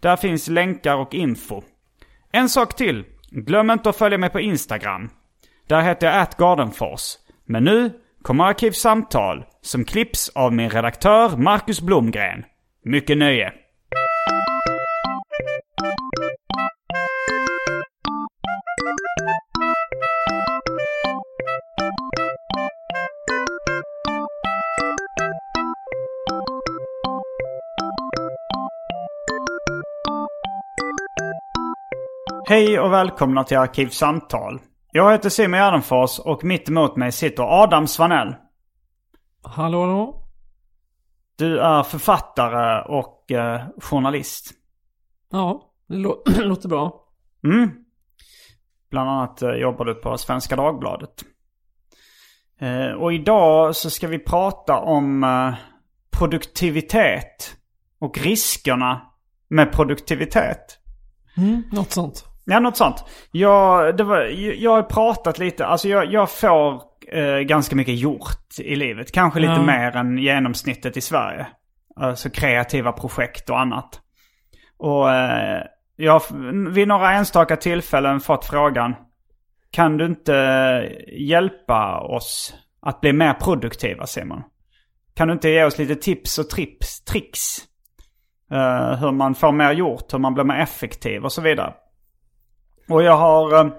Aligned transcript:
Där 0.00 0.16
finns 0.16 0.48
länkar 0.48 0.96
och 0.96 1.14
info. 1.14 1.62
En 2.32 2.48
sak 2.48 2.76
till. 2.76 3.04
Glöm 3.30 3.70
inte 3.70 3.90
att 3.90 3.96
följa 3.96 4.18
mig 4.18 4.30
på 4.30 4.40
Instagram. 4.40 5.10
Där 5.66 5.80
heter 5.80 6.06
jag 6.06 6.16
atgardenfors. 6.16 7.16
Men 7.52 7.64
nu 7.64 7.92
kommer 8.22 8.44
Arkivsamtal 8.44 9.44
som 9.60 9.84
klipps 9.84 10.28
av 10.28 10.52
min 10.52 10.70
redaktör 10.70 11.36
Marcus 11.36 11.80
Blomgren. 11.80 12.44
Mycket 12.84 13.18
nöje. 13.18 13.52
Hej 32.48 32.80
och 32.80 32.92
välkomna 32.92 33.44
till 33.44 33.58
Arkivsamtal. 33.58 34.60
Jag 34.92 35.12
heter 35.12 35.28
Simon 35.28 35.58
Gärdenfors 35.58 36.18
och 36.18 36.44
mitt 36.44 36.68
emot 36.68 36.96
mig 36.96 37.12
sitter 37.12 37.62
Adam 37.62 37.86
Svanell. 37.86 38.34
Hallå, 39.42 39.80
hallå. 39.80 40.24
Du 41.36 41.60
är 41.60 41.82
författare 41.82 42.82
och 42.88 43.32
eh, 43.32 43.62
journalist. 43.80 44.50
Ja, 45.30 45.72
det 45.88 45.96
lå 45.96 46.22
låter 46.38 46.68
bra. 46.68 47.04
Mm. 47.44 47.70
Bland 48.90 49.10
annat 49.10 49.42
eh, 49.42 49.50
jobbar 49.50 49.84
du 49.84 49.94
på 49.94 50.18
Svenska 50.18 50.56
Dagbladet. 50.56 51.24
Eh, 52.60 52.92
och 52.92 53.12
idag 53.12 53.76
så 53.76 53.90
ska 53.90 54.08
vi 54.08 54.18
prata 54.18 54.78
om 54.78 55.24
eh, 55.24 55.54
produktivitet 56.18 57.56
och 58.00 58.18
riskerna 58.18 59.00
med 59.48 59.72
produktivitet. 59.72 60.78
Mm, 61.36 61.62
något 61.72 61.90
sånt. 61.90 62.29
Ja, 62.50 62.60
något 62.60 62.76
sånt. 62.76 63.04
Jag, 63.30 63.96
det 63.96 64.04
var, 64.04 64.20
jag 64.58 64.70
har 64.70 64.82
pratat 64.82 65.38
lite, 65.38 65.66
alltså 65.66 65.88
jag, 65.88 66.12
jag 66.12 66.30
får 66.30 66.82
eh, 67.12 67.38
ganska 67.38 67.76
mycket 67.76 67.98
gjort 67.98 68.58
i 68.58 68.76
livet. 68.76 69.12
Kanske 69.12 69.40
lite 69.40 69.52
Ja. 69.52 69.62
mer 69.62 69.96
än 69.96 70.18
genomsnittet 70.18 70.96
i 70.96 71.00
Sverige. 71.00 71.46
Alltså 71.96 72.30
kreativa 72.30 72.92
projekt 72.92 73.50
och 73.50 73.60
annat. 73.60 74.00
Och 74.78 75.10
eh, 75.12 75.62
jag 75.96 76.12
har 76.12 76.70
vid 76.70 76.88
några 76.88 77.12
enstaka 77.12 77.56
tillfällen 77.56 78.20
fått 78.20 78.44
frågan. 78.44 78.94
Kan 79.70 79.96
du 79.96 80.06
inte 80.06 80.32
hjälpa 81.18 82.00
oss 82.00 82.54
att 82.82 83.00
bli 83.00 83.12
mer 83.12 83.32
produktiva 83.34 84.06
Simon? 84.06 84.42
Kan 85.14 85.28
du 85.28 85.32
inte 85.34 85.48
ge 85.48 85.64
oss 85.64 85.78
lite 85.78 85.94
tips 85.94 86.38
och 86.38 86.50
trips, 86.50 87.04
tricks? 87.04 87.56
Eh, 88.52 88.98
hur 89.00 89.12
man 89.12 89.34
får 89.34 89.52
mer 89.52 89.72
gjort, 89.72 90.14
hur 90.14 90.18
man 90.18 90.34
blir 90.34 90.44
mer 90.44 90.58
effektiv 90.60 91.24
och 91.24 91.32
så 91.32 91.42
vidare. 91.42 91.72
Och 92.90 93.02
jag 93.02 93.16
har 93.16 93.64
eh, 93.64 93.72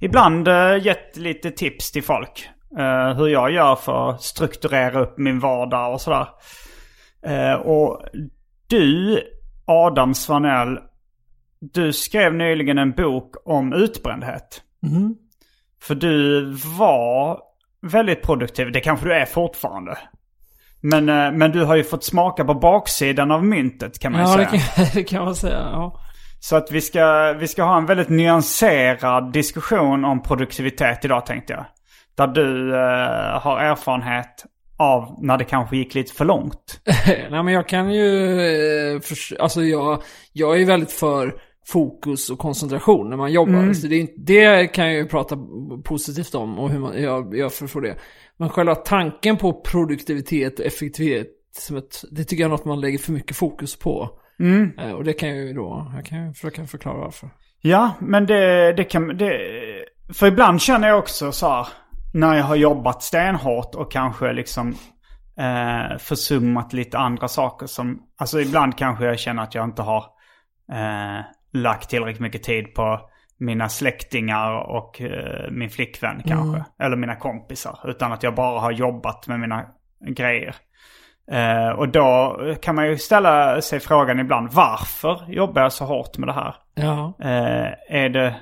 ibland 0.00 0.48
eh, 0.48 0.76
gett 0.86 1.16
lite 1.16 1.50
tips 1.50 1.92
till 1.92 2.02
folk. 2.02 2.48
Eh, 2.78 3.16
hur 3.16 3.28
jag 3.28 3.50
gör 3.50 3.76
för 3.76 4.10
att 4.10 4.22
strukturera 4.22 5.00
upp 5.00 5.18
min 5.18 5.40
vardag 5.40 5.92
och 5.92 6.00
sådär. 6.00 6.26
Eh, 7.26 7.52
och 7.54 8.02
du, 8.66 9.20
Adam 9.66 10.14
Svanell, 10.14 10.78
du 11.60 11.92
skrev 11.92 12.34
nyligen 12.34 12.78
en 12.78 12.92
bok 12.92 13.34
om 13.44 13.72
utbrändhet. 13.72 14.62
Mhm. 14.82 15.14
För 15.82 15.94
du 15.94 16.44
var 16.78 17.40
väldigt 17.92 18.22
produktiv. 18.22 18.72
Det 18.72 18.80
kanske 18.80 19.06
du 19.06 19.14
är 19.14 19.26
fortfarande. 19.26 19.98
Men, 20.80 21.08
eh, 21.08 21.32
men 21.32 21.52
du 21.52 21.64
har 21.64 21.76
ju 21.76 21.84
fått 21.84 22.04
smaka 22.04 22.44
på 22.44 22.54
baksidan 22.54 23.30
av 23.30 23.44
myntet 23.44 23.98
kan 23.98 24.12
man 24.12 24.20
ju 24.20 24.26
Ja, 24.30 24.36
det 24.36 24.46
säga. 24.48 24.60
kan, 24.76 24.84
det 24.94 25.04
kan 25.04 25.24
man 25.24 25.34
säga. 25.34 25.68
Ja. 25.72 26.00
Så 26.40 26.56
att 26.56 26.72
vi 26.72 26.80
ska, 26.80 27.32
vi 27.32 27.48
ska 27.48 27.62
ha 27.62 27.78
en 27.78 27.86
väldigt 27.86 28.08
nyanserad 28.08 29.32
diskussion 29.32 30.04
om 30.04 30.22
produktivitet 30.22 31.04
idag 31.04 31.26
tänkte 31.26 31.52
jag. 31.52 31.64
Där 32.16 32.26
du 32.26 32.74
eh, 32.74 33.40
har 33.40 33.58
erfarenhet 33.60 34.44
av 34.76 35.16
när 35.22 35.38
det 35.38 35.44
kanske 35.44 35.76
gick 35.76 35.94
lite 35.94 36.12
för 36.14 36.24
långt. 36.24 36.80
Nej, 37.30 37.42
men 37.42 37.48
jag 37.54 37.68
kan 37.68 37.90
ju... 37.94 38.40
eh, 38.94 39.00
förs- 39.00 39.32
alltså 39.40 39.62
jag, 39.62 40.02
jag 40.32 40.60
är 40.60 40.66
väldigt 40.66 40.92
för 40.92 41.34
fokus 41.66 42.30
och 42.30 42.38
koncentration 42.38 43.10
när 43.10 43.16
man 43.16 43.32
jobbar. 43.32 43.72
Så 43.74 43.86
det, 43.86 44.08
det 44.16 44.66
kan 44.66 44.86
jag 44.86 44.94
ju 44.94 45.06
prata 45.08 45.38
positivt 45.84 46.34
om 46.34 46.58
och 46.58 46.70
hur 46.70 46.78
man, 46.78 47.02
jag, 47.02 47.36
jag 47.36 47.52
förstår 47.52 47.80
det. 47.80 47.96
Men 48.36 48.48
själva 48.48 48.74
tanken 48.74 49.36
på 49.36 49.52
produktivitet 49.60 50.58
och 50.60 50.66
effektivitet, 50.66 51.26
som 51.58 51.76
ett, 51.76 52.04
det 52.10 52.24
tycker 52.24 52.42
jag 52.42 52.48
är 52.48 52.50
något 52.50 52.64
man 52.64 52.80
lägger 52.80 52.98
för 52.98 53.12
mycket 53.12 53.36
fokus 53.36 53.78
på. 53.78 54.10
Eh, 54.78 54.92
Och 54.92 55.04
det 55.04 55.12
kan 55.12 55.28
jag 55.28 55.38
ju 55.38 55.52
då, 55.52 55.92
jag 55.96 56.04
kan 56.04 56.26
ju 56.26 56.32
försöka 56.32 56.66
förklara 56.66 56.96
varför. 56.98 57.28
Ja, 57.60 57.90
men 57.98 58.26
det, 58.26 58.72
det 58.72 58.84
kan... 58.84 59.16
Det, 59.16 59.40
för 60.14 60.26
ibland 60.26 60.62
känner 60.62 60.88
jag 60.88 60.98
också 60.98 61.32
så 61.32 61.48
här, 61.48 61.66
när 62.14 62.34
jag 62.34 62.44
har 62.44 62.56
jobbat 62.56 63.02
stenhårt 63.02 63.74
och 63.74 63.92
kanske 63.92 64.32
liksom 64.32 64.74
eh, 65.38 65.98
försummat 65.98 66.72
lite 66.72 66.98
andra 66.98 67.28
saker 67.28 67.66
som... 67.66 68.02
Alltså 68.18 68.40
ibland 68.40 68.78
kanske 68.78 69.04
jag 69.04 69.18
känner 69.18 69.42
att 69.42 69.54
jag 69.54 69.64
inte 69.64 69.82
har 69.82 70.04
eh, 70.72 71.24
lagt 71.52 71.90
tillräckligt 71.90 72.20
mycket 72.20 72.42
tid 72.42 72.74
på 72.74 73.00
mina 73.40 73.68
släktingar 73.68 74.52
och 74.52 75.00
eh, 75.00 75.50
min 75.50 75.70
flickvän 75.70 76.22
kanske. 76.26 76.64
Eller 76.84 76.96
mina 76.96 77.16
kompisar. 77.16 77.78
Utan 77.84 78.12
att 78.12 78.22
jag 78.22 78.34
bara 78.34 78.60
har 78.60 78.72
jobbat 78.72 79.26
med 79.26 79.40
mina 79.40 79.66
grejer. 80.08 80.56
Eh, 81.30 81.68
och 81.68 81.88
då 81.88 82.36
kan 82.62 82.74
man 82.74 82.86
ju 82.86 82.96
ställa 82.98 83.60
sig 83.60 83.80
frågan 83.80 84.20
ibland. 84.20 84.48
Varför 84.52 85.20
jobbar 85.28 85.62
jag 85.62 85.72
så 85.72 85.84
hårt 85.84 86.18
med 86.18 86.28
det 86.28 86.32
här? 86.32 86.54
Ja. 86.74 87.12
Eh, 87.20 87.72
är, 88.04 88.08
det, 88.08 88.34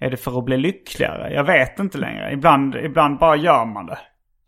är 0.00 0.10
det 0.10 0.16
för 0.16 0.38
att 0.38 0.44
bli 0.44 0.56
lyckligare? 0.56 1.32
Jag 1.34 1.44
vet 1.44 1.78
inte 1.78 1.98
längre. 1.98 2.32
Ibland, 2.32 2.74
ibland 2.76 3.18
bara 3.18 3.36
gör 3.36 3.64
man 3.64 3.86
det. 3.86 3.98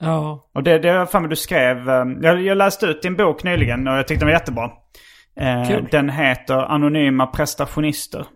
Ja. 0.01 0.49
Och 0.55 0.63
det, 0.63 0.79
det 0.79 0.89
jag 0.89 1.11
för 1.11 1.21
mig 1.21 1.31
du 1.31 1.37
skrev. 1.37 1.89
eh, 1.91 2.05
Jag, 2.23 2.43
jag 2.43 2.57
läste 2.59 2.87
ut 2.87 3.03
din 3.03 3.17
bok 3.17 3.45
nyligen 3.45 3.89
och 3.89 3.95
jag 3.99 4.09
tyckte 4.09 4.25
den 4.25 4.33
var 4.33 4.39
jättebra. 4.41 4.71
Eh, 5.41 5.69
Kul. 5.69 5.89
den 5.91 6.11
heter 6.11 6.55
Anonyma 6.73 7.27
prestationister. 7.27 8.27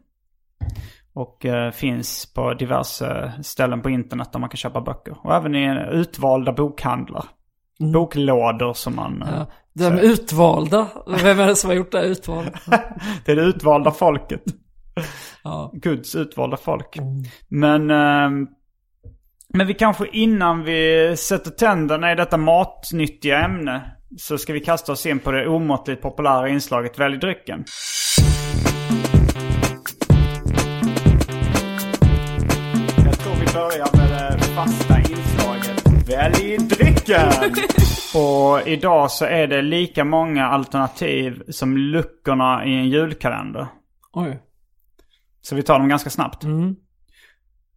Och 1.15 1.47
eh, 1.47 1.71
finns 1.71 2.35
på 2.35 2.55
diverse 2.55 3.33
ställen 3.43 3.83
på 3.83 3.91
internet 3.91 4.33
där 4.33 4.41
man 4.41 4.49
kan 4.49 4.57
köpa 4.57 4.81
böcker. 4.81 5.15
Och 5.23 5.35
även 5.35 5.55
i 5.55 5.87
utvalda 5.91 6.53
bokhandlar. 6.53 7.25
Boklådor 7.83 8.73
som 8.73 8.97
man... 8.97 9.23
eh, 9.23 9.29
ja. 9.31 9.47
De 9.75 9.99
utvalda. 9.99 10.87
Vem 11.23 11.41
är 11.41 11.47
det 11.47 11.57
som 11.57 11.71
har 11.71 11.75
gjort 11.77 11.93
det 11.93 11.99
här 11.99 12.05
utvalda? 12.05 12.51
Det 13.25 13.33
är 13.33 13.37
det 13.37 13.43
utvalda 13.43 13.91
folket. 13.91 14.43
Ja. 15.45 15.71
Guds 15.75 16.15
utvalda 16.15 16.57
folk. 16.57 16.99
Men, 17.49 17.91
ehm, 17.91 18.47
men 19.55 19.67
vi 19.67 19.75
kanske 19.75 20.07
innan 20.13 20.65
vi 20.65 21.15
sätter 21.17 21.51
tänderna 21.51 22.13
i 22.13 22.15
detta 22.15 22.37
matnyttiga 22.37 23.45
ämne 23.45 23.83
så 24.19 24.39
ska 24.39 24.53
vi 24.53 24.61
kasta 24.61 24.93
oss 24.93 25.07
in 25.07 25.19
på 25.19 25.31
det 25.33 25.49
omåttligt 25.49 26.03
populära 26.03 26.49
inslaget 26.49 26.99
Välj 26.99 27.17
drycken. 27.17 27.65
Jag 33.05 33.19
tror 33.19 33.35
vi 33.35 33.53
börjar 33.55 33.97
med 33.97 34.11
det 34.11 34.43
fasta 34.43 34.92
Välj 36.07 36.59
drycken! 36.59 37.55
Och 38.15 38.69
idag 38.69 39.11
så 39.11 39.25
är 39.25 39.47
det 39.47 39.63
lika 39.63 40.05
många 40.05 40.47
alternativ 40.47 41.43
som 41.49 41.77
luckorna 41.77 42.65
i 42.65 42.75
en 42.75 42.89
julkalender. 42.89 43.67
Oj. 44.13 44.43
Så 45.41 45.55
vi 45.55 45.63
tar 45.63 45.79
dem 45.79 45.89
ganska 45.89 46.11
snabbt. 46.11 46.45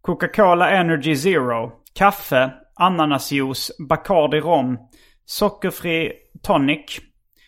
Coca-Cola 0.02 0.70
Energy 0.70 1.16
Zero. 1.16 1.72
Kaffe, 1.94 2.54
ananasjuice, 2.76 3.72
Bacardi 3.90 4.40
rom, 4.40 4.78
sockerfri 5.26 6.12
tonic, 6.42 7.00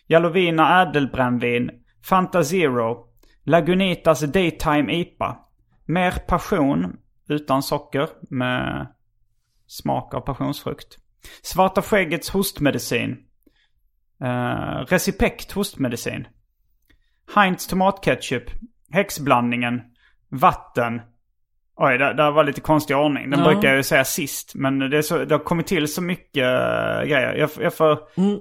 Jalovina 0.06 0.82
ädelbrännvin, 0.82 1.70
Fanta 2.08 2.44
Zero, 2.44 3.06
Lagunitas 3.44 4.20
Daytime 4.20 4.92
IPA. 4.92 5.36
Mer 5.86 6.10
passion 6.10 6.96
utan 7.28 7.62
socker 7.62 8.08
med 8.30 8.86
smak 9.68 10.14
av 10.14 10.20
passionsfrukt. 10.20 10.96
Svarta 11.42 11.82
skäggets 11.82 12.30
hostmedicin. 12.30 13.16
Uh, 14.24 14.84
Recipekt 14.88 15.52
hostmedicin. 15.52 16.26
Heinz 17.34 17.66
tomatketchup. 17.66 18.50
Häxblandningen. 18.92 19.80
Vatten. 20.30 21.00
Oj, 21.80 21.98
det, 21.98 22.14
det 22.14 22.30
var 22.30 22.44
lite 22.44 22.60
konstig 22.60 22.96
ordning. 22.96 23.30
Den 23.30 23.40
Ja. 23.40 23.46
brukar 23.46 23.68
jag 23.68 23.76
ju 23.76 23.82
säga 23.82 24.04
sist. 24.04 24.54
Men 24.54 24.78
det, 24.78 25.02
så, 25.02 25.24
det 25.24 25.34
har 25.34 25.44
kommit 25.44 25.66
till 25.66 25.92
så 25.92 26.02
mycket 26.02 26.42
eh, 26.44 27.02
grejer. 27.02 27.34
Jag, 27.34 27.50
jag, 27.60 27.74
får, 27.74 27.98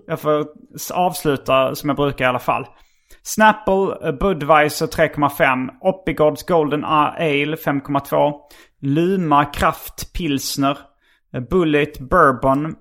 jag 0.08 0.20
får 0.20 0.46
avsluta 0.94 1.76
som 1.76 1.90
jag 1.90 1.96
brukar 1.98 2.26
i 2.26 2.28
alla 2.28 2.40
fall. 2.40 2.66
Snapple, 3.24 4.08
eh, 4.08 4.12
Budweiser 4.12 4.88
3,5. 4.88 5.70
Oppigårds 5.82 6.44
Golden 6.44 6.84
Ale 6.86 7.56
5,2. 7.56 8.34
Luma 8.82 9.46
Kraft 9.46 10.14
Pilsner. 10.14 10.78
Eh, 11.34 11.42
Bullet 11.42 12.00
Bourbon. 12.00 12.76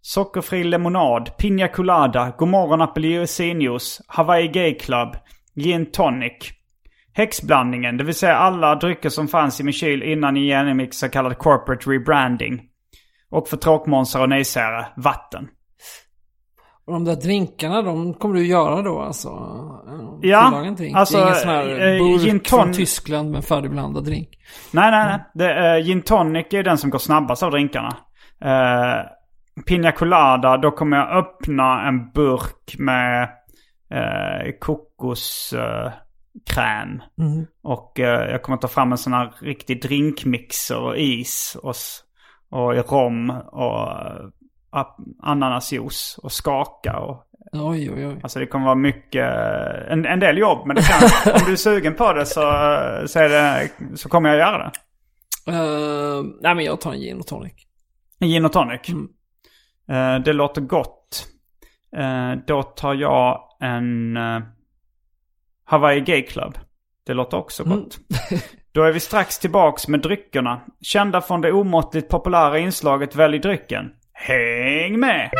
Sockerfri 0.00 0.64
lemonad, 0.64 1.36
Pina 1.38 1.68
Colada, 1.68 2.34
Godmorgon 2.38 2.82
apelsinjuice, 2.82 4.02
Hawaii 4.06 4.48
Gay 4.48 4.78
Club, 4.78 5.16
Gin 5.56 5.86
Tonic. 5.86 6.50
Häxblandningen, 7.12 7.96
det 7.96 8.04
vill 8.04 8.14
säga 8.14 8.36
alla 8.36 8.74
drycker 8.74 9.08
som 9.08 9.28
fanns 9.28 9.60
i 9.60 9.64
min 9.64 9.72
kyl 9.72 10.02
innan 10.02 10.36
Igenimix 10.36 10.98
så 10.98 11.08
kallad 11.08 11.38
corporate 11.38 11.90
rebranding. 11.90 12.62
Och 13.30 13.48
för 13.48 13.56
tråkmånsar 13.56 14.20
och 14.20 14.28
nejsägare, 14.28 14.86
vatten. 14.96 15.48
Och 16.84 16.92
de 16.92 17.04
där 17.04 17.16
drinkarna, 17.16 17.82
de 17.82 18.14
kommer 18.14 18.34
du 18.34 18.46
göra 18.46 18.82
då 18.82 19.00
alltså? 19.00 19.28
Ja, 20.22 20.38
alltså, 20.94 21.16
det 21.16 21.22
är 21.22 21.24
ingen 21.24 21.34
sån 21.34 21.48
här 21.48 21.94
eh, 21.94 21.98
burk 21.98 22.22
gin 22.22 22.40
från 22.44 22.72
Tyskland 22.72 23.30
med 23.30 23.44
färdigblandad 23.44 24.04
drink. 24.04 24.28
Nej, 24.70 24.90
nej, 24.90 25.06
nej. 25.06 25.20
Det, 25.34 25.52
är 25.52 25.80
gin 25.80 26.02
tonic 26.02 26.46
är 26.50 26.62
den 26.62 26.78
som 26.78 26.90
går 26.90 26.98
snabbast 26.98 27.42
av 27.42 27.50
drinkarna. 27.50 27.96
Uh, 28.44 29.62
Pina 29.66 29.92
Colada, 29.92 30.56
då 30.56 30.70
kommer 30.70 30.96
jag 30.96 31.16
öppna 31.16 31.88
en 31.88 32.10
burk 32.10 32.78
med 32.78 33.28
uh, 33.94 34.52
kokoskräm. 34.60 35.92
Och 37.62 38.00
eh, 38.00 38.30
jag 38.30 38.42
kommer 38.42 38.58
ta 38.58 38.68
fram 38.68 38.92
en 38.92 38.98
sån 38.98 39.12
här 39.12 39.32
riktig 39.40 39.82
drinkmixer 39.82 40.78
och 40.78 40.96
is 40.96 41.56
och, 41.62 41.74
och 42.50 42.92
rom 42.92 43.30
och 43.30 43.88
uh, 43.88 44.28
ananasjuice 45.22 46.18
och 46.22 46.32
skaka 46.32 46.98
och 46.98 47.28
Oj, 47.52 47.90
oj, 47.90 48.06
oj. 48.06 48.20
Alltså 48.22 48.38
det 48.38 48.46
kommer 48.46 48.64
vara 48.64 48.74
mycket, 48.74 49.26
en, 49.88 50.06
en 50.06 50.20
del 50.20 50.38
jobb 50.38 50.66
men 50.66 50.76
det 50.76 50.82
kan, 50.82 51.32
om 51.34 51.40
du 51.46 51.52
är 51.52 51.56
sugen 51.56 51.94
på 51.94 52.12
det 52.12 52.26
så, 52.26 52.40
så, 53.06 53.18
är 53.18 53.28
det, 53.28 53.68
så 53.96 54.08
kommer 54.08 54.28
jag 54.28 54.38
göra 54.38 54.58
det. 54.58 54.72
Eh, 55.46 56.22
nej 56.40 56.54
men 56.54 56.64
jag 56.64 56.80
tar 56.80 56.92
en 56.92 57.00
gin 57.00 57.18
och 57.18 57.26
tonic. 57.26 57.52
Gin 58.20 58.44
och 58.44 58.52
tonic. 58.52 58.88
Eh, 59.88 60.18
det 60.24 60.32
låter 60.32 60.60
gott. 60.60 61.28
Eh, 61.96 62.32
då 62.46 62.62
tar 62.62 62.94
jag 62.94 63.40
en 63.60 64.16
uh, 64.16 64.42
Hawaii 65.64 66.00
Gay 66.00 66.22
Club. 66.22 66.58
Det 67.06 67.14
låter 67.14 67.36
också 67.36 67.64
gott. 67.64 67.98
Då 68.72 68.82
är 68.82 68.92
vi 68.92 69.00
strax 69.00 69.38
tillbaks 69.38 69.88
med 69.88 70.00
dryckerna. 70.00 70.60
Kända 70.80 71.20
från 71.20 71.40
det 71.40 71.52
omåttligt 71.52 72.08
populära 72.08 72.58
inslaget 72.58 73.16
Välj 73.16 73.38
drycken. 73.38 73.90
Häng 74.14 75.00
med! 75.00 75.30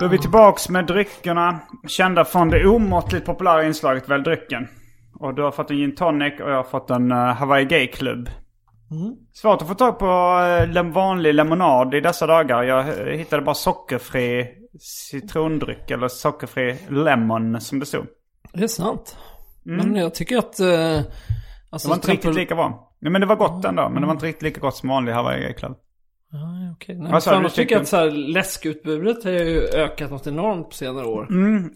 Då 0.00 0.04
är 0.04 0.08
vi 0.08 0.18
tillbaks 0.18 0.68
med 0.68 0.86
dryckerna. 0.86 1.58
Kända 1.88 2.24
från 2.24 2.50
det 2.50 2.66
omåttligt 2.66 3.26
populära 3.26 3.64
inslaget 3.64 4.08
Välj 4.08 4.22
drycken. 4.24 4.68
Och 5.20 5.34
du 5.34 5.42
har 5.42 5.50
fått 5.50 5.70
en 5.70 5.76
gin 5.76 5.94
tonic 5.94 6.40
och 6.40 6.50
jag 6.50 6.56
har 6.56 6.62
fått 6.62 6.90
en 6.90 7.12
uh, 7.12 7.18
Hawaii 7.18 7.64
Gay 7.64 7.86
Club. 7.86 8.28
Svårt 9.32 9.62
att 9.62 9.68
få 9.68 9.74
tag 9.74 9.98
på 9.98 10.40
lem- 10.68 10.92
vanlig 10.92 11.34
lemonad 11.34 11.94
i 11.94 12.00
dessa 12.00 12.26
dagar. 12.26 12.62
Jag 12.62 12.88
uh, 12.88 13.12
hittade 13.12 13.42
bara 13.42 13.54
sockerfri 13.54 14.46
citrondryck 14.80 15.90
eller 15.90 16.08
sockerfri 16.08 16.76
lemon 16.90 17.60
som 17.60 17.78
det 17.78 17.86
stod. 17.86 18.06
Det 18.52 18.64
är 18.64 18.68
sant. 18.68 19.16
Men 19.62 19.96
jag 19.96 20.14
tycker 20.14 20.38
att... 20.38 20.60
Uh, 20.60 21.00
alltså, 21.70 21.88
Det 21.88 21.90
var 21.90 21.94
inte 21.94 22.12
riktigt 22.12 22.34
lika 22.34 22.54
bra. 22.54 22.92
Ja, 23.00 23.10
men 23.10 23.20
det 23.20 23.26
var 23.26 23.36
gott 23.36 23.64
ändå. 23.64 23.88
Men 23.88 24.00
det 24.02 24.06
var 24.06 24.14
inte 24.14 24.26
riktigt 24.26 24.42
lika 24.42 24.60
gott 24.60 24.76
som 24.76 24.88
vanlig 24.88 25.12
Hawaii 25.12 25.54
Club. 25.54 25.76
Okej. 26.74 26.94
Nej, 26.98 27.20
sa 27.20 27.30
fan, 27.30 27.38
du? 27.40 27.44
jag 27.44 27.54
tycker 27.54 27.80
att 27.80 27.88
så 27.88 27.96
här, 27.96 28.10
läskutbudet 28.10 29.24
har 29.24 29.30
ju 29.30 29.60
ökat 29.74 30.10
något 30.10 30.26
enormt 30.26 30.68
på 30.68 30.74
senare 30.74 31.06
år. 31.06 31.28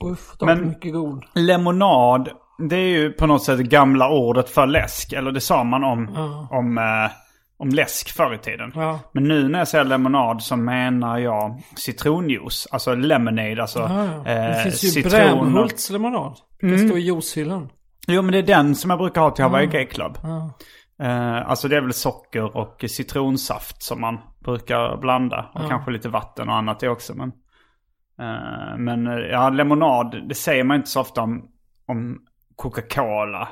Uff, 0.04 0.36
de 0.38 0.46
Men- 0.46 0.68
mycket 0.68 0.92
god. 0.92 1.24
Lemonad, 1.34 2.28
det 2.68 2.76
är 2.76 2.88
ju 2.88 3.12
på 3.12 3.26
något 3.26 3.42
sätt 3.42 3.58
det 3.58 3.64
gamla 3.64 4.10
ordet 4.10 4.50
för 4.50 4.66
läsk. 4.66 5.12
Eller 5.12 5.32
det 5.32 5.40
sa 5.40 5.64
man 5.64 5.84
om, 5.84 6.08
om, 6.50 6.78
eh, 6.78 7.10
om 7.58 7.68
läsk 7.68 8.16
förr 8.16 8.34
i 8.34 8.38
tiden. 8.38 8.72
Ja. 8.74 9.00
Men 9.12 9.24
nu 9.24 9.48
när 9.48 9.58
jag 9.58 9.68
säger 9.68 9.84
lemonad 9.84 10.42
så 10.42 10.56
menar 10.56 11.18
jag 11.18 11.62
citronjuice. 11.76 12.68
Alltså 12.70 12.94
lemonade, 12.94 13.62
alltså 13.62 13.78
Ja, 13.78 14.04
ja. 14.04 14.22
Det 14.24 14.56
eh, 14.56 14.62
finns 14.62 14.84
ju 14.84 14.88
citron 14.88 15.68
lemonad. 15.90 16.34
Det 16.60 16.78
står 16.78 16.98
i 16.98 17.00
juicehyllan. 17.00 17.68
Jo 18.06 18.22
men 18.22 18.32
det 18.32 18.38
är 18.38 18.42
den 18.42 18.74
som 18.74 18.90
jag 18.90 18.98
brukar 18.98 19.20
ha 19.20 19.30
till 19.30 19.44
Hawaii 19.44 19.66
Gay 19.66 19.86
Club. 19.86 20.18
Eh, 21.02 21.50
alltså 21.50 21.68
det 21.68 21.76
är 21.76 21.80
väl 21.80 21.92
socker 21.92 22.56
och 22.56 22.84
citronsaft 22.88 23.82
som 23.82 24.00
man 24.00 24.18
brukar 24.44 24.96
blanda. 24.96 25.50
Och 25.54 25.68
kanske 25.68 25.90
lite 25.90 26.08
vatten 26.08 26.48
och 26.48 26.54
annat 26.54 26.80
det 26.80 26.88
också. 26.88 27.14
Men, 27.14 27.32
eh, 28.20 28.78
men 28.78 29.06
eh, 29.06 29.14
ja, 29.14 29.50
lemonad, 29.50 30.28
det 30.28 30.34
säger 30.34 30.64
man 30.64 30.76
inte 30.76 30.90
så 30.90 31.00
ofta 31.00 31.22
om, 31.22 31.48
om 31.86 32.18
Coca-Cola. 32.56 33.48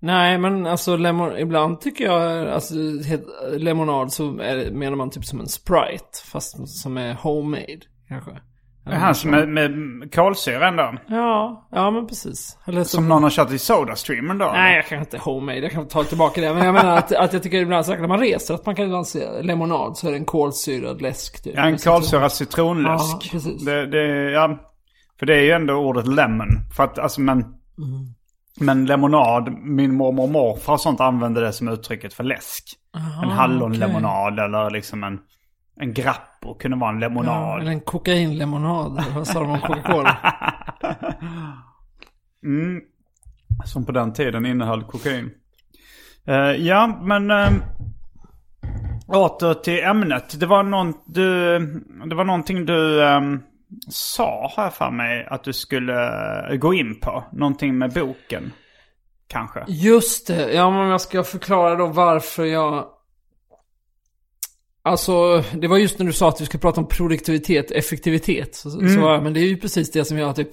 Nej, 0.00 0.38
men 0.38 0.66
alltså 0.66 0.96
lemon, 0.96 1.38
ibland 1.38 1.80
tycker 1.80 2.04
jag, 2.04 2.48
alltså 2.48 2.74
het- 2.74 3.58
lemonad 3.58 4.12
så 4.12 4.40
är 4.40 4.70
menar 4.70 4.96
man 4.96 5.10
typ 5.10 5.24
som 5.24 5.40
en 5.40 5.48
Sprite. 5.48 6.18
Fast 6.32 6.68
som 6.82 6.96
är 6.96 7.14
homemade, 7.14 7.80
kanske. 8.08 8.30
Det 8.84 8.94
här 8.94 9.12
som 9.12 9.30
med, 9.30 9.48
med 9.48 10.14
kolsyra 10.14 10.68
ändå. 10.68 10.94
Ja, 11.08 11.68
ja 11.70 11.90
men 11.90 12.06
precis. 12.06 12.58
Eller 12.66 12.84
som, 12.84 12.98
Som 12.98 13.08
någon 13.08 13.22
har 13.22 13.30
kört 13.30 13.52
i 13.52 13.58
Sodastreamen 13.58 14.38
då? 14.38 14.50
Nej, 14.54 14.76
jag 14.76 14.86
kan 14.86 14.98
inte 14.98 15.18
homemade. 15.18 15.58
Jag 15.58 15.72
kan 15.72 15.88
ta 15.88 16.04
tillbaka 16.04 16.40
det. 16.40 16.54
Men 16.54 16.64
jag 16.64 16.74
menar 16.74 16.96
att, 16.96 17.12
att 17.12 17.32
jag 17.32 17.42
tycker 17.42 17.58
ibland, 17.58 17.86
särskilt 17.86 18.00
när 18.00 18.08
man 18.08 18.20
reser, 18.20 18.54
att 18.54 18.66
man 18.66 18.74
kan 18.74 18.84
ibland 18.84 19.06
se 19.06 19.42
lemonad 19.42 19.96
så 19.96 20.06
är 20.06 20.10
det 20.10 20.16
en 20.16 20.24
kolsyrad 20.24 21.02
läsk 21.02 21.42
typ. 21.42 21.54
Ja, 21.56 21.62
en 21.62 21.78
citron. 21.78 21.94
kolsyrad 21.94 22.32
citronläsk. 22.32 23.04
Ja, 23.04 23.28
precis. 23.32 23.64
Det, 23.64 23.86
det, 23.86 24.30
ja, 24.30 24.58
för 25.18 25.26
det 25.26 25.34
är 25.34 25.42
ju 25.42 25.50
ändå 25.50 25.74
ordet 25.74 26.06
lemon. 26.06 26.48
För 26.76 26.84
att, 26.84 26.98
alltså 26.98 27.20
men... 27.20 27.38
Mm. 27.38 27.54
Men 28.60 28.86
lemonad, 28.86 29.52
min 29.62 29.94
mormor 29.94 30.22
och 30.24 30.30
morfar 30.30 30.72
och 30.72 30.80
sånt 30.80 31.00
använde 31.00 31.40
det 31.40 31.52
som 31.52 31.68
uttrycket 31.68 32.14
för 32.14 32.24
läsk. 32.24 32.64
en 33.22 33.30
hallonlemonad 33.30 34.38
eller 34.38 34.70
liksom 34.70 35.04
en, 35.04 35.18
en 35.80 35.94
grappo 35.94 36.54
kunde 36.54 36.76
vara 36.76 36.90
en 36.90 37.00
Ja, 37.00 37.08
lemonad. 37.08 37.60
eller 37.60 37.70
en 37.70 37.80
kokainlemonad. 37.80 39.04
Vad 39.14 39.26
sa 39.26 39.40
de 39.40 39.50
om 39.50 39.60
Coca-Cola? 39.60 40.16
Som 43.64 43.86
på 43.86 43.92
den 43.92 44.12
tiden 44.12 44.46
innehöll 44.46 44.84
kokain. 44.84 45.30
Eh, 46.26 46.34
ja, 46.36 46.98
men... 47.02 47.30
Uh, 47.30 47.50
åter 49.08 49.54
till 49.54 49.84
ämnet. 49.84 50.40
Det 50.40 50.46
var, 50.46 50.62
någon, 50.62 50.94
du, 51.06 51.58
det 52.08 52.14
var 52.14 52.24
någonting 52.24 52.66
du 52.66 53.04
ehm, 53.04 53.42
sa, 53.90 54.52
har 54.56 54.62
jag 54.64 54.74
för 54.74 54.90
mig, 54.90 55.26
att 55.30 55.44
du 55.44 55.52
skulle 55.52 56.06
eh, 56.50 56.56
gå 56.56 56.74
in 56.74 57.00
på. 57.00 57.24
Någonting 57.32 57.78
med 57.78 57.92
boken. 57.92 58.52
Kanske. 59.26 59.64
Just 59.68 60.26
det. 60.26 60.52
Ja, 60.52 60.70
men 60.70 60.88
jag 60.88 61.00
ska 61.00 61.24
förklara 61.24 61.74
då 61.74 61.86
varför 61.86 62.44
jag... 62.44 62.86
Alltså, 64.82 65.44
det 65.52 65.68
var 65.68 65.78
just 65.78 65.98
när 65.98 66.06
du 66.06 66.12
sa 66.12 66.28
att 66.28 66.40
vi 66.40 66.46
ska 66.46 66.58
prata 66.58 66.80
om 66.80 66.88
produktivitet, 66.88 67.70
effektivitet. 67.70 68.54
Så, 68.54 68.70
så, 68.70 69.20
men 69.22 69.34
det 69.34 69.40
är 69.40 69.46
ju 69.46 69.56
precis 69.56 69.92
det 69.92 70.04
som 70.04 70.18
jag 70.18 70.36
typ 70.36 70.50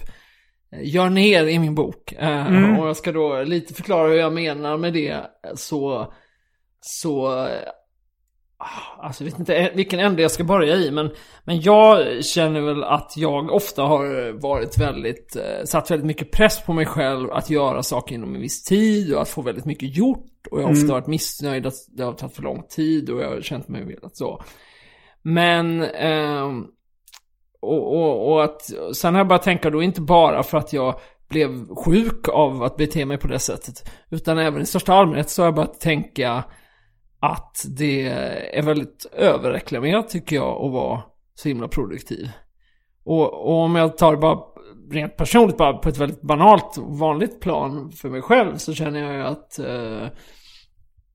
gör 0.81 1.09
ner 1.09 1.45
i 1.45 1.59
min 1.59 1.75
bok. 1.75 2.11
Eh, 2.11 2.79
Och 2.79 2.87
jag 2.87 2.97
ska 2.97 3.11
då 3.11 3.43
lite 3.43 3.73
förklara 3.73 4.07
hur 4.07 4.15
jag 4.15 4.33
menar 4.33 4.77
med 4.77 4.93
det. 4.93 5.17
Så, 5.55 6.13
så 6.81 7.47
Alltså 8.97 9.23
jag 9.23 9.31
vet 9.31 9.39
inte 9.39 9.71
vilken 9.75 9.99
ände 9.99 10.21
jag 10.21 10.31
ska 10.31 10.43
börja 10.43 10.75
i 10.75 10.91
men, 10.91 11.11
men 11.43 11.61
jag 11.61 12.25
känner 12.25 12.61
väl 12.61 12.83
att 12.83 13.13
jag 13.17 13.51
ofta 13.51 13.83
har 13.83 14.31
varit 14.41 14.77
väldigt, 14.77 15.35
eh, 15.35 15.63
satt 15.65 15.91
väldigt 15.91 16.05
mycket 16.05 16.31
press 16.31 16.61
på 16.61 16.73
mig 16.73 16.85
själv 16.85 17.31
att 17.31 17.49
göra 17.49 17.83
saker 17.83 18.15
inom 18.15 18.35
en 18.35 18.41
viss 18.41 18.63
tid 18.63 19.13
och 19.13 19.21
att 19.21 19.29
få 19.29 19.41
väldigt 19.41 19.65
mycket 19.65 19.97
gjort. 19.97 20.47
Och 20.51 20.59
jag 20.59 20.65
har 20.65 20.71
ofta 20.71 20.93
varit 20.93 21.07
missnöjd 21.07 21.65
att 21.65 21.73
det 21.87 22.03
har 22.03 22.13
tagit 22.13 22.35
för 22.35 22.43
lång 22.43 22.63
tid 22.69 23.09
och 23.09 23.21
jag 23.21 23.29
har 23.29 23.41
känt 23.41 23.67
mig 23.67 23.85
velat 23.85 24.17
så. 24.17 24.43
Men, 25.21 25.83
ehm, 25.83 26.65
och, 27.61 27.95
och, 27.95 28.31
och 28.31 28.43
att, 28.43 28.61
sen 28.95 29.13
har 29.13 29.19
jag 29.19 29.27
börjat 29.27 29.43
tänka 29.43 29.69
då 29.69 29.83
inte 29.83 30.01
bara 30.01 30.43
för 30.43 30.57
att 30.57 30.73
jag 30.73 30.99
blev 31.29 31.75
sjuk 31.75 32.29
av 32.29 32.63
att 32.63 32.77
bete 32.77 33.05
mig 33.05 33.17
på 33.17 33.27
det 33.27 33.39
sättet. 33.39 33.91
Utan 34.09 34.37
även 34.37 34.61
i 34.61 34.65
största 34.65 34.93
allmänhet 34.93 35.29
så 35.29 35.41
har 35.41 35.47
jag 35.47 35.55
börjat 35.55 35.79
tänka 35.79 36.43
att 37.31 37.65
det 37.77 38.07
är 38.53 38.61
väldigt 38.61 39.05
överreklamerat 39.13 40.09
tycker 40.09 40.35
jag 40.35 40.65
att 40.65 40.71
vara 40.71 41.01
så 41.35 41.47
himla 41.47 41.67
produktiv. 41.67 42.29
Och, 43.03 43.33
och 43.33 43.57
om 43.57 43.75
jag 43.75 43.97
tar 43.97 44.11
det 44.11 44.17
bara 44.17 44.39
rent 44.91 45.17
personligt, 45.17 45.57
bara 45.57 45.77
på 45.77 45.89
ett 45.89 45.97
väldigt 45.97 46.21
banalt 46.21 46.77
och 46.77 46.97
vanligt 46.97 47.39
plan 47.39 47.91
för 47.91 48.09
mig 48.09 48.21
själv 48.21 48.57
så 48.57 48.73
känner 48.73 49.03
jag 49.03 49.13
ju 49.13 49.21
att 49.21 49.59
eh, 49.59 50.07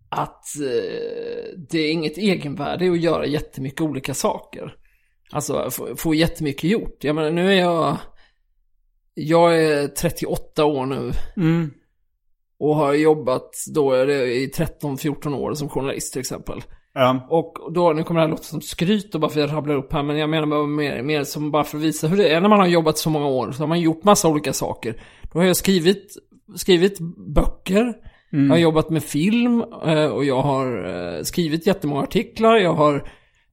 att 0.08 0.56
eh, 0.60 1.58
det 1.70 1.78
är 1.78 1.92
inget 1.92 2.18
egenvärde 2.18 2.84
i 2.84 2.90
att 2.90 3.00
göra 3.00 3.26
jättemycket 3.26 3.80
olika 3.80 4.14
saker. 4.14 4.74
Alltså 5.32 5.70
få, 5.70 5.96
få 5.96 6.14
jättemycket 6.14 6.70
gjort. 6.70 7.04
Jag 7.04 7.14
menar 7.14 7.30
nu 7.30 7.52
är 7.52 7.58
jag 7.58 7.96
jag 9.14 9.62
är 9.62 9.88
38 9.88 10.64
år 10.64 10.86
nu. 10.86 11.12
Mm. 11.36 11.70
Och 12.60 12.76
har 12.76 12.94
jobbat 12.94 13.50
då 13.74 13.96
i 14.10 14.50
13-14 14.56 15.36
år 15.36 15.54
som 15.54 15.68
journalist 15.68 16.12
till 16.12 16.20
exempel. 16.20 16.62
Ja. 16.94 17.26
Och 17.30 17.72
då, 17.74 17.92
nu 17.92 18.02
kommer 18.02 18.20
det 18.20 18.26
här 18.26 18.30
låta 18.30 18.42
som 18.42 18.60
skryt 18.60 19.14
och 19.14 19.20
bara 19.20 19.30
för 19.30 19.40
att 19.40 19.50
jag 19.50 19.56
rabblar 19.56 19.74
upp 19.74 19.92
här, 19.92 20.02
men 20.02 20.18
jag 20.18 20.30
menar 20.30 20.46
bara 20.46 20.66
mer, 20.66 21.02
mer 21.02 21.24
som 21.24 21.50
bara 21.50 21.64
för 21.64 21.78
att 21.78 21.84
visa 21.84 22.06
hur 22.06 22.16
det 22.16 22.28
är 22.28 22.40
när 22.40 22.48
man 22.48 22.60
har 22.60 22.66
jobbat 22.66 22.98
så 22.98 23.10
många 23.10 23.26
år. 23.26 23.52
Så 23.52 23.62
har 23.62 23.66
man 23.68 23.80
gjort 23.80 24.04
massa 24.04 24.28
olika 24.28 24.52
saker. 24.52 25.02
Då 25.32 25.38
har 25.38 25.46
jag 25.46 25.56
skrivit, 25.56 26.16
skrivit 26.56 26.98
böcker, 27.34 27.94
jag 28.30 28.48
har 28.48 28.56
jobbat 28.56 28.90
med 28.90 29.02
film 29.02 29.64
eh, 29.86 30.04
och 30.04 30.24
jag 30.24 30.42
har 30.42 30.88
eh, 30.88 31.22
skrivit 31.22 31.66
jättemånga 31.66 32.02
artiklar. 32.02 32.56
Jag 32.56 32.74
har 32.74 33.08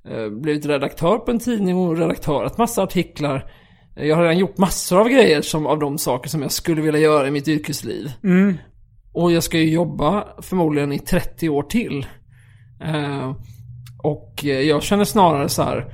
eh, 0.09 0.29
blivit 0.29 0.65
redaktör 0.65 1.17
på 1.17 1.31
en 1.31 1.39
tidning 1.39 1.77
och 1.77 1.97
redaktörat 1.97 2.57
massa 2.57 2.83
artiklar. 2.83 3.51
Jag 3.95 4.15
har 4.15 4.23
redan 4.23 4.37
gjort 4.37 4.57
massor 4.57 4.99
av 4.99 5.09
grejer 5.09 5.41
som, 5.41 5.67
av 5.67 5.79
de 5.79 5.97
saker 5.97 6.29
som 6.29 6.41
jag 6.41 6.51
skulle 6.51 6.81
vilja 6.81 6.99
göra 6.99 7.27
i 7.27 7.31
mitt 7.31 7.47
yrkesliv. 7.47 8.11
Och 9.17 9.31
jag 9.31 9.43
ska 9.43 9.57
ju 9.57 9.69
jobba 9.69 10.27
förmodligen 10.41 10.91
i 10.91 10.99
30 10.99 11.49
år 11.49 11.63
till. 11.63 12.05
Eh, 12.83 13.35
och 14.03 14.45
eh, 14.45 14.61
jag 14.61 14.83
känner 14.83 15.03
snarare 15.03 15.49
så 15.49 15.63
här. 15.63 15.93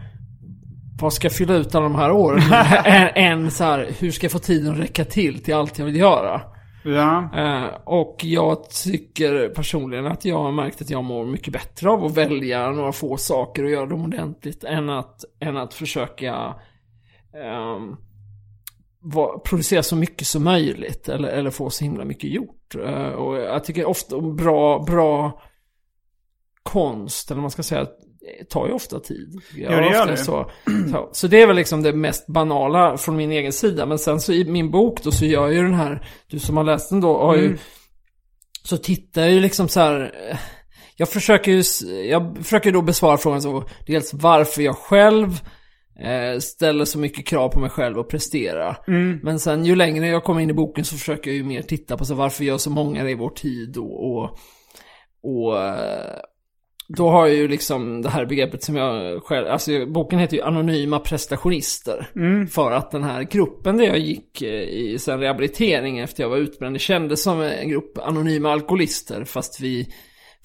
Vad 1.02 1.14
ska 1.14 1.26
jag 1.26 1.34
fylla 1.36 1.54
ut 1.54 1.76
alla 1.76 1.84
de 1.84 1.96
här 1.96 2.12
åren? 2.12 2.44
än, 2.86 3.10
än 3.16 3.52
så 3.52 3.64
här, 3.64 3.90
hur 4.00 4.12
ska 4.12 4.26
jag 4.26 4.32
få 4.32 4.40
tiden 4.40 4.74
att 4.74 4.80
räcka 4.80 5.06
till 5.06 5.44
till 5.44 5.54
allt 5.54 5.80
jag 5.80 5.86
vill 5.86 5.96
göra? 5.96 6.42
Ja. 6.84 7.30
Eh, 7.38 7.70
och 7.86 8.16
jag 8.24 8.70
tycker 8.70 9.50
personligen 9.50 10.08
att 10.08 10.26
jag 10.26 10.38
har 10.44 10.52
märkt 10.52 10.82
att 10.82 10.90
jag 10.90 11.04
mår 11.04 11.26
mycket 11.26 11.54
bättre 11.54 11.90
av 11.90 12.06
att 12.06 12.18
välja 12.18 12.72
några 12.72 12.92
få 12.92 13.18
saker 13.18 13.64
och 13.64 13.70
göra 13.70 13.86
dem 13.86 14.04
ordentligt 14.04 14.64
än 14.64 14.90
att, 14.90 15.20
än 15.40 15.58
att 15.58 15.74
försöka 15.74 16.56
va- 19.04 19.40
producera 19.46 19.84
så 19.84 19.96
mycket 19.96 20.28
som 20.28 20.44
möjligt 20.44 21.10
eller, 21.10 21.30
eller 21.30 21.50
få 21.50 21.70
så 21.70 21.84
himla 21.84 22.06
mycket 22.06 22.30
gjort. 22.30 22.63
Eh, 22.76 23.10
och 23.12 23.36
jag 23.38 23.64
tycker 23.64 23.86
ofta 23.86 24.22
bra, 24.22 24.84
bra 24.84 25.42
konst, 26.64 27.32
eller 27.32 27.42
man 27.42 27.52
ska 27.52 27.64
säga, 27.64 27.88
tar 28.50 28.68
ju 28.68 28.74
ofta 28.74 29.00
tid. 29.00 29.42
Jag 29.56 29.74
Ja, 29.74 29.78
det 29.78 29.92
gör 29.92 30.08
det. 30.08 30.18
Så, 30.18 30.52
så, 30.92 31.10
så 31.12 31.28
det 31.28 31.42
är 31.42 31.48
väl 31.48 31.56
liksom 31.56 31.84
det 31.84 31.94
mest 31.94 32.28
banala 32.28 32.98
från 32.98 33.16
min 33.16 33.32
egen 33.32 33.54
sida. 33.54 33.86
Men 33.86 34.00
sen 34.00 34.20
så 34.22 34.34
i 34.34 34.46
min 34.46 34.72
bok 34.72 35.04
då 35.04 35.12
så 35.12 35.26
gör 35.26 35.48
ju 35.48 35.64
den 35.64 35.74
här, 35.74 36.08
du 36.28 36.40
som 36.40 36.58
har 36.58 36.64
läst 36.64 36.90
den 36.90 37.02
då, 37.02 37.18
har 37.18 37.34
Mm. 37.34 37.46
ju, 37.46 37.58
så 38.64 38.78
tittar 38.78 39.22
jag 39.22 39.32
ju 39.32 39.40
liksom 39.40 39.68
så 39.68 39.80
här. 39.80 40.16
Jag 40.96 41.10
försöker 41.10 41.52
ju, 41.52 41.64
jag 42.10 42.38
försöker 42.38 42.72
då 42.72 42.82
besvara 42.82 43.18
frågan 43.18 43.42
så, 43.42 43.64
dels 43.88 44.14
varför 44.14 44.62
jag 44.62 44.76
själv 44.76 45.42
eh, 46.00 46.40
ställer 46.40 46.86
så 46.86 47.00
mycket 47.00 47.28
krav 47.28 47.50
på 47.50 47.60
mig 47.60 47.70
själv 47.70 47.98
och 47.98 48.10
presterar. 48.10 48.78
Men 49.24 49.40
sen 49.40 49.66
ju 49.66 49.76
längre 49.76 50.08
jag 50.08 50.24
kommer 50.24 50.42
in 50.42 50.50
i 50.50 50.54
boken 50.54 50.86
så 50.86 50.98
försöker 50.98 51.30
jag 51.32 51.38
ju 51.38 51.44
mer 51.44 51.62
titta 51.62 51.98
på 51.98 52.06
så 52.06 52.16
varför 52.16 52.44
gör 52.44 52.58
så 52.58 52.70
många 52.70 53.04
det 53.04 53.12
i 53.12 53.16
vår 53.16 53.30
tid 53.30 53.78
och, 53.78 54.12
och, 54.12 54.38
och 55.24 55.60
eh, 55.60 56.20
då 56.88 57.10
har 57.10 57.28
jag 57.28 57.36
ju 57.36 57.48
liksom 57.48 58.02
det 58.02 58.10
här 58.10 58.26
begreppet 58.26 58.64
som 58.64 58.76
jag 58.76 59.24
själv, 59.24 59.48
alltså 59.48 59.86
boken 59.86 60.20
heter 60.20 60.38
ju 60.38 60.44
Anonyma 60.44 61.00
prestationister. 61.00 62.10
För 62.46 62.72
att 62.72 62.92
den 62.92 63.04
här 63.04 63.24
gruppen 63.24 63.78
där 63.78 63.86
jag 63.86 64.00
gick 64.00 64.42
eh, 64.42 64.62
i 64.62 65.00
sen 65.00 65.20
rehabilitering 65.20 66.00
efter 66.00 66.24
jag 66.24 66.30
var 66.30 66.38
utbränd, 66.38 66.76
det 66.76 66.80
kändes 66.80 67.24
som 67.24 67.42
en 67.42 67.70
grupp 67.70 67.98
anonyma 67.98 68.52
alkoholister. 68.52 69.24
Fast 69.24 69.60
vi, 69.60 69.88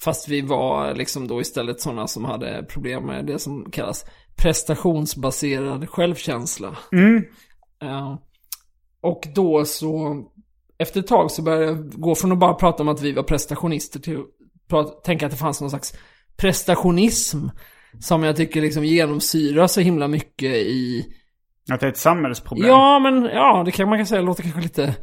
fast 0.01 0.29
vi 0.29 0.41
var 0.41 0.95
liksom 0.95 1.27
då 1.27 1.41
istället 1.41 1.81
sådana 1.81 2.07
som 2.07 2.25
hade 2.25 2.65
problem 2.69 3.05
med 3.05 3.25
det 3.25 3.39
som 3.39 3.71
kallas 3.71 4.05
prestationsbaserad 4.41 5.89
självkänsla. 5.89 6.77
Eh, 7.81 8.15
och 9.01 9.27
då 9.35 9.65
så, 9.65 10.23
efter 10.77 10.99
ett 10.99 11.07
tag 11.07 11.31
så 11.31 11.41
började 11.41 11.65
jag 11.65 11.89
gå 11.91 12.15
från 12.15 12.31
att 12.31 12.37
bara 12.37 12.53
prata 12.53 12.83
om 12.83 12.89
att 12.89 13.01
vi 13.01 13.11
var 13.11 13.23
prestationister 13.23 13.99
till 13.99 14.23
att 14.71 15.03
tänka 15.03 15.25
att 15.25 15.31
det 15.31 15.37
fanns 15.37 15.61
någon 15.61 15.69
slags 15.69 15.93
prestationism. 16.37 17.47
Som 17.99 18.23
jag 18.23 18.35
tycker 18.35 18.61
liksom 18.61 18.85
genomsyrar 18.85 19.67
så 19.67 19.81
himla 19.81 20.07
mycket 20.07 20.55
i... 20.55 21.05
Att 21.71 21.79
det 21.79 21.85
är 21.85 21.91
ett 21.91 21.97
samhällsproblem. 21.97 22.69
Ja, 22.69 22.99
men 22.99 23.23
ja, 23.23 23.63
det 23.65 23.71
kan 23.71 23.89
man 23.89 23.99
kan 23.99 24.07
säga 24.07 24.21
låter 24.21 24.43
kanske 24.43 24.61
lite 24.61 24.95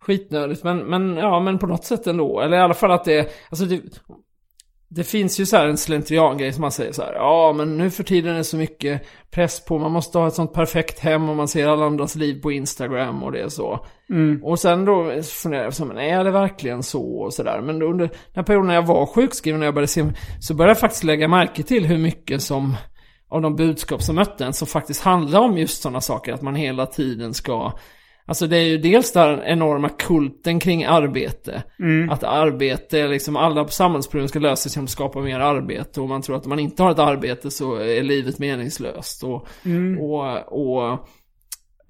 skitnödigt. 0.00 0.64
Men, 0.64 0.78
men 0.78 1.16
ja, 1.16 1.40
men 1.40 1.58
på 1.58 1.66
något 1.66 1.84
sätt 1.84 2.06
ändå. 2.06 2.40
Eller 2.40 2.56
i 2.56 2.60
alla 2.60 2.74
fall 2.74 2.92
att 2.92 3.04
det, 3.04 3.32
alltså 3.50 3.64
det, 3.64 3.82
det 4.90 5.04
finns 5.04 5.40
ju 5.40 5.46
så 5.46 5.56
här 5.56 5.66
en 5.66 5.76
slentrian-grej 5.76 6.52
som 6.52 6.60
man 6.60 6.72
säger 6.72 6.92
så 6.92 7.02
här. 7.02 7.14
Ja, 7.14 7.54
men 7.56 7.76
nu 7.76 7.90
för 7.90 8.04
tiden 8.04 8.32
är 8.32 8.38
det 8.38 8.44
så 8.44 8.56
mycket 8.56 9.02
press 9.30 9.64
på. 9.64 9.78
Man 9.78 9.92
måste 9.92 10.18
ha 10.18 10.28
ett 10.28 10.34
sånt 10.34 10.52
perfekt 10.52 10.98
hem 10.98 11.28
och 11.28 11.36
man 11.36 11.48
ser 11.48 11.68
alla 11.68 11.86
andras 11.86 12.14
liv 12.14 12.42
på 12.42 12.52
Instagram 12.52 13.22
och 13.22 13.32
det 13.32 13.40
är 13.40 13.48
så. 13.48 13.86
Och 14.42 14.58
sen 14.58 14.84
då 14.84 15.22
funderar 15.22 15.64
jag 15.64 15.74
så 15.74 15.84
men 15.84 15.98
är 15.98 16.24
det 16.24 16.30
verkligen 16.30 16.82
så 16.82 17.02
och 17.02 17.34
sådär. 17.34 17.60
Men 17.60 17.82
under 17.82 18.06
den 18.06 18.16
här 18.34 18.42
perioden 18.42 18.66
när 18.66 18.74
jag 18.74 18.86
var 18.86 19.06
sjukskriven, 19.06 19.60
när 19.60 19.66
jag 19.66 19.74
började 19.74 19.92
se, 19.92 20.04
så 20.40 20.54
började 20.54 20.70
jag 20.70 20.80
faktiskt 20.80 21.04
lägga 21.04 21.28
märke 21.28 21.62
till 21.62 21.86
hur 21.86 21.98
mycket 21.98 22.42
som 22.42 22.76
av 23.30 23.42
de 23.42 23.56
budskap 23.56 24.02
som 24.02 24.16
mötte 24.16 24.44
en 24.44 24.52
som 24.52 24.66
faktiskt 24.66 25.02
handlar 25.02 25.40
om 25.40 25.58
just 25.58 25.82
sådana 25.82 26.00
saker. 26.00 26.32
Att 26.32 26.42
man 26.42 26.54
hela 26.54 26.86
tiden 26.86 27.34
ska 27.34 27.72
Alltså 28.28 28.46
det 28.46 28.56
är 28.56 28.64
ju 28.64 28.78
dels 28.78 29.12
den 29.12 29.42
enorma 29.42 29.88
kulten 29.88 30.60
kring 30.60 30.84
arbete. 30.84 31.62
Att 32.10 32.24
arbete, 32.24 33.08
liksom 33.08 33.36
alla 33.36 33.68
samhällsproblem 33.68 34.28
ska 34.28 34.38
lösas 34.38 34.76
genom 34.76 34.84
att 34.84 34.90
skapa 34.90 35.20
mer 35.20 35.40
arbete. 35.40 36.00
Och 36.00 36.08
man 36.08 36.22
tror 36.22 36.36
att 36.36 36.44
om 36.44 36.48
man 36.48 36.58
inte 36.58 36.82
har 36.82 36.90
ett 36.90 36.98
arbete 36.98 37.50
så 37.50 37.74
är 37.74 38.02
livet 38.02 38.38
meningslöst. 38.38 39.24
Och, 39.24 39.48
och, 39.98 40.52
och 40.52 40.92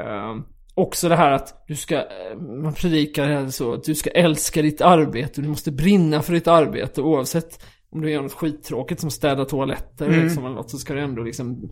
eh, 0.04 0.36
också 0.74 1.08
det 1.08 1.16
här 1.16 1.30
att 1.30 1.64
du 1.68 1.76
ska, 1.76 1.96
eh, 1.96 2.38
man 2.62 2.74
predikar 2.74 3.48
så, 3.48 3.72
att 3.72 3.84
du 3.84 3.94
ska 3.94 4.10
älska 4.10 4.62
ditt 4.62 4.80
arbete, 4.80 5.40
du 5.40 5.48
måste 5.48 5.72
brinna 5.72 6.22
för 6.22 6.32
ditt 6.32 6.48
arbete 6.48 7.02
oavsett 7.02 7.64
om 7.90 8.00
du 8.00 8.10
gör 8.10 8.22
något 8.22 8.32
skittråkigt 8.32 9.00
som 9.00 9.10
städa 9.10 9.44
toaletter 9.44 10.22
liksom, 10.22 10.44
eller 10.44 10.54
något 10.54 10.70
så 10.70 10.78
ska 10.78 10.94
du 10.94 11.00
ändå 11.00 11.22
liksom 11.22 11.70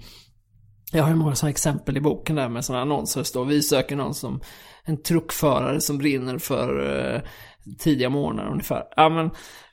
jag 0.93 1.03
har 1.03 1.11
ju 1.11 1.17
många 1.17 1.35
sådana 1.35 1.51
exempel 1.51 1.97
i 1.97 2.01
boken 2.01 2.37
där 2.37 2.49
med 2.49 2.65
sådana 2.65 2.83
annonser. 2.83 3.23
Står 3.23 3.45
vi 3.45 3.63
söker 3.63 3.97
någon 3.97 4.15
som 4.15 4.41
en 4.85 5.03
truckförare 5.03 5.81
som 5.81 5.99
brinner 5.99 6.39
för 6.39 6.99
eh, 7.15 7.21
tidiga 7.79 8.09
morgnar 8.09 8.51
ungefär. 8.51 8.85
Ja 8.97 9.09
men... 9.09 9.31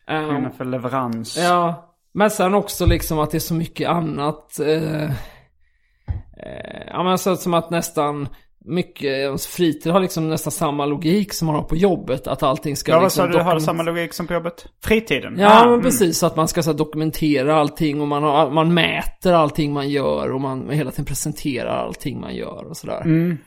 ehm, 0.07 0.27
Brinner 0.29 0.49
för 0.49 0.65
leverans. 0.65 1.37
Ja, 1.37 1.93
men 2.13 2.31
sen 2.31 2.53
också 2.53 2.85
liksom 2.85 3.19
att 3.19 3.31
det 3.31 3.37
är 3.37 3.39
så 3.39 3.53
mycket 3.53 3.89
annat. 3.89 4.59
Eh, 4.59 5.03
eh, 5.03 6.83
ja 6.87 7.03
men 7.03 7.17
så 7.17 7.35
som 7.35 7.53
att 7.53 7.69
nästan 7.69 8.27
mycket, 8.65 9.03
ens 9.11 9.47
fritid 9.47 9.91
har 9.91 9.99
liksom 9.99 10.29
nästan 10.29 10.51
samma 10.51 10.85
logik 10.85 11.33
som 11.33 11.45
man 11.45 11.55
har 11.55 11.63
på 11.63 11.75
jobbet. 11.75 12.27
Att 12.27 12.43
allting 12.43 12.75
ska 12.75 12.91
Ja, 12.91 12.95
vad 12.95 13.03
liksom 13.03 13.25
sa 13.25 13.31
du? 13.31 13.37
Har 13.37 13.43
dokument- 13.43 13.63
samma 13.65 13.83
logik 13.83 14.13
som 14.13 14.27
på 14.27 14.33
jobbet? 14.33 14.65
Fritiden? 14.83 15.35
Ja, 15.39 15.49
Ah, 15.59 15.63
men 15.63 15.73
mm. 15.73 15.81
precis. 15.83 16.23
Att 16.23 16.35
man 16.35 16.47
ska 16.47 16.63
så 16.63 16.71
här, 16.71 16.77
dokumentera 16.77 17.55
allting 17.55 18.01
och 18.01 18.07
man, 18.07 18.23
har, 18.23 18.51
man 18.51 18.73
mäter 18.73 19.33
allting 19.33 19.73
man 19.73 19.89
gör 19.89 20.31
och 20.31 20.41
man 20.41 20.69
hela 20.69 20.91
tiden 20.91 21.05
presenterar 21.05 21.85
allting 21.85 22.19
man 22.21 22.35
gör 22.35 22.65
och 22.69 22.77
sådär. 22.77 23.01
Mm. 23.01 23.37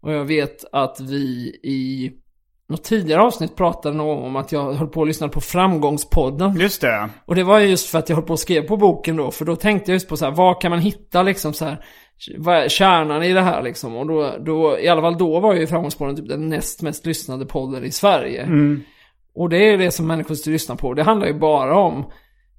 Och 0.00 0.12
jag 0.12 0.24
vet 0.24 0.64
att 0.72 1.00
vi 1.00 1.58
i 1.62 2.12
något 2.68 2.84
tidigare 2.84 3.22
avsnitt 3.22 3.56
pratade 3.56 3.96
någon 3.96 4.24
om 4.24 4.36
att 4.36 4.52
jag 4.52 4.72
höll 4.72 4.88
på 4.88 5.02
att 5.02 5.08
lyssna 5.08 5.28
på 5.28 5.40
Framgångspodden. 5.40 6.56
Just 6.60 6.80
det. 6.80 7.08
Och 7.26 7.34
det 7.34 7.44
var 7.44 7.58
ju 7.58 7.66
just 7.66 7.86
för 7.88 7.98
att 7.98 8.08
jag 8.08 8.16
höll 8.16 8.24
på 8.24 8.32
att 8.32 8.38
skriva 8.40 8.66
på 8.66 8.76
boken 8.76 9.16
då, 9.16 9.30
för 9.30 9.44
då 9.44 9.56
tänkte 9.56 9.90
jag 9.90 9.94
just 9.96 10.08
på 10.08 10.16
så 10.16 10.24
här, 10.24 10.32
vad 10.32 10.60
kan 10.60 10.70
man 10.70 10.78
hitta 10.80 11.22
liksom 11.22 11.52
så 11.52 11.64
här, 11.64 11.84
vad 12.38 12.56
är 12.56 12.68
kärnan 12.68 13.22
i 13.22 13.32
det 13.32 13.40
här 13.40 13.62
liksom? 13.62 13.96
Och 13.96 14.06
då, 14.06 14.34
då 14.40 14.78
i 14.78 14.88
alla 14.88 15.00
fall 15.00 15.18
då 15.18 15.40
var 15.40 15.54
ju 15.54 15.66
Framgångspodden 15.66 16.16
typ 16.16 16.28
den 16.28 16.48
näst 16.48 16.82
mest 16.82 17.06
lyssnade 17.06 17.46
podden 17.46 17.84
i 17.84 17.90
Sverige. 17.90 18.42
Och 19.34 19.48
det 19.48 19.58
är 19.58 19.78
det 19.78 19.90
som 19.90 20.06
människor 20.06 20.34
ska 20.34 20.50
lyssna 20.50 20.76
på. 20.76 20.94
Det 20.94 21.02
handlar 21.02 21.26
ju 21.26 21.34
bara 21.38 21.78
om 21.78 22.10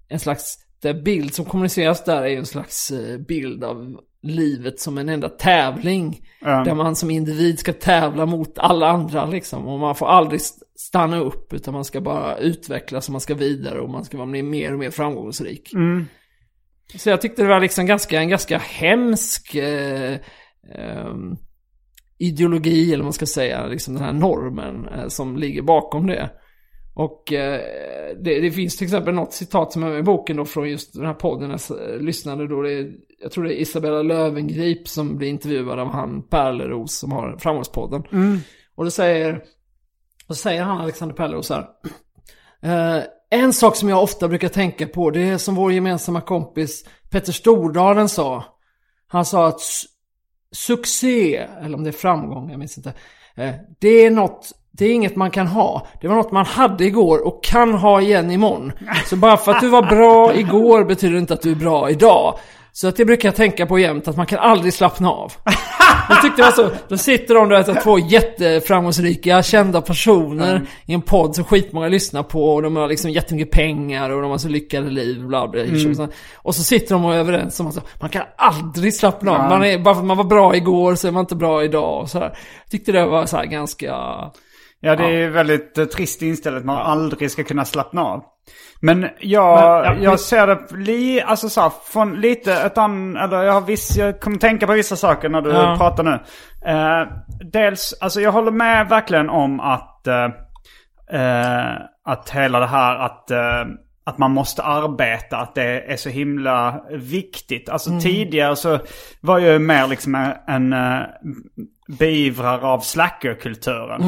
en 0.09 0.19
slags, 0.19 0.57
den 0.81 1.03
bild 1.03 1.33
som 1.33 1.45
kommuniceras 1.45 2.03
där 2.03 2.21
är 2.21 2.27
ju 2.27 2.37
en 2.37 2.45
slags 2.45 2.91
eh, 2.91 3.17
bild 3.17 3.63
av 3.63 3.97
livet 4.21 4.79
som 4.79 4.97
en 4.97 5.09
enda 5.09 5.29
tävling. 5.29 6.19
Ja. 6.41 6.63
Där 6.63 6.73
man 6.75 6.95
som 6.95 7.09
individ 7.11 7.59
ska 7.59 7.73
tävla 7.73 8.25
mot 8.25 8.57
alla 8.59 8.87
andra 8.87 9.25
liksom. 9.25 9.67
Och 9.67 9.79
man 9.79 9.95
får 9.95 10.07
aldrig 10.07 10.41
st- 10.41 10.65
stanna 10.75 11.19
upp 11.19 11.53
utan 11.53 11.73
man 11.73 11.85
ska 11.85 12.01
bara 12.01 12.37
utvecklas 12.37 13.07
och 13.07 13.11
man 13.11 13.21
ska 13.21 13.35
vidare 13.35 13.79
och 13.79 13.89
man 13.89 14.03
ska 14.05 14.17
vara 14.17 14.27
mer 14.27 14.73
och 14.73 14.79
mer 14.79 14.91
framgångsrik. 14.91 15.71
Så 16.95 17.09
jag 17.09 17.21
tyckte 17.21 17.41
det 17.41 17.47
var 17.47 17.59
liksom 17.59 17.85
ganska, 17.85 18.19
en 18.19 18.29
ganska 18.29 18.57
hemsk 18.57 19.55
eh, 19.55 20.17
ehm, 20.75 21.35
ideologi, 22.17 22.87
eller 22.87 22.97
vad 22.97 23.05
man 23.05 23.13
ska 23.13 23.25
säga, 23.25 23.67
liksom 23.67 23.93
den 23.93 24.03
här 24.03 24.13
normen 24.13 24.87
eh, 24.87 25.07
som 25.07 25.37
ligger 25.37 25.61
bakom 25.61 26.07
det. 26.07 26.29
Och 26.95 27.33
eh, 27.33 27.61
det, 28.21 28.39
det 28.39 28.51
finns 28.51 28.77
till 28.77 28.85
exempel 28.85 29.13
något 29.13 29.33
citat 29.33 29.73
som 29.73 29.83
är 29.83 29.89
med 29.89 29.99
i 29.99 30.03
boken 30.03 30.37
då 30.37 30.45
från 30.45 30.69
just 30.69 30.93
den 30.93 31.05
här 31.05 31.13
podden 31.13 31.49
jag 31.49 32.01
lyssnade 32.01 32.47
då. 32.47 32.61
Det 32.61 32.73
är, 32.73 32.91
jag 33.21 33.31
tror 33.31 33.43
det 33.43 33.59
är 33.59 33.61
Isabella 33.61 34.01
Lövengrip 34.01 34.87
som 34.87 35.17
blir 35.17 35.27
intervjuad 35.27 35.79
av 35.79 35.87
han 35.87 36.27
Perleros 36.27 36.99
som 36.99 37.11
har 37.11 37.37
Framgångspodden. 37.37 38.03
Och 38.75 38.83
då 38.83 38.91
säger, 38.91 39.43
då 40.27 40.33
säger 40.33 40.63
han 40.63 40.81
Alexander 40.81 41.15
Perleros 41.15 41.47
så 41.47 41.53
här. 41.53 41.67
En 43.33 43.53
sak 43.53 43.75
som 43.75 43.89
jag 43.89 44.03
ofta 44.03 44.27
brukar 44.27 44.49
tänka 44.49 44.87
på, 44.87 45.09
det 45.09 45.21
är 45.29 45.37
som 45.37 45.55
vår 45.55 45.73
gemensamma 45.73 46.21
kompis 46.21 46.85
Petter 47.09 47.31
Stordalen 47.31 48.09
sa. 48.09 48.43
Han 49.07 49.25
sa 49.25 49.47
att 49.47 49.57
su- 49.59 49.85
succé, 50.51 51.35
eller 51.61 51.77
om 51.77 51.83
det 51.83 51.89
är 51.89 51.91
framgång, 51.91 52.49
jag 52.49 52.59
minns 52.59 52.77
inte. 52.77 52.93
Eh, 53.35 53.53
det 53.79 53.87
är 54.05 54.11
något, 54.11 54.51
det 54.71 54.85
är 54.85 54.93
inget 54.93 55.15
man 55.15 55.31
kan 55.31 55.47
ha. 55.47 55.87
Det 56.01 56.07
var 56.07 56.15
något 56.15 56.31
man 56.31 56.45
hade 56.45 56.85
igår 56.85 57.27
och 57.27 57.43
kan 57.43 57.73
ha 57.73 58.01
igen 58.01 58.31
imorgon. 58.31 58.71
Så 59.05 59.15
bara 59.15 59.37
för 59.37 59.51
att 59.51 59.61
du 59.61 59.69
var 59.69 59.81
bra 59.81 60.35
igår 60.35 60.83
betyder 60.83 61.13
det 61.13 61.19
inte 61.19 61.33
att 61.33 61.41
du 61.41 61.51
är 61.51 61.55
bra 61.55 61.89
idag. 61.89 62.39
Så 62.75 62.87
att 62.87 62.95
det 62.95 63.05
brukar 63.05 63.27
jag 63.27 63.35
tänka 63.35 63.65
på 63.65 63.79
jämt, 63.79 64.07
att 64.07 64.17
man 64.17 64.25
kan 64.25 64.39
aldrig 64.39 64.73
slappna 64.73 65.09
av. 65.09 65.33
Jag 66.09 66.21
tyckte 66.21 66.41
det 66.41 66.45
var 66.45 66.51
så, 66.51 66.69
då 66.87 66.97
sitter 66.97 67.35
de 67.35 67.49
där 67.49 67.81
två 67.81 67.99
jätteframgångsrika, 67.99 69.43
kända 69.43 69.81
personer 69.81 70.67
i 70.85 70.93
en 70.93 71.01
podd 71.01 71.35
som 71.35 71.45
skitmånga 71.45 71.87
lyssnar 71.87 72.23
på 72.23 72.53
och 72.53 72.61
de 72.61 72.75
har 72.75 72.87
liksom 72.87 73.11
jättemycket 73.11 73.51
pengar 73.51 74.09
och 74.09 74.21
de 74.21 74.31
har 74.31 74.37
så 74.37 74.47
lyckade 74.47 74.89
liv, 74.89 75.27
bla 75.27 75.47
bla. 75.47 75.63
bla. 75.65 76.07
Och 76.35 76.55
så 76.55 76.63
sitter 76.63 76.95
de 76.95 77.05
och 77.05 77.13
är 77.13 77.17
överens 77.17 77.59
om 77.59 77.67
att 77.67 78.01
man 78.01 78.09
kan 78.09 78.23
aldrig 78.37 78.93
slappna 78.93 79.31
av. 79.31 79.49
Man 79.49 79.63
är, 79.63 79.79
bara 79.79 79.95
för 79.95 80.01
att 80.01 80.07
man 80.07 80.17
var 80.17 80.23
bra 80.23 80.55
igår 80.55 80.95
så 80.95 81.07
är 81.07 81.11
man 81.11 81.19
inte 81.21 81.35
bra 81.35 81.63
idag 81.63 82.01
och 82.01 82.09
så 82.09 82.19
här. 82.19 82.37
Jag 82.63 82.71
tyckte 82.71 82.91
det 82.91 83.05
var 83.05 83.25
så 83.25 83.37
här 83.37 83.45
ganska... 83.45 83.85
Ja, 84.79 84.95
det 84.95 85.03
är 85.03 85.29
väldigt 85.29 85.77
eh, 85.77 85.85
trist 85.85 86.21
inställt 86.21 86.57
att 86.57 86.65
man 86.65 86.77
aldrig 86.77 87.31
ska 87.31 87.43
kunna 87.43 87.65
slappna 87.65 88.03
av. 88.03 88.23
Men 88.85 89.07
jag, 89.19 89.81
Men, 89.85 89.97
ja, 89.97 90.03
jag 90.03 90.19
ser 90.19 90.47
det 90.47 90.59
li, 90.77 91.21
alltså 91.21 91.49
så 91.49 91.61
här, 91.61 91.71
från 91.91 92.21
lite 92.21 92.53
ett 92.53 92.77
an, 92.77 93.17
eller 93.17 93.43
jag 93.43 93.53
har 93.53 93.61
viss, 93.61 93.97
jag 93.97 94.19
kommer 94.19 94.37
tänka 94.37 94.67
på 94.67 94.73
vissa 94.73 94.95
saker 94.95 95.29
när 95.29 95.41
du 95.41 95.49
Ja. 95.51 95.75
pratar 95.77 96.03
nu. 96.03 96.19
Eh, 96.71 97.07
dels, 97.51 97.93
alltså 98.01 98.21
jag 98.21 98.31
håller 98.31 98.51
med 98.51 98.89
verkligen 98.89 99.29
om 99.29 99.59
att, 99.59 100.07
eh, 100.07 100.25
eh, 101.21 101.71
att 102.05 102.29
hela 102.29 102.59
det 102.59 102.65
här 102.65 102.95
att, 102.95 103.31
eh, 103.31 103.65
att 104.05 104.17
man 104.17 104.31
måste 104.31 104.63
arbeta, 104.63 105.37
att 105.37 105.55
det 105.55 105.91
är 105.91 105.97
så 105.97 106.09
himla 106.09 106.81
viktigt. 106.91 107.69
Alltså 107.69 107.99
tidigare 107.99 108.55
så 108.55 108.79
var 109.21 109.39
jag 109.39 109.61
mer 109.61 109.87
liksom 109.87 110.15
en, 110.15 110.33
en 110.73 110.75
beivrar 111.87 112.59
av 112.59 112.79
slackerkulturen. 112.79 114.01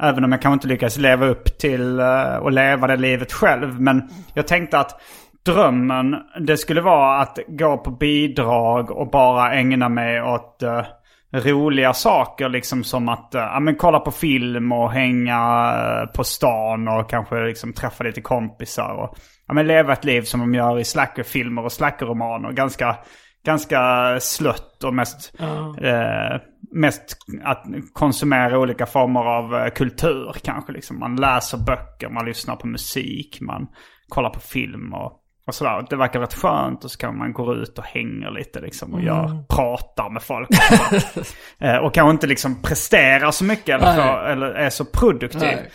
Även 0.00 0.24
om 0.24 0.32
jag 0.32 0.42
kanske 0.42 0.54
inte 0.54 0.68
lyckas 0.68 0.98
leva 0.98 1.26
upp 1.26 1.58
till 1.58 2.00
eh, 2.00 2.36
och 2.36 2.52
leva 2.52 2.86
det 2.86 2.96
livet 2.96 3.32
själv. 3.32 3.80
Men 3.80 4.08
jag 4.34 4.46
tänkte 4.46 4.78
att 4.78 5.00
drömmen, 5.44 6.16
det 6.40 6.56
skulle 6.56 6.80
vara 6.80 7.20
att 7.20 7.38
gå 7.48 7.78
på 7.78 7.90
bidrag 7.90 8.90
och 8.90 9.10
bara 9.10 9.54
ägna 9.54 9.88
mig 9.88 10.22
åt 10.22 10.62
uh, 10.62 10.82
roliga 11.32 11.92
saker. 11.92 12.48
Liksom 12.48 12.84
som 12.84 13.08
att 13.08 13.34
uh, 13.34 13.40
ja, 13.40 13.60
men 13.60 13.76
kolla 13.76 14.00
på 14.00 14.10
film 14.10 14.72
och 14.72 14.92
hänga 14.92 15.72
uh, 15.72 16.12
på 16.12 16.24
stan 16.24 16.88
och 16.88 17.10
kanske 17.10 17.40
liksom 17.40 17.72
träffa 17.72 18.04
lite 18.04 18.20
kompisar. 18.20 18.92
Och 18.92 19.18
ja, 19.48 19.54
men 19.54 19.66
leva 19.66 19.92
ett 19.92 20.04
liv 20.04 20.22
som 20.22 20.40
de 20.40 20.54
gör 20.54 20.78
i 20.78 20.84
slackerfilmer 20.84 21.64
och 21.64 21.72
slackerromaner. 21.72 22.52
Ganska, 22.52 22.96
ganska 23.48 24.20
slött 24.20 24.84
och 24.84 24.94
mest, 24.94 25.32
eh, 25.80 26.40
mest 26.72 27.16
att 27.44 27.64
konsumera 27.92 28.58
olika 28.58 28.86
former 28.86 29.20
av 29.20 29.54
eh, 29.54 29.70
kultur 29.70 30.36
kanske. 30.42 30.72
Liksom. 30.72 30.98
Man 30.98 31.16
läser 31.16 31.58
böcker, 31.58 32.08
man 32.08 32.26
lyssnar 32.26 32.56
på 32.56 32.66
musik, 32.66 33.40
man 33.40 33.66
kollar 34.08 34.30
på 34.30 34.40
film 34.40 34.94
och, 34.94 35.12
och 35.46 35.54
sådär. 35.54 35.86
Det 35.90 35.96
verkar 35.96 36.20
rätt 36.20 36.34
skönt 36.34 36.84
och 36.84 36.90
så 36.90 36.98
kan 36.98 37.18
man 37.18 37.32
gå 37.32 37.54
ut 37.54 37.78
och 37.78 37.84
hänga 37.84 38.30
lite 38.30 38.60
liksom 38.60 38.94
och 38.94 39.02
gör, 39.02 39.44
pratar 39.48 40.10
med 40.10 40.22
folk. 40.22 40.48
Eh, 41.60 41.76
och 41.76 41.94
kanske 41.94 42.10
inte 42.10 42.26
liksom 42.26 42.62
prestera 42.62 43.32
så 43.32 43.44
mycket 43.44 43.68
eller, 43.68 43.94
för, 43.94 44.24
eller 44.24 44.46
är 44.46 44.70
så 44.70 44.84
produktiv. 44.84 45.40
Nej. 45.40 45.70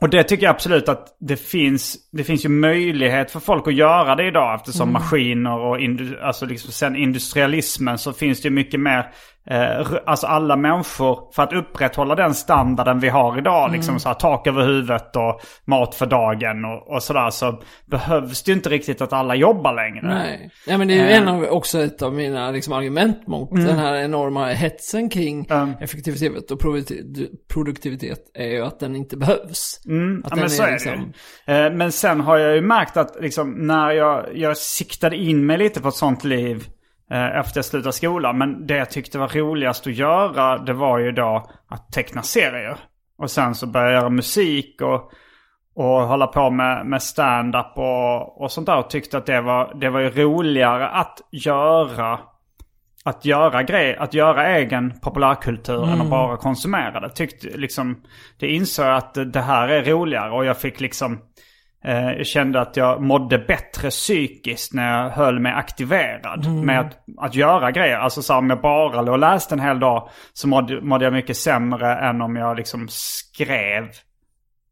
Och 0.00 0.10
det 0.10 0.22
tycker 0.22 0.44
jag 0.44 0.54
absolut 0.54 0.88
att 0.88 1.16
det 1.20 1.36
finns, 1.36 1.96
det 2.12 2.24
finns 2.24 2.44
ju 2.44 2.48
möjlighet 2.48 3.30
för 3.30 3.40
folk 3.40 3.68
att 3.68 3.74
göra 3.74 4.14
det 4.14 4.26
idag 4.26 4.54
eftersom 4.54 4.92
maskiner 4.92 5.58
och 5.58 5.80
indu, 5.80 6.20
alltså 6.20 6.46
liksom 6.46 6.72
sen 6.72 6.96
industrialismen 6.96 7.98
så 7.98 8.12
finns 8.12 8.42
det 8.42 8.48
ju 8.48 8.54
mycket 8.54 8.80
mer, 8.80 9.12
eh, 9.50 9.86
alltså 10.06 10.26
alla 10.26 10.56
människor 10.56 11.32
för 11.34 11.42
att 11.42 11.52
upprätthålla 11.52 12.14
den 12.14 12.34
standarden 12.34 13.00
vi 13.00 13.08
har 13.08 13.38
idag, 13.38 13.72
liksom 13.72 14.00
så 14.00 14.08
här 14.08 14.14
tak 14.14 14.46
över 14.46 14.62
huvudet 14.62 15.16
och 15.16 15.40
mat 15.64 15.94
för 15.94 16.06
dagen 16.06 16.64
och, 16.64 16.94
och 16.94 17.02
sådär 17.02 17.30
så 17.30 17.60
behövs 17.86 18.42
det 18.42 18.50
ju 18.50 18.56
inte 18.56 18.68
riktigt 18.68 19.00
att 19.00 19.12
alla 19.12 19.34
jobbar 19.34 19.74
längre. 19.74 20.06
Nej. 20.14 20.50
Nej 20.66 20.78
men 20.78 20.88
det 20.88 20.98
är 20.98 21.06
ju 21.06 21.12
en 21.12 21.28
av, 21.28 21.44
också 21.44 21.78
ett 21.82 22.02
av 22.02 22.14
mina 22.14 22.50
liksom, 22.50 22.72
argument 22.72 23.26
mot 23.26 23.50
den 23.50 23.78
här 23.78 23.94
enorma 23.94 24.46
hetsen 24.46 25.10
kring 25.10 25.46
Mm. 25.50 25.72
effektivitet 25.80 26.50
och 26.50 26.60
produkti- 26.62 27.26
produktivitet 27.52 28.20
är 28.34 28.46
ju 28.46 28.62
att 28.62 28.80
den 28.80 28.96
inte 28.96 29.16
behövs. 29.16 29.78
att 29.80 29.86
Mm. 29.86 30.20
Ja, 30.24 30.30
den 30.30 30.38
men 30.40 30.50
så 30.50 30.62
är 30.62 30.72
liksom- 30.72 31.12
det 31.46 31.52
ju. 31.60 31.66
Eh, 31.66 31.72
Men 31.72 31.92
sen 31.92 32.20
har 32.20 32.38
jag 32.38 32.54
ju 32.54 32.60
märkt 32.60 32.96
att 32.96 33.16
liksom, 33.20 33.50
när 33.66 33.90
jag, 33.90 34.26
jag 34.34 34.56
siktade 34.56 35.16
in 35.16 35.46
mig 35.46 35.58
lite 35.58 35.80
på 35.80 35.88
ett 35.88 35.94
sånt 35.94 36.24
liv 36.24 36.56
eh, 36.56 36.62
efter 37.10 37.58
jag 37.58 37.64
slutade 37.64 37.92
skolan. 37.92 38.38
Men 38.38 38.66
det 38.66 38.76
jag 38.76 38.90
tyckte 38.90 39.18
var 39.18 39.28
roligast 39.28 39.86
att 39.86 39.94
göra 39.94 40.58
det 40.58 40.72
var 40.72 40.98
ju 40.98 41.12
då 41.12 41.50
att 41.68 41.92
teckna 41.92 42.22
serier. 42.22 42.76
Och 43.18 43.30
sen 43.30 43.54
så 43.54 43.66
började 43.66 43.92
jag 43.92 44.00
göra 44.00 44.10
musik 44.10 44.82
och, 44.82 45.12
och 45.74 46.06
hålla 46.08 46.26
på 46.26 46.50
med, 46.50 46.86
med 46.86 47.02
stand-up 47.02 47.72
och, 47.78 48.42
och 48.42 48.52
sånt 48.52 48.66
där. 48.66 48.78
Och 48.78 48.90
tyckte 48.90 49.18
att 49.18 49.26
det 49.26 49.40
var, 49.40 49.74
det 49.80 49.90
var 49.90 50.00
ju 50.00 50.10
roligare 50.10 50.88
att 50.88 51.20
göra 51.30 52.18
att 53.04 53.24
göra 53.24 53.62
grej, 53.62 53.96
att 53.96 54.14
göra 54.14 54.48
egen 54.56 55.00
populärkultur 55.00 55.88
än 55.88 56.00
att 56.00 56.10
bara 56.10 56.36
konsumera 56.36 57.00
det. 57.00 57.10
Tyckte 57.10 57.56
liksom, 57.56 58.02
det 58.38 58.46
insåg 58.46 58.86
jag 58.86 58.96
att 58.96 59.32
det 59.32 59.40
här 59.40 59.68
är 59.68 59.84
roligare 59.84 60.30
och 60.30 60.44
jag 60.44 60.60
fick 60.60 60.80
liksom 60.80 61.18
Eh, 61.18 61.35
jag 61.92 62.26
kände 62.26 62.60
att 62.60 62.76
jag 62.76 63.02
mådde 63.02 63.38
bättre 63.38 63.90
psykiskt 63.90 64.72
när 64.72 65.02
jag 65.02 65.10
höll 65.10 65.40
mig 65.40 65.52
aktiverad 65.52 66.46
med 66.64 66.80
att, 66.80 67.04
att 67.16 67.34
göra 67.34 67.70
grejer. 67.70 67.98
Alltså 67.98 68.22
så 68.22 68.32
här, 68.32 68.40
om 68.40 68.50
jag 68.50 68.60
bara 68.60 69.02
låg 69.02 69.12
och 69.12 69.18
läste 69.18 69.54
en 69.54 69.60
hel 69.60 69.80
dag 69.80 70.08
så 70.32 70.48
mådde, 70.48 70.80
mådde 70.80 71.04
jag 71.04 71.12
mycket 71.12 71.36
sämre 71.36 71.96
än 71.96 72.20
om 72.20 72.36
jag 72.36 72.56
liksom 72.56 72.86
skrev 72.90 73.88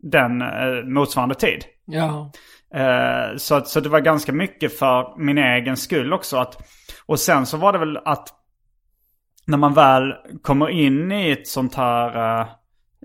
den 0.02 0.42
eh, 0.42 0.84
motsvarande 0.84 1.34
tid. 1.34 1.64
Ja. 1.84 2.30
Eh, 2.74 3.36
så, 3.36 3.60
så 3.60 3.80
det 3.80 3.88
var 3.88 4.00
ganska 4.00 4.32
mycket 4.32 4.78
för 4.78 5.18
min 5.18 5.38
egen 5.38 5.76
skull 5.76 6.12
också. 6.12 6.36
Att, 6.36 6.56
och 7.06 7.20
sen 7.20 7.46
så 7.46 7.56
var 7.56 7.72
det 7.72 7.78
väl 7.78 7.96
att 8.04 8.28
när 9.46 9.58
man 9.58 9.74
väl 9.74 10.14
kommer 10.42 10.70
in 10.70 11.12
i 11.12 11.30
ett 11.30 11.48
sånt 11.48 11.74
här 11.74 12.40
eh, 12.40 12.46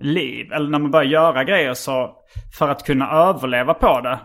liv, 0.00 0.52
eller 0.52 0.70
när 0.70 0.78
man 0.78 0.90
börjar 0.90 1.10
göra 1.10 1.44
grejer 1.44 1.74
så 1.74 2.16
för 2.58 2.68
att 2.68 2.86
kunna 2.86 3.10
överleva 3.10 3.74
på 3.74 4.00
det, 4.00 4.18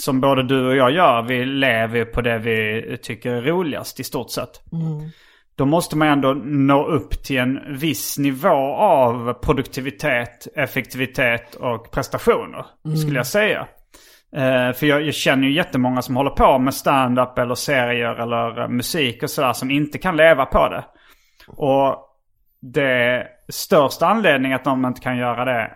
som 0.00 0.20
både 0.20 0.42
du 0.42 0.68
och 0.68 0.76
jag 0.76 0.90
gör, 0.90 1.22
vi 1.22 1.44
lever 1.44 2.04
på 2.04 2.20
det 2.20 2.38
vi 2.38 2.96
tycker 3.02 3.32
är 3.32 3.42
roligast 3.42 4.00
i 4.00 4.04
stort 4.04 4.30
sett. 4.30 4.60
Då 5.56 5.66
måste 5.66 5.96
man 5.96 6.08
ändå 6.08 6.32
nå 6.44 6.86
upp 6.86 7.22
till 7.22 7.38
en 7.38 7.78
viss 7.78 8.18
nivå 8.18 8.74
av 8.74 9.32
produktivitet, 9.32 10.48
effektivitet 10.56 11.54
och 11.54 11.90
prestationer, 11.90 12.66
skulle 12.96 13.16
jag 13.16 13.26
säga. 13.26 13.66
Eh, 14.36 14.72
för 14.72 14.86
jag, 14.86 15.02
jag 15.02 15.14
känner 15.14 15.48
ju 15.48 15.54
jättemånga 15.54 16.02
som 16.02 16.16
håller 16.16 16.30
på 16.30 16.58
med 16.58 16.74
stand-up 16.74 17.38
eller 17.38 17.54
serier 17.54 18.14
eller 18.14 18.68
musik 18.68 19.22
och 19.22 19.30
sådär 19.30 19.52
som 19.52 19.70
inte 19.70 19.98
kan 19.98 20.16
leva 20.16 20.46
på 20.46 20.68
det. 20.68 20.84
Och 21.46 22.06
det 22.60 23.26
största 23.50 24.06
anledningen 24.06 24.56
att 24.56 24.64
de 24.64 24.84
inte 24.86 25.00
kan 25.00 25.16
göra 25.16 25.44
det 25.44 25.70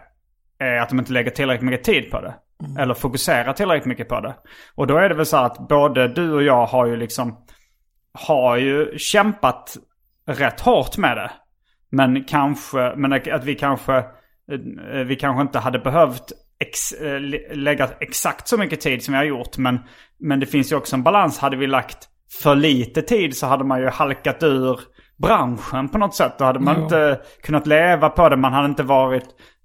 är 0.59 0.81
att 0.81 0.89
de 0.89 0.99
inte 0.99 1.13
lägger 1.13 1.31
tillräckligt 1.31 1.71
mycket 1.71 1.85
tid 1.85 2.11
på 2.11 2.21
det. 2.21 2.35
Eller 2.79 2.95
fokuserar 2.95 3.53
tillräckligt 3.53 3.87
mycket 3.87 4.09
på 4.09 4.21
det. 4.21 4.35
Och 4.75 4.87
då 4.87 4.97
är 4.97 5.09
det 5.09 5.15
väl 5.15 5.27
så 5.27 5.37
att 5.37 5.69
både 5.69 6.09
du 6.09 6.33
och 6.33 6.43
jag 6.43 6.67
har 6.67 6.87
ju 6.87 6.97
liksom 6.97 7.39
har 8.13 8.57
ju 8.57 8.99
kämpat 8.99 9.77
rätt 10.27 10.61
hårt 10.61 10.97
med 10.97 11.17
det. 11.17 11.31
Men 11.91 12.25
kanske, 12.25 12.93
men 12.97 13.13
att 13.13 13.45
vi 13.45 13.55
kanske, 13.55 13.97
eh, 13.97 14.99
vi 15.07 15.17
kanske 15.17 15.43
inte 15.43 15.59
hade 15.59 15.79
behövt 15.79 16.33
ex, 16.61 16.93
eh, 16.93 17.21
lä- 17.21 17.55
lägga 17.55 17.89
exakt 18.01 18.49
så 18.49 18.57
mycket 18.59 18.81
tid 18.81 19.05
som 19.05 19.13
vi 19.13 19.19
har 19.19 19.25
gjort. 19.25 19.59
Men, 19.59 19.81
men 20.19 20.41
det 20.41 20.47
finns 20.47 20.73
ju 20.73 20.77
också 20.77 20.97
en 20.97 21.03
balans. 21.03 21.39
Hade 21.39 21.57
vi 21.57 21.67
lagt 21.67 22.09
för 22.43 22.55
lite 22.55 23.03
tid 23.03 23.37
så 23.37 23.47
hade 23.47 23.65
man 23.65 23.81
ju 23.81 23.89
halkat 23.89 24.43
ur 24.43 24.81
branschen 25.17 25.89
på 25.89 25.99
något 25.99 26.15
sätt. 26.15 26.33
Då 26.39 26.45
hade 26.45 26.59
man 26.61 26.77
Ja. 26.77 26.83
inte 26.83 27.21
kunnat 27.43 27.67
leva 27.67 28.09
på 28.09 28.29
det. 28.29 28.37
Man 28.37 28.53
hade 28.53 28.67
inte 28.69 28.83
varit 28.83 29.25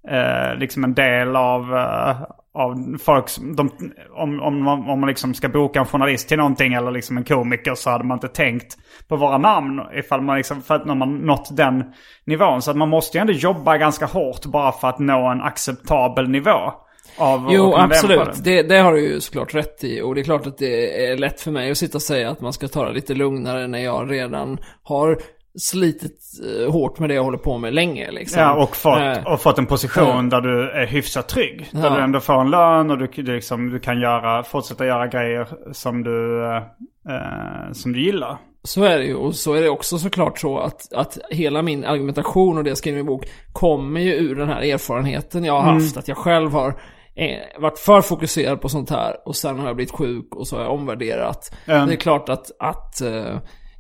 eh, 0.10 0.56
liksom 0.60 0.84
en 0.84 0.94
del 0.94 1.36
av, 1.36 1.76
eh, 1.76 2.22
av 2.54 2.98
folk 2.98 3.30
som, 3.30 3.56
de, 3.56 3.70
om, 4.16 4.42
om, 4.42 4.64
man- 4.64 4.90
om 4.90 5.00
man 5.00 5.10
liksom 5.10 5.34
ska 5.34 5.50
boka 5.50 5.80
en 5.80 5.86
journalist 5.86 6.28
till 6.30 6.38
någonting 6.38 6.74
eller 6.74 6.92
liksom 6.92 7.18
en 7.18 7.24
komiker 7.24 7.76
så 7.76 7.90
hade 7.90 8.04
man 8.04 8.16
inte 8.16 8.28
tänkt 8.28 8.78
på 9.08 9.16
våra 9.16 9.38
namn 9.38 9.82
ifall 9.94 10.22
man 10.22 10.38
liksom, 10.38 10.62
för 10.62 10.76
att 10.76 10.86
när 10.86 10.96
man 10.96 11.16
nått 11.18 11.58
den 11.58 11.84
nivån. 12.26 12.62
Så 12.62 12.72
att 12.72 12.78
man 12.78 12.90
måste 12.90 13.18
ju 13.18 13.22
ändå 13.22 13.34
jobba 13.34 13.78
ganska 13.78 14.06
hårt 14.06 14.46
bara 14.46 14.72
för 14.72 14.88
att 14.88 15.00
nå 15.00 15.28
en 15.30 15.42
acceptabel 15.42 16.30
nivå. 16.30 16.58
Jo, 17.50 17.76
absolut. 17.76 18.44
det. 18.44 18.62
Det, 18.62 18.70
det 18.70 18.78
har 18.78 18.94
du 18.94 19.00
ju 19.02 19.20
såklart 19.22 19.56
rätt 19.56 19.84
i. 19.84 20.02
Och 20.02 20.16
det 20.16 20.22
är 20.22 20.24
klart 20.24 20.48
att 20.48 20.58
det 20.58 21.06
är 21.12 21.18
lätt 21.18 21.42
för 21.42 21.52
mig 21.52 21.72
att 21.72 21.78
sitta 21.78 21.98
och 21.98 22.02
säga 22.02 22.30
att 22.30 22.42
man 22.42 22.54
ska 22.54 22.68
ta 22.68 22.86
det 22.86 22.94
lite 22.94 23.14
lugnare 23.14 23.68
när 23.68 23.80
jag 23.80 24.12
redan 24.12 24.58
har 24.84 25.18
slitit 25.60 26.20
eh, 26.66 26.72
hårt 26.72 27.00
med 27.00 27.10
det 27.10 27.14
jag 27.16 27.24
håller 27.24 27.38
på 27.38 27.58
med 27.58 27.74
länge. 27.74 28.12
Liksom. 28.12 28.42
Ja, 28.42 28.64
och 28.64 28.76
fått, 28.76 29.00
Eh, 29.00 29.34
och 29.34 29.42
fått 29.42 29.58
en 29.58 29.66
position 29.66 30.30
där 30.30 30.42
du 30.42 30.70
är 30.72 30.88
hyfsat 30.88 31.28
trygg. 31.30 31.68
Där 31.72 31.84
Ja. 31.84 31.96
du 31.96 32.02
ändå 32.02 32.20
får 32.20 32.42
en 32.42 32.50
lön 32.50 32.92
och 32.92 32.98
du, 32.98 33.08
du, 33.08 33.36
liksom, 33.36 33.70
du 33.70 33.80
kan 33.80 34.02
göra, 34.02 34.44
fortsätta 34.44 34.86
göra 34.86 35.08
grejer 35.08 35.48
som 35.72 36.04
du, 36.04 36.46
eh, 37.10 37.72
som 37.72 37.94
du 37.94 38.02
gillar. 38.02 38.38
Så 38.64 38.84
är 38.84 38.98
det 38.98 39.06
ju, 39.06 39.16
och 39.16 39.36
så 39.36 39.54
är 39.54 39.62
det 39.62 39.70
också 39.70 39.98
såklart 39.98 40.40
så 40.40 40.60
att, 40.60 40.94
att 40.94 41.18
hela 41.30 41.62
min 41.62 41.86
argumentation 41.86 42.58
och 42.58 42.64
det 42.64 42.70
jag 42.70 42.78
skriver 42.78 42.98
i 42.98 43.04
min 43.04 43.06
bok 43.08 43.26
kommer 43.54 44.00
ju 44.02 44.14
ur 44.14 44.36
den 44.36 44.50
här 44.50 44.62
erfarenheten 44.62 45.44
jag 45.44 45.54
har 45.54 45.74
haft. 45.74 45.98
Att 45.98 46.08
jag 46.08 46.18
själv 46.18 46.52
har 46.52 46.74
varit 47.60 47.80
för 47.80 48.02
fokuserad 48.02 48.62
på 48.62 48.70
sånt 48.70 48.90
här 48.90 49.16
och 49.26 49.36
sen 49.36 49.60
har 49.60 49.68
jag 49.68 49.76
blivit 49.76 49.92
sjuk 49.94 50.36
och 50.36 50.48
så 50.48 50.56
har 50.56 50.64
jag 50.64 50.74
omvärderat. 50.74 51.56
Mm. 51.66 51.88
Det 51.88 51.94
är 51.94 51.98
klart 51.98 52.30
att, 52.30 52.52
att 52.60 53.02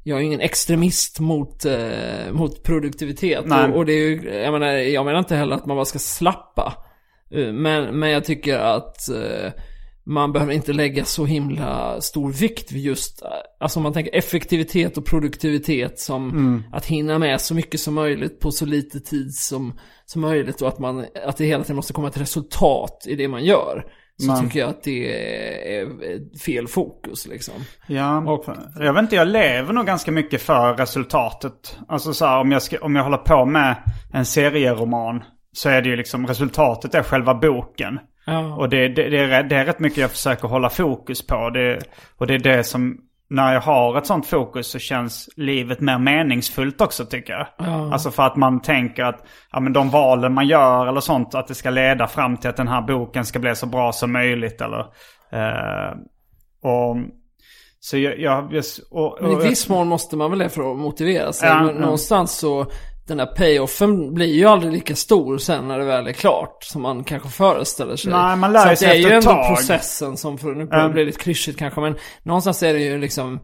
jag 0.03 0.19
är 0.19 0.23
ingen 0.23 0.41
extremist 0.41 1.19
mot, 1.19 1.65
eh, 1.65 2.31
mot 2.31 2.63
produktivitet. 2.63 3.45
Och, 3.69 3.77
och 3.77 3.85
det 3.85 3.93
är 3.93 4.09
ju, 4.09 4.33
jag 4.33 4.53
menar, 4.53 4.67
jag 4.67 5.05
menar 5.05 5.19
inte 5.19 5.35
heller 5.35 5.55
att 5.55 5.65
man 5.65 5.77
bara 5.77 5.85
ska 5.85 5.99
slappa. 5.99 6.73
Eh, 7.31 7.53
Men, 7.53 7.99
men 7.99 8.09
jag 8.09 8.25
tycker 8.25 8.57
att 8.57 9.09
eh, 9.09 9.51
man 10.05 10.31
behöver 10.31 10.53
inte 10.53 10.73
lägga 10.73 11.05
så 11.05 11.25
himla 11.25 12.01
stor 12.01 12.31
vikt 12.31 12.71
vid 12.71 12.83
just, 12.83 13.21
eh, 13.21 13.27
alltså 13.59 13.79
om 13.79 13.83
man 13.83 13.93
tänker 13.93 14.15
effektivitet 14.15 14.97
och 14.97 15.05
produktivitet 15.05 15.99
som 15.99 16.63
att 16.73 16.85
hinna 16.85 17.19
med 17.19 17.41
så 17.41 17.55
mycket 17.55 17.79
som 17.79 17.93
möjligt 17.93 18.39
på 18.39 18.51
så 18.51 18.65
lite 18.65 18.99
tid 18.99 19.33
som, 19.33 19.79
som 20.05 20.21
möjligt 20.21 20.61
och 20.61 20.67
att 20.67 20.79
man, 20.79 21.05
att 21.25 21.37
det 21.37 21.45
hela 21.45 21.63
tiden 21.63 21.75
måste 21.75 21.93
komma 21.93 22.07
ett 22.07 22.21
resultat 22.21 23.05
i 23.07 23.15
det 23.15 23.27
man 23.27 23.43
gör. 23.43 23.85
Så 24.19 24.27
Man- 24.27 24.43
tycker 24.45 24.59
jag 24.59 24.69
att 24.69 24.83
det 24.83 25.07
är 25.79 25.87
fel 26.39 26.67
fokus 26.67 27.27
liksom. 27.27 27.53
Ja, 27.87 28.17
Och- 28.31 28.45
jag 28.79 28.93
vet 28.93 29.01
inte, 29.03 29.15
jag 29.15 29.27
lever 29.27 29.73
nog 29.73 29.85
ganska 29.85 30.11
mycket 30.11 30.41
för 30.41 30.73
resultatet. 30.73 31.77
Alltså 31.87 32.13
så 32.13 32.25
här, 32.25 32.39
om 32.39 32.51
jag, 32.51 32.61
ska, 32.61 32.77
om 32.81 32.95
jag 32.95 33.03
håller 33.03 33.17
på 33.17 33.45
med 33.45 33.75
en 34.13 34.25
serieroman 34.25 35.23
så 35.53 35.69
är 35.69 35.81
det 35.81 35.89
ju 35.89 35.95
liksom 35.95 36.27
resultatet 36.27 36.95
är 36.95 37.03
själva 37.03 37.33
boken. 37.35 37.99
Ja. 38.25 38.55
Och 38.55 38.69
det, 38.69 38.87
det, 38.87 39.09
det, 39.09 39.19
är, 39.19 39.27
rätt- 39.27 39.49
det 39.49 39.55
är 39.55 39.65
rätt 39.65 39.79
mycket 39.79 39.97
jag 39.97 40.11
försöker 40.11 40.47
hålla 40.47 40.69
fokus 40.69 41.27
på. 41.27 41.49
Det, 41.49 41.79
och 42.17 42.27
det 42.27 42.33
är 42.33 42.39
det 42.39 42.63
som, 42.63 42.97
när 43.29 43.53
jag 43.53 43.61
har 43.61 43.97
ett 43.97 44.05
sånt 44.05 44.27
fokus 44.27 44.67
så 44.67 44.79
känns 44.79 45.29
livet 45.35 45.79
mer 45.81 45.99
meningsfullt 45.99 46.81
också 46.81 47.05
tycker 47.05 47.33
jag. 47.33 47.47
Alltså 47.93 48.11
för 48.11 48.23
att 48.23 48.35
man 48.35 48.61
tänker 48.61 49.03
att 49.03 49.25
ja, 49.51 49.59
men 49.59 49.73
de 49.73 49.89
valen 49.89 50.33
man 50.33 50.47
gör 50.47 50.87
eller 50.87 50.99
sånt, 51.01 51.35
att 51.35 51.47
det 51.47 51.55
ska 51.55 51.69
leda 51.69 52.07
fram 52.07 52.37
till 52.37 52.49
att 52.49 52.57
den 52.57 52.67
här 52.67 52.81
boken 52.81 53.25
ska 53.25 53.39
bli 53.39 53.55
så 53.55 53.65
bra 53.65 53.91
som 53.91 54.11
möjligt. 54.11 54.61
Eller, 54.61 54.79
eh, 55.31 55.91
och, 56.63 56.97
så 57.79 57.97
jag, 57.97 58.19
jag, 58.19 58.53
jag 58.53 58.63
och, 58.91 59.17
Men 59.21 59.31
i 59.31 59.35
och- 59.35 59.45
viss 59.45 59.69
mån 59.69 59.87
måste 59.87 60.17
man 60.17 60.29
väl 60.29 60.39
det 60.39 60.49
för 60.49 60.71
att 60.71 60.77
motivera 60.77 61.33
sig. 61.33 61.49
Ja, 61.49 61.65
ja. 61.71 61.79
någonstans 61.79 62.37
så, 62.37 62.65
den 63.09 63.17
där 63.17 63.25
payoffen 63.25 64.13
blir 64.13 64.33
ju 64.33 64.45
aldrig 64.45 64.73
lika 64.73 64.95
stor 64.95 65.37
sen 65.37 65.67
när 65.67 65.79
det 65.79 65.85
väl 65.85 66.07
är 66.07 66.11
klart. 66.11 66.63
Som 66.63 66.81
man 66.81 67.03
kanske 67.03 67.29
föreställer 67.29 67.95
sig. 67.95 68.11
Nej, 68.11 68.35
man 68.35 68.53
lär 68.53 68.59
så 68.59 68.65
sig 68.65 68.71
att 68.73 68.79
det 68.79 68.97
är 68.97 69.09
ju 69.09 69.15
ändå 69.15 69.31
tag. 69.31 69.47
processen 69.55 70.17
som, 70.17 70.37
för 70.37 70.55
nu 70.55 70.65
blir 70.65 70.93
det 70.93 71.05
lite 71.05 71.19
klyschigt 71.19 71.59
kanske, 71.59 71.81
men 71.81 71.95
någonstans 72.23 72.63
är 72.63 72.73
det 72.73 72.79
ju 72.79 72.97
liksom 72.97 73.39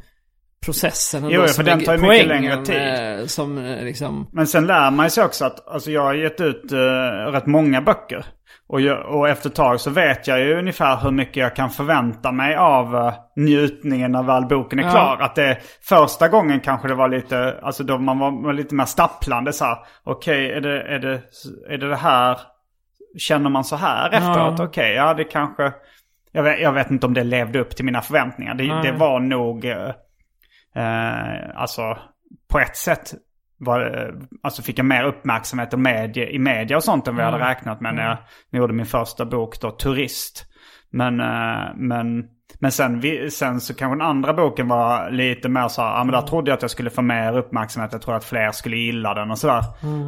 processen 0.65 1.23
ändå 1.23 1.35
Jo, 1.35 1.47
för 1.47 1.63
den 1.63 1.83
tar 1.83 1.97
ju 1.97 2.01
mycket 2.01 2.27
längre 2.27 2.65
tid. 2.65 3.19
eh, 3.19 3.25
Som 3.25 3.57
eh, 3.57 3.83
liksom, 3.83 4.29
Men 4.33 4.47
sen 4.47 4.67
lär 4.67 4.91
man 4.91 5.11
sig 5.11 5.23
också 5.23 5.45
att 5.45 5.67
alltså 5.67 5.91
jag 5.91 6.01
har 6.01 6.13
gett 6.13 6.41
ut 6.41 6.73
uh, 6.73 6.77
rätt 7.31 7.45
många 7.45 7.81
böcker. 7.81 8.25
Och, 8.67 8.81
jag, 8.81 9.05
och 9.05 9.29
efter 9.29 9.49
ett 9.49 9.55
tag 9.55 9.79
så 9.79 9.89
vet 9.89 10.27
jag 10.27 10.39
ju 10.39 10.57
ungefär 10.59 10.97
hur 10.97 11.11
mycket 11.11 11.35
jag 11.35 11.55
kan 11.55 11.69
förvänta 11.69 12.31
mig 12.31 12.55
av 12.55 12.95
eh, 12.95 13.13
njutningen 13.35 14.11
när 14.11 14.23
väl 14.23 14.45
boken 14.45 14.79
är 14.79 14.83
Ja. 14.83 14.89
klar. 14.91 15.17
Att 15.21 15.35
det 15.35 15.57
första 15.81 16.27
gången 16.27 16.59
kanske 16.59 16.87
det 16.87 16.95
var 16.95 17.09
lite, 17.09 17.59
alltså 17.61 17.83
då 17.83 17.97
man 17.97 18.19
var, 18.19 18.43
var 18.43 18.53
lite 18.53 18.75
mer 18.75 18.85
stapplande 18.85 19.53
så 19.53 19.65
här. 19.65 19.77
Okej, 20.03 20.51
är, 20.51 20.61
det, 20.61 20.81
är, 20.81 20.99
det, 20.99 21.21
är 21.69 21.77
det 21.77 21.89
det 21.89 21.95
här, 21.95 22.39
känner 23.17 23.49
man 23.49 23.63
så 23.63 23.75
här 23.75 24.09
efteråt? 24.13 24.59
Okej, 24.59 24.93
ja 24.93 25.13
det 25.13 25.23
kanske, 25.23 25.73
jag 26.31 26.43
vet, 26.43 26.61
jag 26.61 26.71
vet 26.71 26.91
inte 26.91 27.05
om 27.05 27.13
det 27.13 27.23
levde 27.23 27.59
upp 27.59 27.75
till 27.75 27.85
mina 27.85 28.01
förväntningar. 28.01 28.53
Det, 28.55 28.81
det 28.83 28.91
var 28.91 29.19
nog, 29.19 29.65
eh, 29.65 29.89
eh, 30.75 31.49
alltså 31.55 31.97
på 32.49 32.59
ett 32.59 32.77
sätt 32.77 33.13
var, 33.57 33.79
det- 33.79 34.13
alltså 34.43 34.61
fick 34.61 34.79
jag 34.79 34.85
mer 34.85 35.03
uppmärksamhet 35.03 35.73
och 35.73 35.79
medie, 35.79 36.29
i 36.29 36.39
media 36.39 36.77
och 36.77 36.83
sånt 36.83 37.07
än 37.07 37.15
vad 37.15 37.25
jag 37.25 37.31
hade 37.31 37.45
räknat 37.49 37.81
med 37.81 37.95
när 37.95 38.01
jag, 38.03 38.17
när 38.51 38.59
jag 38.59 38.59
gjorde 38.59 38.73
min 38.73 38.85
första 38.85 39.25
bok 39.25 39.61
då, 39.61 39.71
Turist. 39.71 40.45
Men, 40.91 41.19
eh, 41.19 41.75
men, 41.75 42.23
men 42.59 42.71
sen, 42.71 43.01
sen 43.31 43.61
så 43.61 43.73
kanske 43.75 43.95
den 43.97 44.07
andra 44.07 44.33
boken 44.33 44.67
var 44.67 45.11
lite 45.11 45.49
mer 45.49 45.67
så 45.67 45.81
här, 45.81 45.89
ja 45.97 46.03
men 46.03 46.13
där 46.13 46.21
trodde 46.21 46.51
jag 46.51 46.55
att 46.55 46.61
jag 46.61 46.71
skulle 46.71 46.89
få 46.89 47.01
mer 47.01 47.37
uppmärksamhet. 47.37 47.91
Jag 47.93 48.01
trodde 48.01 48.17
att 48.17 48.23
fler 48.25 48.51
skulle 48.51 48.75
gilla 48.77 49.13
den 49.13 49.31
och 49.31 49.37
sådär. 49.37 49.63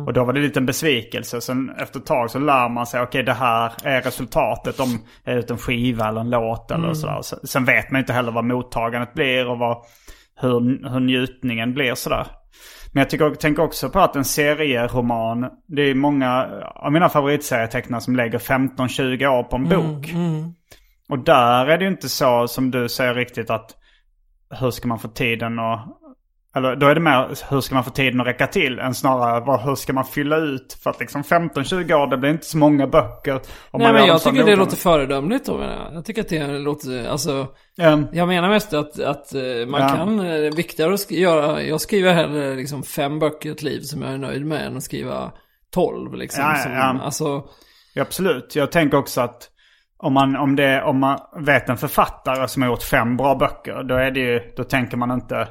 Och 0.07 0.13
då 0.13 0.23
var 0.23 0.33
det 0.33 0.39
lite 0.39 0.60
en 0.60 0.65
besvikelse. 0.65 1.41
Sen 1.41 1.69
efter 1.77 1.99
ett 1.99 2.05
tag 2.05 2.29
så 2.31 2.39
lär 2.39 2.69
man 2.69 2.86
sig, 2.86 3.01
okej 3.01 3.23
det 3.23 3.33
här 3.33 3.71
är 3.83 4.01
resultatet 4.01 4.79
om 4.79 4.88
jag 5.23 5.36
är 5.36 5.39
ut 5.39 5.51
en 5.51 5.57
skiva 5.57 6.07
eller 6.07 6.21
en 6.21 6.29
låt 6.29 6.71
eller 6.71 6.93
sådär. 6.93 7.21
Sen, 7.21 7.39
sen 7.43 7.65
vet 7.65 7.91
man 7.91 7.99
inte 7.99 8.13
heller 8.13 8.31
vad 8.31 8.45
mottagandet 8.45 9.13
blir 9.13 9.47
och 9.49 9.60
vad, 9.60 9.77
hur, 10.41 10.89
hur 10.89 10.99
njutningen 10.99 11.73
blir 11.73 11.95
sådär. 11.95 12.27
Men 12.97 13.01
jag 13.01 13.10
tycker, 13.10 13.36
tänker 13.36 13.63
också 13.63 13.89
på 13.89 13.99
att 13.99 14.15
en 14.15 14.25
serieroman, 14.25 15.49
det 15.67 15.81
är 15.81 15.95
många 15.95 16.47
av 16.75 16.91
mina 16.91 17.10
favoritserietecknare 17.10 18.01
som 18.01 18.15
lägger 18.15 18.39
15-20 18.39 19.27
år 19.27 19.43
på 19.43 19.55
en 19.55 19.69
bok. 19.69 20.07
Och 21.10 21.19
där 21.19 21.65
är 21.65 21.77
det 21.77 21.83
ju 21.83 21.91
inte 21.91 22.10
så 22.10 22.47
som 22.47 22.71
du 22.71 22.89
säger 22.89 23.13
riktigt 23.13 23.49
att 23.49 23.75
hur 24.60 24.71
ska 24.71 24.88
man 24.88 24.99
få 24.99 25.07
tiden 25.07 25.60
att 25.60 25.88
Eller 26.55 26.75
då 26.75 26.88
är 26.88 26.95
det 26.95 27.01
mer 27.01 27.29
hur 27.49 27.62
ska 27.62 27.75
man 27.75 27.83
få 27.83 27.89
tiden 27.89 28.21
att 28.21 28.27
räcka 28.27 28.47
till 28.47 28.79
än 28.79 28.93
snarare 28.93 29.39
vad, 29.39 29.62
hur 29.62 29.75
ska 29.75 29.93
man 29.93 30.05
fylla 30.05 30.38
ut. 30.38 30.77
För 30.83 30.89
att 30.89 30.99
liksom 30.99 31.23
15-20 31.23 31.93
år 31.93 32.07
det 32.07 32.17
blir 32.17 32.29
inte 32.29 32.45
så 32.45 32.57
många 32.57 32.88
böcker. 32.88 33.33
Nej 33.33 33.41
man 33.71 33.93
men 33.93 34.05
jag 34.05 34.21
tycker 34.21 34.43
det 34.45 34.55
låter 34.55 34.77
föredömligt 34.77 35.45
då 35.45 35.57
menar 35.57 35.73
jag. 35.86 35.93
Jag 35.93 36.05
tycker 36.05 36.21
att 36.21 36.29
det 36.29 36.47
låter, 36.47 37.10
alltså. 37.10 37.47
Ehm, 37.79 38.07
Jag 38.12 38.27
menar 38.27 38.49
mest 38.49 38.73
att, 38.73 38.99
att 38.99 39.33
eh, 39.33 39.41
man 39.67 39.81
Ja. 39.81 39.89
kan, 39.89 40.19
eh, 40.19 40.25
det 40.25 40.47
är 40.47 40.55
viktigare 40.55 40.93
att 40.93 41.12
göra, 41.12 41.62
jag 41.63 41.81
skriver 41.81 42.13
hellre 42.13 42.55
liksom 42.55 42.83
fem 42.83 43.19
böcker 43.19 43.49
i 43.49 43.51
ett 43.51 43.63
liv 43.63 43.79
som 43.81 44.01
jag 44.01 44.12
är 44.13 44.17
nöjd 44.17 44.45
med 44.45 44.65
än 44.67 44.77
att 44.77 44.83
skriva 44.83 45.31
tolv 45.73 46.13
liksom. 46.13 46.43
Ja, 46.43 46.55
som, 46.55 46.71
ja. 46.71 46.99
Alltså, 47.03 47.43
Ja, 47.93 48.01
absolut. 48.01 48.55
Jag 48.55 48.71
tänker 48.71 48.97
också 48.97 49.21
att 49.21 49.49
om 49.97 50.13
man, 50.13 50.36
om, 50.36 50.55
det, 50.55 50.83
om 50.83 50.99
man 50.99 51.19
vet 51.39 51.69
en 51.69 51.77
författare 51.77 52.47
som 52.47 52.62
har 52.62 52.69
gjort 52.69 52.83
fem 52.83 53.17
bra 53.17 53.36
böcker, 53.36 53.83
då, 53.83 53.95
är 53.95 54.12
det 54.12 54.19
ju, 54.19 54.53
då 54.57 54.63
tänker 54.63 54.97
man 54.97 55.12
inte 55.12 55.47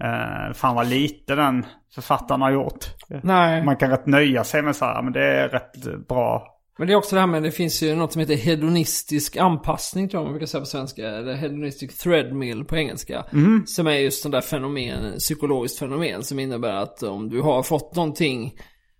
eh, 0.00 0.54
fan 0.54 0.74
vad 0.74 0.88
lite 0.88 1.34
den 1.34 1.66
författaren 1.94 2.40
har 2.40 2.52
gjort. 2.52 2.84
nej. 3.22 3.64
Man 3.64 3.76
kan 3.76 3.90
rätt 3.90 4.06
nöja 4.06 4.44
sig 4.44 4.62
med 4.62 4.76
så 4.76 4.84
här, 4.84 5.02
men 5.02 5.12
det 5.12 5.24
är 5.24 5.48
rätt 5.48 6.06
bra. 6.08 6.52
Men 6.78 6.86
det 6.86 6.92
är 6.92 6.96
också 6.96 7.14
det 7.16 7.20
här 7.20 7.26
med, 7.26 7.42
det 7.42 7.50
finns 7.50 7.82
ju 7.82 7.94
något 7.94 8.12
som 8.12 8.20
heter 8.20 8.34
hedonistisk 8.34 9.36
anpassning 9.36 10.08
tror 10.08 10.20
jag 10.20 10.24
man 10.24 10.32
brukar 10.32 10.46
säga 10.46 10.60
på 10.60 10.66
svenska. 10.66 11.08
Eller 11.08 11.34
hedonistic 11.34 11.98
threadmill 11.98 12.64
på 12.64 12.76
engelska. 12.76 13.24
Som 13.66 13.86
är 13.86 13.92
just 13.92 14.22
sån 14.22 14.30
där 14.30 14.40
fenomen, 14.40 15.18
psykologiskt 15.18 15.78
fenomen 15.78 16.22
som 16.22 16.38
innebär 16.38 16.72
att 16.72 17.02
om 17.02 17.28
du 17.28 17.40
har 17.40 17.62
fått 17.62 17.96
någonting 17.96 18.54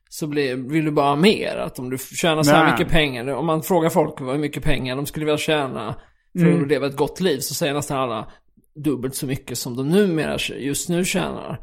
så 0.08 0.26
blir, 0.26 0.56
vill 0.56 0.84
du 0.84 0.90
bara 0.90 1.08
ha 1.08 1.16
mer. 1.16 1.56
Att 1.56 1.78
om 1.78 1.90
du 1.90 1.98
tjänar 1.98 2.42
så 2.42 2.50
här 2.50 2.64
Nej. 2.64 2.72
mycket 2.72 2.88
pengar, 2.92 3.28
om 3.28 3.46
man 3.46 3.62
frågar 3.62 3.90
folk 3.90 4.20
vad 4.20 4.38
mycket 4.38 4.62
pengar 4.62 4.96
de 4.96 5.06
skulle 5.06 5.26
vilja 5.26 5.38
tjäna 5.38 5.94
för 6.38 6.62
att 6.62 6.68
leva 6.68 6.86
ett 6.86 6.96
gott 6.96 7.20
liv 7.20 7.38
så 7.38 7.54
säger 7.54 7.74
nästan 7.74 7.98
alla 7.98 8.26
dubbelt 8.76 9.14
så 9.14 9.26
mycket 9.26 9.58
som 9.58 9.76
de 9.76 9.88
numera 9.88 10.36
just 10.58 10.88
nu 10.88 11.04
tjänar. 11.04 11.60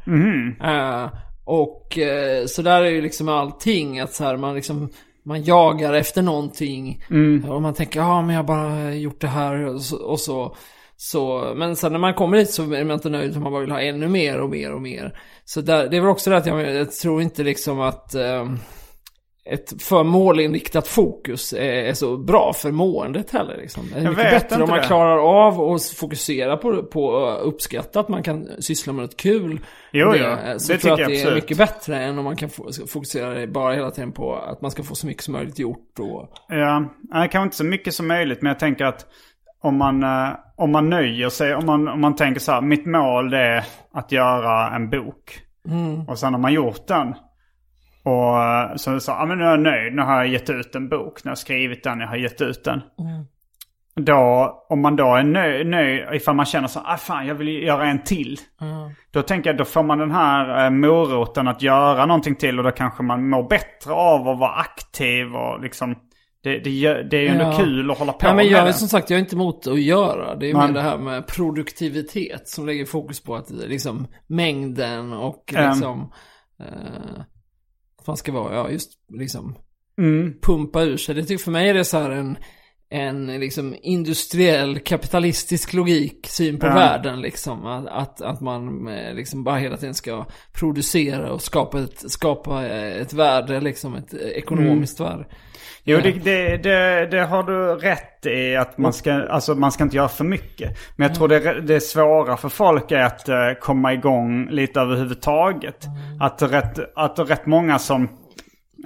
Eh, 0.60 1.10
och 1.44 1.98
eh, 1.98 2.46
så 2.46 2.62
där 2.62 2.82
är 2.82 2.90
ju 2.90 3.02
liksom 3.02 3.28
allting, 3.28 4.00
att 4.00 4.12
så 4.12 4.24
här 4.24 4.36
man 4.36 4.54
liksom 4.54 4.88
man 5.24 5.44
jagar 5.44 5.92
efter 5.92 6.22
någonting 6.22 7.02
och 7.48 7.62
man 7.62 7.74
tänker 7.74 8.00
ja 8.00 8.22
men 8.22 8.34
jag 8.34 8.42
har 8.42 8.46
bara 8.46 8.94
gjort 8.94 9.20
det 9.20 9.26
här 9.26 9.64
och 9.64 9.80
så, 9.80 9.96
och 9.96 10.20
så. 10.20 10.56
Så, 10.96 11.52
men 11.56 11.76
sen 11.76 11.92
när 11.92 11.98
man 11.98 12.14
kommer 12.14 12.36
dit 12.36 12.50
så 12.50 12.62
är 12.62 12.84
man 12.84 12.94
inte 12.94 13.08
nöjd 13.08 13.30
utan 13.30 13.42
man 13.42 13.52
bara 13.52 13.60
vill 13.60 13.70
ha 13.70 13.80
ännu 13.80 14.08
mer 14.08 14.40
och 14.40 14.50
mer 14.50 14.72
och 14.72 14.82
mer. 14.82 15.18
Så 15.44 15.60
där, 15.60 15.88
det 15.88 15.96
är 15.96 16.00
väl 16.00 16.10
också 16.10 16.30
det 16.30 16.36
att 16.36 16.46
jag, 16.46 16.74
jag 16.74 16.92
tror 16.92 17.22
inte 17.22 17.42
liksom 17.42 17.80
att 17.80 18.14
eh, 18.14 18.44
ett 19.46 19.82
för 19.82 20.04
målinriktat 20.04 20.88
fokus 20.88 21.52
är, 21.52 21.58
är 21.62 21.92
så 21.94 22.16
bra 22.16 22.52
för 22.52 22.70
måendet 22.70 23.30
heller. 23.30 23.56
Liksom. 23.56 23.90
Det 23.94 24.00
är 24.00 24.08
mycket 24.08 24.30
bättre 24.30 24.62
om 24.62 24.68
man 24.68 24.78
det. 24.78 24.84
klarar 24.86 25.46
av 25.46 25.60
att 25.60 25.84
fokusera 25.84 26.56
på, 26.56 26.82
på 26.82 27.26
att 27.26 27.42
uppskatta 27.42 28.00
att 28.00 28.08
man 28.08 28.22
kan 28.22 28.48
syssla 28.58 28.92
med 28.92 29.02
något 29.02 29.16
kul. 29.16 29.60
Jo, 29.92 30.10
det, 30.10 30.18
jo. 30.52 30.58
Så 30.58 30.72
Det 30.72 30.78
tror 30.78 30.90
jag 30.90 30.94
att 30.94 31.00
jag 31.00 31.10
det 31.10 31.14
är 31.14 31.18
absolut. 31.20 31.42
mycket 31.42 31.58
bättre 31.58 32.02
än 32.02 32.18
om 32.18 32.24
man 32.24 32.36
kan 32.36 32.50
fokusera 32.88 33.46
bara 33.46 33.74
hela 33.74 33.90
tiden 33.90 34.12
på 34.12 34.36
att 34.36 34.60
man 34.60 34.70
ska 34.70 34.82
få 34.82 34.94
så 34.94 35.06
mycket 35.06 35.22
som 35.24 35.32
möjligt 35.32 35.58
gjort. 35.58 35.98
Och, 35.98 36.28
Ja, 36.48 36.84
kanske 37.10 37.42
inte 37.42 37.56
så 37.56 37.64
mycket 37.64 37.94
som 37.94 38.06
möjligt, 38.08 38.42
men 38.42 38.50
jag 38.50 38.58
tänker 38.58 38.84
att 38.84 39.06
om 39.62 39.78
man, 39.78 40.02
eh, 40.02 40.28
om 40.56 40.72
man 40.72 40.90
nöjer 40.90 41.28
sig, 41.28 41.54
om 41.54 41.66
man, 41.66 41.88
om 41.88 42.00
man 42.00 42.16
tänker 42.16 42.40
så 42.40 42.52
här, 42.52 42.60
mitt 42.60 42.86
mål 42.86 43.34
är 43.34 43.64
att 43.92 44.12
göra 44.12 44.76
en 44.76 44.90
bok. 44.90 45.40
Och 46.08 46.18
sen 46.18 46.34
har 46.34 46.40
man 46.40 46.52
gjort 46.52 46.86
den. 46.86 47.14
Och 48.04 48.42
eh, 48.42 48.74
så 48.76 49.00
sa 49.00 49.12
ja 49.18 49.26
men 49.26 49.38
nu 49.38 49.44
är 49.44 49.50
jag 49.50 49.60
nöjd, 49.60 49.94
nu 49.94 50.02
har 50.02 50.16
jag 50.16 50.28
gett 50.28 50.50
ut 50.50 50.74
en 50.74 50.88
bok, 50.88 51.24
nu 51.24 51.28
har 51.28 51.30
jag 51.30 51.38
skrivit 51.38 51.84
den, 51.84 52.00
jag 52.00 52.06
har 52.08 52.16
gett 52.16 52.40
ut 52.40 52.64
den. 52.64 52.80
Då, 53.96 54.52
om 54.68 54.80
man 54.82 54.96
då 54.96 55.14
är 55.14 55.22
nöjd, 55.22 55.66
nöjd 55.66 56.04
ifall 56.12 56.34
man 56.36 56.46
känner 56.46 56.68
så 56.68 56.80
ah 56.84 56.96
fan 56.96 57.26
jag 57.26 57.34
vill 57.34 57.48
göra 57.48 57.86
en 57.86 58.02
till. 58.04 58.38
Då 59.12 59.22
tänker 59.22 59.50
jag, 59.50 59.56
då 59.56 59.64
får 59.64 59.82
man 59.82 59.98
den 59.98 60.10
här 60.10 60.64
eh, 60.64 60.70
moroten 60.70 61.48
att 61.48 61.62
göra 61.62 62.06
någonting 62.06 62.34
till 62.36 62.58
och 62.58 62.64
då 62.64 62.70
kanske 62.70 63.02
man 63.02 63.28
mår 63.28 63.48
bättre 63.48 63.92
av 63.92 64.28
att 64.28 64.38
vara 64.38 64.50
aktiv 64.54 65.34
och 65.36 65.60
liksom 65.62 65.94
det, 66.42 66.58
det, 66.58 67.02
det 67.02 67.16
är 67.16 67.20
ju 67.20 67.28
ändå 67.28 67.44
Ja. 67.44 67.58
kul 67.58 67.90
att 67.90 67.98
hålla 67.98 68.12
på 68.12 68.18
ja, 68.26 68.28
men 68.28 68.36
med 68.36 68.46
jag 68.46 68.60
är 68.60 68.66
det. 68.66 68.72
som 68.72 68.88
sagt, 68.88 69.10
jag 69.10 69.16
är 69.16 69.20
inte 69.20 69.36
emot 69.36 69.66
att 69.66 69.80
göra. 69.80 70.34
Det 70.34 70.50
är 70.50 70.54
Men- 70.54 70.66
mer 70.66 70.74
det 70.74 70.80
här 70.88 70.98
med 70.98 71.26
produktivitet 71.26 72.48
som 72.48 72.66
lägger 72.66 72.84
fokus 72.84 73.22
på 73.22 73.34
att 73.36 73.50
liksom 73.50 74.06
mängden 74.26 75.12
och 75.12 75.54
Ehm. 75.56 75.70
liksom... 75.70 76.12
Eh, 76.60 76.66
vad 77.16 77.24
fan 78.06 78.16
ska 78.16 78.32
vara, 78.32 78.54
ja 78.54 78.70
just 78.70 78.90
liksom 79.08 79.54
Mm. 79.98 80.34
pumpa 80.42 80.82
ur 80.82 80.96
sig. 80.96 81.14
Det 81.14 81.22
tycker 81.24 81.44
för 81.44 81.50
mig 81.50 81.68
är 81.68 81.74
det 81.74 81.84
så 81.84 81.98
här 81.98 82.10
en, 82.10 82.36
en 82.94 83.26
liksom 83.26 83.76
industriell 83.82 84.78
kapitalistisk 84.78 85.72
logik, 85.72 86.26
syn 86.30 86.58
på 86.58 86.66
Ja. 86.66 86.74
världen 86.74 87.20
liksom. 87.20 87.66
Att, 87.66 87.86
att, 87.86 88.20
att 88.22 88.40
man 88.40 88.88
eh, 88.88 89.14
liksom 89.14 89.44
bara 89.44 89.56
hela 89.56 89.76
tiden 89.76 89.94
ska 89.94 90.26
producera 90.52 91.32
och 91.32 91.42
skapa 91.42 91.80
ett, 91.80 92.10
skapa 92.10 92.66
eh, 92.66 93.00
ett 93.00 93.12
värde, 93.12 93.60
liksom 93.60 93.94
ett 93.94 94.14
eh, 94.14 94.20
ekonomiskt 94.20 95.00
Mm. 95.00 95.12
värde. 95.12 95.24
Jo, 95.86 95.98
det, 96.02 96.12
det, 96.12 96.56
det, 96.56 97.06
det 97.10 97.24
har 97.24 97.42
du 97.42 97.74
rätt 97.74 98.26
i 98.26 98.56
att 98.56 98.78
man 98.78 98.92
ska, 98.92 99.12
alltså 99.12 99.54
man 99.54 99.72
ska 99.72 99.84
inte 99.84 99.96
göra 99.96 100.08
för 100.08 100.24
mycket. 100.24 100.78
Men 100.96 101.08
jag 101.08 101.16
tror 101.16 101.28
det, 101.28 101.60
det 101.60 101.80
svåra 101.80 102.36
för 102.36 102.48
folk 102.48 102.90
är 102.90 103.02
att 103.02 103.60
komma 103.60 103.92
igång 103.92 104.48
lite 104.50 104.80
överhuvudtaget. 104.80 105.84
Att, 106.20 106.42
rätt, 106.42 106.78
att 106.96 107.18
rätt 107.18 107.46
många 107.46 107.78
som, 107.78 108.08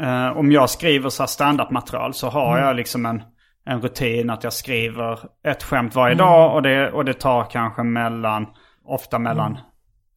eh, 0.00 0.36
om 0.38 0.52
jag 0.52 0.70
skriver 0.70 1.08
så 1.10 1.22
här 1.22 1.28
standup-material 1.28 2.14
så 2.14 2.28
har 2.28 2.58
jag 2.58 2.76
liksom 2.76 3.06
en, 3.06 3.22
en 3.68 3.80
rutin 3.80 4.30
att 4.30 4.44
jag 4.44 4.52
skriver 4.52 5.18
ett 5.44 5.62
skämt 5.62 5.94
varje 5.94 6.14
dag 6.14 6.54
och 6.54 6.62
det, 6.62 6.90
och 6.90 7.04
det 7.04 7.14
tar 7.14 7.50
kanske 7.50 7.82
mellan, 7.82 8.46
ofta 8.84 9.18
mellan 9.18 9.58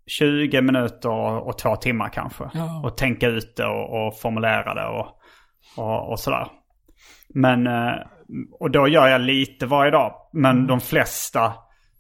20 0.08 0.62
minuter 0.62 1.10
och, 1.10 1.48
och 1.48 1.58
två 1.58 1.76
timmar 1.76 2.10
kanske. 2.10 2.44
Ja. 2.54 2.82
Och 2.84 2.98
tänka 2.98 3.28
ut 3.28 3.56
det 3.56 3.66
och, 3.66 4.08
och 4.08 4.20
formulera 4.20 4.74
det 4.74 4.86
och, 4.86 5.08
och, 5.78 6.12
och 6.12 6.20
sådär. 6.20 6.48
Men, 7.30 7.68
eh, 7.68 7.94
och 8.60 8.72
då 8.72 8.88
gör 8.88 9.08
jag 9.08 9.22
lite 9.22 9.66
varje 9.66 9.92
dag. 9.92 10.14
Men 10.34 10.68
de 10.68 10.80
flesta 10.80 11.54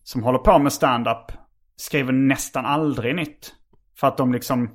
som 0.03 0.23
håller 0.23 0.39
på 0.39 0.59
med 0.59 0.73
stand-up 0.73 1.31
skriver 1.75 2.13
nästan 2.13 2.65
aldrig 2.65 3.15
nytt. 3.15 3.53
För 3.99 4.07
att 4.07 4.17
de 4.17 4.33
liksom, 4.33 4.69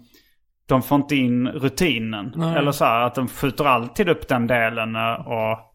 de 0.69 0.83
får 0.83 0.97
inte 0.97 1.17
in 1.17 1.49
rutinen. 1.49 2.33
Nej. 2.37 2.57
Eller 2.57 2.73
så 2.73 2.85
här, 2.85 3.01
att 3.01 3.15
de 3.15 3.29
skjuter 3.29 3.65
alltid 3.65 4.09
upp 4.09 4.29
den 4.29 4.47
delen. 4.47 4.97
Och, 5.27 5.66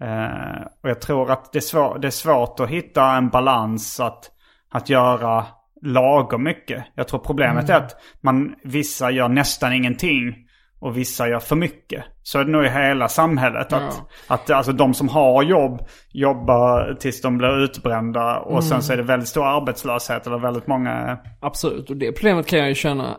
eh, 0.00 0.66
och 0.82 0.90
jag 0.90 1.00
tror 1.00 1.30
att 1.30 1.52
det 1.52 1.58
är, 1.58 1.60
svår, 1.60 1.98
det 1.98 2.06
är 2.06 2.10
svårt 2.10 2.60
att 2.60 2.68
hitta 2.68 3.16
en 3.16 3.28
balans 3.28 4.00
att, 4.00 4.30
att 4.70 4.88
göra 4.88 5.44
lagom 5.82 6.42
mycket. 6.42 6.84
Jag 6.94 7.08
tror 7.08 7.20
problemet 7.20 7.70
är 7.70 7.74
att 7.74 7.96
man, 8.20 8.54
vissa 8.64 9.10
gör 9.10 9.28
nästan 9.28 9.72
ingenting 9.72 10.46
och 10.80 10.96
vissa 10.96 11.28
gör 11.28 11.40
för 11.40 11.56
mycket. 11.56 12.04
Så 12.22 12.38
är 12.38 12.44
det 12.44 12.50
nog 12.50 12.64
i 12.64 12.68
hela 12.68 13.08
samhället. 13.08 13.72
Att, 13.72 14.02
att 14.26 14.50
alltså 14.50 14.72
de 14.72 14.94
som 14.94 15.08
har 15.08 15.42
jobb 15.42 15.86
jobbar 16.08 16.96
tills 17.00 17.22
de 17.22 17.38
blir 17.38 17.58
utbrända 17.58 18.38
och 18.38 18.64
sen 18.64 18.82
så 18.82 18.92
är 18.92 18.96
det 18.96 19.02
väldigt 19.02 19.28
stor 19.28 19.46
arbetslöshet 19.46 20.26
eller 20.26 20.38
väldigt 20.38 20.66
många... 20.66 21.18
Absolut, 21.40 21.90
och 21.90 21.96
det 21.96 22.12
problemet 22.12 22.46
kan 22.46 22.58
jag 22.58 22.68
ju 22.68 22.74
känna 22.74 23.16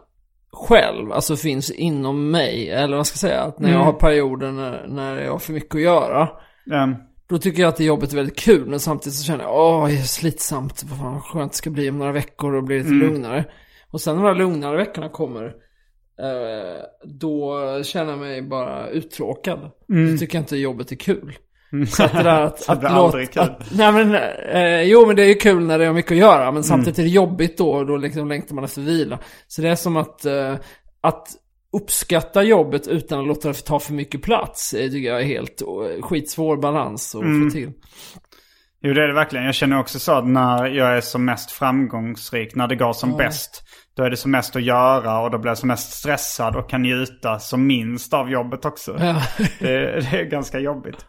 själv, 0.51 1.11
alltså 1.11 1.35
finns 1.35 1.71
inom 1.71 2.31
mig, 2.31 2.69
eller 2.69 2.97
vad 2.97 3.07
ska 3.07 3.13
jag 3.13 3.31
säga, 3.31 3.41
att 3.41 3.59
när 3.59 3.71
jag 3.71 3.83
har 3.83 3.93
perioder 3.93 4.51
när, 4.51 4.87
när 4.87 5.21
jag 5.21 5.31
har 5.31 5.39
för 5.39 5.53
mycket 5.53 5.75
att 5.75 5.81
göra, 5.81 6.29
ehm, 6.73 6.95
då 7.29 7.37
tycker 7.37 7.61
jag 7.61 7.69
att 7.69 7.75
det 7.75 7.83
jobbet 7.83 8.11
är 8.11 8.15
väldigt 8.15 8.39
kul, 8.39 8.65
men 8.65 8.79
samtidigt 8.79 9.17
så 9.17 9.23
känner 9.23 9.43
jag, 9.43 9.55
åh, 9.55 9.87
det 9.87 9.93
är 9.93 10.01
slitsamt, 10.01 10.83
vad 10.83 10.99
fan 10.99 11.21
skönt 11.21 11.51
det 11.51 11.57
ska 11.57 11.69
bli 11.69 11.89
om 11.89 11.97
några 11.97 12.11
veckor 12.11 12.55
och 12.55 12.63
bli 12.63 12.77
lite 12.77 12.89
lugnare. 12.89 13.45
Och 13.91 14.01
sen 14.01 14.15
när 14.15 14.23
de 14.23 14.27
här 14.27 14.35
lugnare 14.35 14.77
veckorna 14.77 15.09
kommer, 15.09 15.45
eh, 16.19 16.83
då 17.03 17.59
känner 17.83 18.11
jag 18.11 18.19
mig 18.19 18.41
bara 18.41 18.89
uttråkad. 18.89 19.59
Då 19.87 20.17
tycker 20.17 20.37
jag 20.37 20.41
inte 20.41 20.57
jobbet 20.57 20.91
är 20.91 20.95
kul. 20.95 21.37
Så 21.87 22.03
att 22.03 22.13
det 22.13 22.23
där 22.23 22.41
att... 22.41 22.59
Så 22.61 22.73
det 22.73 22.73
att, 22.73 22.79
blir 22.79 23.19
låt, 23.19 23.37
att 23.37 23.71
nej 23.71 23.91
men, 23.91 24.15
eh, 24.51 24.81
jo 24.81 25.05
men 25.05 25.15
det 25.15 25.23
är 25.23 25.27
ju 25.27 25.33
kul 25.33 25.65
när 25.65 25.79
det 25.79 25.85
är 25.85 25.93
mycket 25.93 26.11
att 26.11 26.17
göra, 26.17 26.51
men 26.51 26.63
samtidigt 26.63 26.99
är 26.99 27.03
det 27.03 27.09
jobbigt 27.09 27.57
då 27.57 27.71
och 27.71 27.85
då 27.85 27.97
liksom 27.97 28.27
längtar 28.27 28.55
man 28.55 28.63
efter 28.63 28.81
vila. 28.81 29.19
Så 29.47 29.61
det 29.61 29.69
är 29.69 29.75
som 29.75 29.97
att, 29.97 30.25
eh, 30.25 30.55
att 31.01 31.27
uppskatta 31.73 32.43
jobbet 32.43 32.87
utan 32.87 33.19
att 33.19 33.27
låta 33.27 33.47
det 33.47 33.65
ta 33.65 33.79
för 33.79 33.93
mycket 33.93 34.21
plats, 34.21 34.73
eh, 34.73 34.89
tycker 34.89 35.09
jag 35.09 35.21
är 35.21 35.25
helt 35.25 35.61
eh, 35.61 36.01
skitsvår 36.01 36.57
balans 36.57 37.15
att 37.15 37.21
få 37.21 37.49
till. 37.51 37.71
Jo 38.81 38.93
det 38.93 39.03
är 39.03 39.07
det 39.07 39.13
verkligen. 39.13 39.45
Jag 39.45 39.55
känner 39.55 39.79
också 39.79 39.99
så 39.99 40.11
att 40.11 40.27
när 40.27 40.65
jag 40.65 40.97
är 40.97 41.01
som 41.01 41.25
mest 41.25 41.51
framgångsrik, 41.51 42.55
när 42.55 42.67
det 42.67 42.75
går 42.75 42.93
som 42.93 43.17
bäst, 43.17 43.63
då 43.97 44.03
är 44.03 44.09
det 44.09 44.17
som 44.17 44.31
mest 44.31 44.55
att 44.55 44.63
göra 44.63 45.19
och 45.19 45.31
då 45.31 45.37
blir 45.37 45.49
jag 45.49 45.57
som 45.57 45.67
mest 45.67 45.91
stressad 45.91 46.55
och 46.55 46.69
kan 46.69 46.81
njuta 46.81 47.39
som 47.39 47.67
minst 47.67 48.13
av 48.13 48.31
jobbet 48.31 48.65
också. 48.65 48.97
Ja. 48.99 49.23
Det, 49.59 50.01
det 50.01 50.19
är 50.19 50.29
ganska 50.29 50.59
jobbigt. 50.59 51.05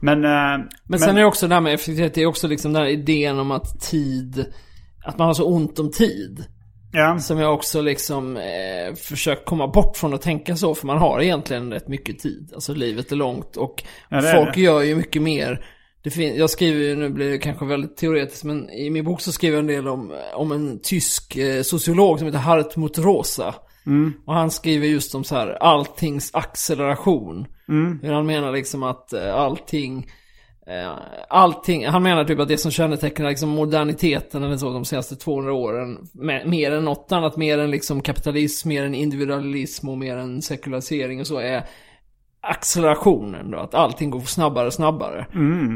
Men, 0.00 0.24
eh, 0.24 0.66
Men 0.84 0.98
sen 0.98 1.16
är 1.16 1.20
det 1.20 1.26
också 1.26 1.48
det 1.48 1.54
här 1.54 1.60
med 1.60 1.74
effektivitet, 1.74 2.14
det 2.14 2.22
är 2.22 2.26
också 2.26 2.48
liksom 2.48 2.72
den 2.72 2.82
här 2.82 2.88
idén 2.88 3.38
om 3.38 3.50
att 3.50 3.80
tid, 3.80 4.52
att 5.04 5.18
man 5.18 5.26
har 5.26 5.34
så 5.34 5.44
ont 5.44 5.78
om 5.78 5.90
tid. 5.90 6.44
Ja, 6.92 7.18
Som 7.18 7.38
jag 7.38 7.54
också 7.54 7.80
liksom 7.80 8.36
eh, 8.36 8.94
försökt 8.94 9.44
komma 9.44 9.68
bort 9.68 9.96
från 9.96 10.14
att 10.14 10.22
tänka 10.22 10.56
så, 10.56 10.74
för 10.74 10.86
man 10.86 10.98
har 10.98 11.20
egentligen 11.20 11.72
rätt 11.72 11.88
mycket 11.88 12.18
tid. 12.18 12.50
Alltså 12.54 12.74
livet 12.74 13.12
är 13.12 13.16
långt 13.16 13.56
och 13.56 13.82
Ja, 14.08 14.16
är 14.16 14.34
folk 14.36 14.54
det. 14.54 14.60
gör 14.60 14.82
ju 14.82 14.96
mycket 14.96 15.22
mer 15.22 15.64
det 16.02 16.10
fin- 16.10 16.36
jag 16.36 16.50
skriver 16.50 16.80
ju, 16.80 16.96
nu 16.96 17.08
blir 17.10 17.30
det 17.30 17.38
kanske 17.38 17.64
väldigt 17.64 17.96
teoretiskt, 17.96 18.44
men 18.44 18.70
i 18.70 18.90
min 18.90 19.04
bok 19.04 19.20
så 19.20 19.32
skriver 19.32 19.56
jag 19.56 19.60
en 19.62 19.66
del 19.66 19.88
om, 19.88 20.12
om 20.34 20.52
en 20.52 20.80
tysk 20.82 21.36
eh, 21.36 21.62
sociolog 21.62 22.18
som 22.18 22.26
heter 22.26 22.38
Hartmut 22.38 22.98
Rosa. 22.98 23.54
Och 24.26 24.34
han 24.34 24.50
skriver 24.50 24.86
just 24.86 25.14
om 25.14 25.24
så 25.24 25.34
här 25.34 25.48
alltings 25.62 26.30
acceleration. 26.34 27.46
Hur 28.02 28.12
han 28.12 28.26
menar 28.26 28.52
liksom 28.52 28.82
att 28.82 29.12
eh, 29.12 29.34
allting, 29.34 30.06
Eh, 30.66 30.92
allting, 31.28 31.86
han 31.86 32.02
menar 32.02 32.24
typ 32.24 32.38
att 32.38 32.48
det 32.48 32.58
som 32.58 32.70
kännetecknar 32.70 33.28
liksom 33.28 33.48
moderniteten 33.48 34.42
eller 34.42 34.56
så 34.56 34.72
de 34.72 34.84
senaste 34.84 35.16
200 35.16 35.52
åren, 35.52 36.08
mer 36.44 36.72
än 36.72 36.84
något 36.84 37.12
annat, 37.12 37.36
mer 37.36 37.58
än 37.58 37.70
liksom 37.70 38.02
kapitalism, 38.02 38.68
mer 38.68 38.84
än 38.84 38.94
individualism 38.94 39.88
och 39.88 39.98
mer 39.98 40.16
än 40.16 40.42
sekularisering 40.42 41.20
och 41.20 41.26
så 41.26 41.38
är 41.38 41.64
accelerationen 42.42 43.50
då, 43.50 43.58
att 43.58 43.74
allting 43.74 44.10
går 44.10 44.20
snabbare 44.20 44.66
och 44.66 44.72
snabbare. 44.72 45.26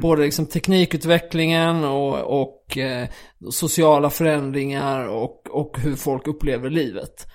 Både 0.00 0.22
liksom 0.22 0.46
teknikutvecklingen 0.46 1.84
och, 1.84 2.42
och 2.42 2.78
eh, 2.78 3.08
sociala 3.50 4.10
förändringar 4.10 5.08
och, 5.08 5.46
och 5.50 5.78
hur 5.78 5.96
folk 5.96 6.26
upplever 6.26 6.70
livet. 6.70 7.26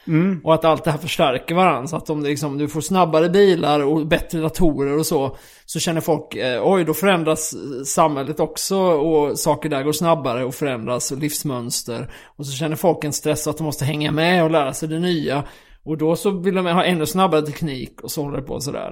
Och 0.43 0.53
att 0.53 0.65
allt 0.65 0.83
det 0.83 0.91
här 0.91 0.97
förstärker 0.97 1.55
varandra. 1.55 1.87
Så 1.87 1.95
att 1.95 2.09
om 2.09 2.23
det 2.23 2.29
liksom, 2.29 2.57
du 2.57 2.67
får 2.67 2.81
snabbare 2.81 3.29
bilar 3.29 3.79
och 3.79 4.07
bättre 4.07 4.39
datorer 4.39 4.97
och 4.97 5.05
så, 5.05 5.37
så 5.65 5.79
känner 5.79 6.01
folk, 6.01 6.35
eh, 6.35 6.61
oj 6.63 6.83
då 6.83 6.93
förändras 6.93 7.53
eh, 7.53 7.83
samhället 7.85 8.39
också 8.39 8.77
och 8.77 9.39
saker 9.39 9.69
där 9.69 9.83
går 9.83 9.91
snabbare 9.91 10.45
och 10.45 10.55
förändras 10.55 11.11
och 11.11 11.17
livsmönster. 11.17 12.11
Och 12.37 12.45
så 12.45 12.51
känner 12.51 12.75
folk 12.75 13.03
en 13.03 13.13
stress 13.13 13.47
att 13.47 13.57
de 13.57 13.63
måste 13.63 13.85
hänga 13.85 14.11
med 14.11 14.43
och 14.43 14.51
lära 14.51 14.73
sig 14.73 14.89
det 14.89 14.99
nya. 14.99 15.43
Och 15.83 15.97
då 15.97 16.15
så 16.15 16.31
vill 16.31 16.55
de 16.55 16.65
ha 16.65 16.83
ännu 16.83 17.05
snabbare 17.05 17.41
teknik 17.41 18.01
och 18.01 18.11
så 18.11 18.23
håller 18.23 18.37
det 18.37 18.43
på 18.43 18.59
sådär. 18.59 18.91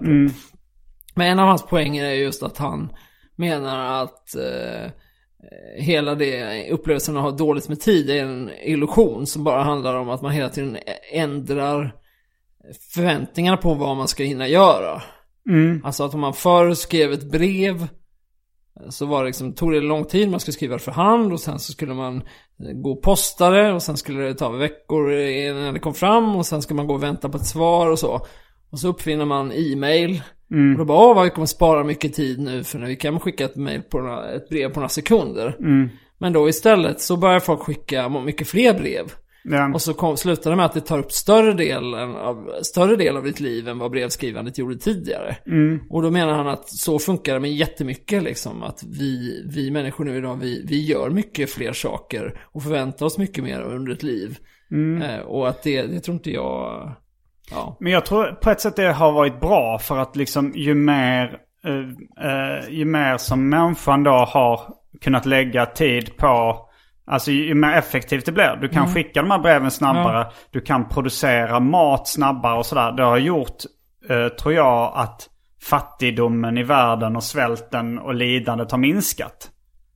Men 1.16 1.28
en 1.28 1.40
av 1.40 1.48
hans 1.48 1.66
poänger 1.66 2.06
är 2.06 2.14
just 2.14 2.44
att 2.44 2.58
han 2.58 2.92
menar 3.36 4.04
att 4.04 4.36
eh, 4.36 4.92
hela 5.78 6.16
det 6.16 6.70
upplevelsen 6.72 7.18
av 7.18 7.26
att 7.26 7.32
ha 7.32 7.38
dåligt 7.38 7.70
med 7.70 7.80
tid 7.80 8.10
är 8.10 8.24
en 8.24 8.50
illusion 8.64 9.28
som 9.28 9.44
bara 9.44 9.64
handlar 9.64 9.96
om 9.96 10.10
att 10.10 10.22
man 10.22 10.32
hela 10.32 10.50
tiden 10.50 10.78
ändrar 11.12 11.96
förväntningarna 12.94 13.58
på 13.58 13.74
vad 13.74 13.98
man 13.98 14.08
ska 14.08 14.24
hinna 14.24 14.48
göra. 14.48 15.02
Alltså 15.84 16.04
att 16.04 16.14
om 16.14 16.20
man 16.20 16.34
förr 16.34 16.74
skrev 16.74 17.14
ett 17.14 17.32
brev 17.32 17.88
så 18.90 19.06
var 19.06 19.24
det 19.24 19.28
liksom, 19.28 19.54
tog 19.54 19.72
det 19.72 19.82
lång 19.82 20.06
tid, 20.06 20.30
man 20.30 20.40
skulle 20.40 20.54
skriva 20.54 20.74
det 20.74 20.80
för 20.80 20.92
hand 20.92 21.34
och 21.34 21.40
sen 21.40 21.60
så 21.60 21.72
skulle 21.72 21.94
man 21.94 22.24
gå 22.74 22.92
och 22.92 23.02
posta 23.02 23.50
det 23.50 23.74
och 23.74 23.84
sen 23.84 23.98
skulle 23.98 24.24
det 24.24 24.34
ta 24.34 24.50
veckor 24.50 25.12
innan 25.14 25.74
det 25.74 25.80
kom 25.80 25.94
fram 25.94 26.36
och 26.36 26.46
sen 26.46 26.62
skulle 26.62 26.76
man 26.76 26.88
gå 26.88 26.94
och 26.94 27.04
vänta 27.04 27.30
på 27.30 27.38
ett 27.38 27.46
svar 27.46 27.92
och 27.92 28.00
så. 28.00 28.22
Och 28.72 28.80
så 28.80 28.88
uppfinner 28.88 29.26
man 29.26 29.52
e-mail. 29.52 30.22
Och 30.74 30.78
då 30.78 30.86
bara, 30.86 30.98
åh 30.98 31.16
vad 31.16 31.24
vi 31.24 31.30
kommer 31.30 31.46
spara 31.46 31.84
mycket 31.84 32.14
tid 32.14 32.40
nu 32.40 32.64
för 32.64 32.80
när 32.80 32.88
vi 32.88 32.96
kan 32.96 33.20
skicka 33.20 33.46
ett, 33.46 33.56
mail 33.56 33.82
på 33.82 34.00
några, 34.00 34.32
ett 34.32 34.50
brev 34.50 34.70
på 34.70 34.80
några 34.80 34.90
sekunder. 34.90 35.56
Men 36.18 36.34
då 36.34 36.50
istället 36.50 37.02
så 37.02 37.18
börjar 37.18 37.40
folk 37.40 37.60
skicka 37.60 38.10
mycket 38.10 38.48
fler 38.48 38.74
brev. 38.74 39.12
Ja. 39.44 39.74
Och 39.74 39.82
så 39.82 39.94
kom, 39.94 40.18
slutar 40.18 40.50
det 40.50 40.56
med 40.56 40.66
att 40.66 40.74
det 40.74 40.82
tar 40.82 41.00
upp 41.00 41.12
större 41.12 41.54
delen 41.54 42.16
av, 42.16 42.50
större 42.62 42.96
del 42.96 43.18
av 43.18 43.24
ditt 43.24 43.40
liv 43.40 43.68
än 43.68 43.80
vad 43.80 43.92
brevskrivandet 43.92 44.58
gjorde 44.58 44.78
tidigare. 44.78 45.36
Och 45.90 46.02
då 46.02 46.12
menar 46.12 46.34
han 46.34 46.48
att 46.48 46.70
så 46.70 47.00
funkar 47.00 47.34
det 47.34 47.40
med 47.40 47.54
jättemycket 47.54 48.24
liksom. 48.24 48.64
Att 48.64 48.84
vi, 48.84 49.44
vi 49.54 49.72
människor 49.72 50.06
nu 50.06 50.18
idag, 50.18 50.36
vi, 50.36 50.66
vi 50.68 50.86
gör 50.86 51.10
mycket 51.10 51.50
fler 51.50 51.74
saker 51.74 52.42
och 52.46 52.64
förväntar 52.64 53.06
oss 53.06 53.18
mycket 53.18 53.44
mer 53.44 53.62
under 53.62 53.92
ett 53.92 54.04
liv. 54.04 54.38
Eh, 55.04 55.20
och 55.20 55.50
att 55.50 55.64
det, 55.64 55.82
det 55.82 56.00
tror 56.00 56.16
inte 56.16 56.32
jag... 56.32 56.92
Ja. 57.52 57.78
Men 57.80 57.92
jag 57.92 58.06
tror 58.06 58.26
på 58.26 58.50
ett 58.50 58.62
sätt 58.62 58.76
det 58.76 58.92
har 58.92 59.12
varit 59.12 59.40
bra 59.40 59.80
för 59.80 59.98
att 59.98 60.16
liksom 60.16 60.54
ju 60.56 60.76
mer, 60.76 61.38
eh, 61.66 62.30
eh, 62.30 62.70
ju 62.70 62.86
mer 62.86 63.18
som 63.18 63.50
människan 63.50 64.04
då 64.04 64.12
har 64.12 64.74
kunnat 65.02 65.26
lägga 65.26 65.66
tid 65.66 66.18
på 66.18 66.66
Alltså 67.10 67.32
ju 67.32 67.56
mer 67.56 67.74
effektivt 67.74 68.26
det 68.26 68.32
blir. 68.32 68.58
Du 68.62 68.68
kan 68.68 68.94
skicka 68.94 69.22
de 69.22 69.32
här 69.32 69.40
breven 69.40 69.72
snabbare. 69.72 70.28
Du 70.52 70.62
kan 70.62 70.90
producera 70.90 71.60
mat 71.60 72.08
snabbare 72.08 72.58
och 72.58 72.66
sådär. 72.66 72.92
Det 72.92 73.04
har 73.04 73.18
gjort, 73.18 73.56
eh, 74.10 74.28
tror 74.28 74.54
jag, 74.54 74.92
att 74.96 75.30
fattigdomen 75.70 76.58
i 76.58 76.64
världen 76.64 77.16
och 77.16 77.24
svälten 77.24 78.00
och 78.00 78.14
lidandet 78.14 78.72
har 78.72 78.78
minskat. 78.78 79.50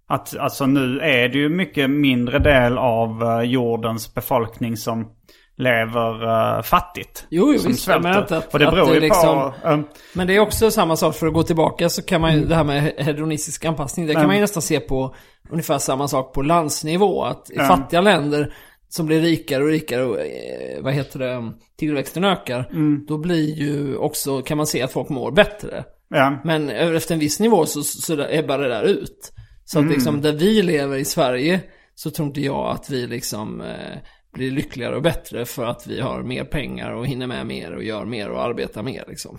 Att 0.08 0.38
alltså 0.38 0.66
nu 0.66 1.00
är 1.00 1.30
det 1.30 1.38
ju 1.38 1.50
mycket 1.50 1.90
mindre 1.90 2.40
del 2.40 2.78
av 2.78 3.24
eh, 3.24 3.42
jordens 3.42 4.14
befolkning 4.14 4.78
som 4.78 5.12
lever 5.58 6.24
eh, 6.58 6.62
fattigt. 6.64 7.26
Jo, 7.30 7.54
jo, 7.54 7.60
som 7.60 7.72
visst. 7.72 7.88
Jag 7.88 8.04
menar 8.04 8.22
inte 8.22 8.38
att- 8.38 8.54
och 8.54 8.60
det 8.60 8.68
att 8.68 8.74
beror 8.74 8.88
det 8.88 8.94
ju 8.94 9.00
liksom- 9.00 9.52
på... 9.62 9.68
eh, 9.70 9.80
Men 10.14 10.28
det 10.28 10.36
är 10.36 10.40
också 10.40 10.72
samma 10.72 10.96
sak, 10.96 11.16
för 11.16 11.28
att 11.28 11.34
gå 11.34 11.44
tillbaka 11.44 11.90
så 11.90 12.02
kan 12.02 12.22
man 12.22 12.34
ju, 12.36 12.46
det 12.46 12.56
här 12.56 12.64
med 12.64 12.94
hedonistisk 12.98 13.66
anpassning, 13.66 14.06
det 14.08 14.14
kan 14.14 14.20
Mm. 14.22 14.28
man 14.28 14.36
ju 14.36 14.42
nästan 14.42 14.62
se 14.62 14.80
på 14.80 15.16
ungefär 15.50 15.78
samma 15.78 16.08
sak 16.08 16.34
på 16.34 16.42
landsnivå. 16.42 17.24
Att 17.24 17.52
i 17.52 17.58
fattiga 17.58 18.02
länder 18.02 18.54
som 18.90 19.06
blir 19.06 19.22
rikare 19.22 19.64
och 19.64 19.70
rikare 19.70 20.04
och, 20.04 20.20
eh, 20.20 20.82
vad 20.82 20.94
heter 20.94 21.20
det, 21.20 21.52
tillväxten 21.80 22.24
ökar, 22.24 22.68
Mm. 22.72 23.06
då 23.08 23.18
blir 23.18 23.54
ju 23.56 23.96
också, 23.98 24.42
kan 24.42 24.58
man 24.58 24.68
se 24.68 24.82
att 24.82 24.92
folk 24.92 25.10
mår 25.10 25.32
bättre. 25.32 25.84
ja. 26.10 26.42
Men 26.44 26.70
efter 26.70 27.14
en 27.14 27.20
viss 27.20 27.40
nivå 27.40 27.66
så, 27.66 27.84
så 27.84 28.26
ebbar 28.30 28.58
det 28.58 28.70
där 28.70 28.84
ut. 28.84 29.32
Så 29.66 29.80
Mm. 29.80 29.90
att 29.90 29.96
liksom 29.96 30.22
där 30.22 30.32
vi 30.34 30.62
lever 30.62 30.98
i 30.98 31.06
Sverige 31.06 31.60
så 31.96 32.10
tror 32.12 32.28
inte 32.28 32.42
jag 32.42 32.68
att 32.72 32.90
vi 32.90 33.08
liksom 33.08 33.62
eh, 33.62 33.98
blir 34.34 34.52
lyckligare 34.52 34.96
och 34.96 35.02
bättre 35.02 35.46
för 35.46 35.66
att 35.66 35.88
vi 35.88 36.02
har 36.02 36.22
mer 36.24 36.44
pengar 36.44 36.92
och 36.92 37.08
hinner 37.08 37.28
med 37.28 37.46
mer 37.46 37.76
och 37.76 37.84
gör 37.84 38.06
mer 38.06 38.30
och 38.30 38.44
arbetar 38.44 38.84
mer 38.84 39.04
liksom. 39.08 39.38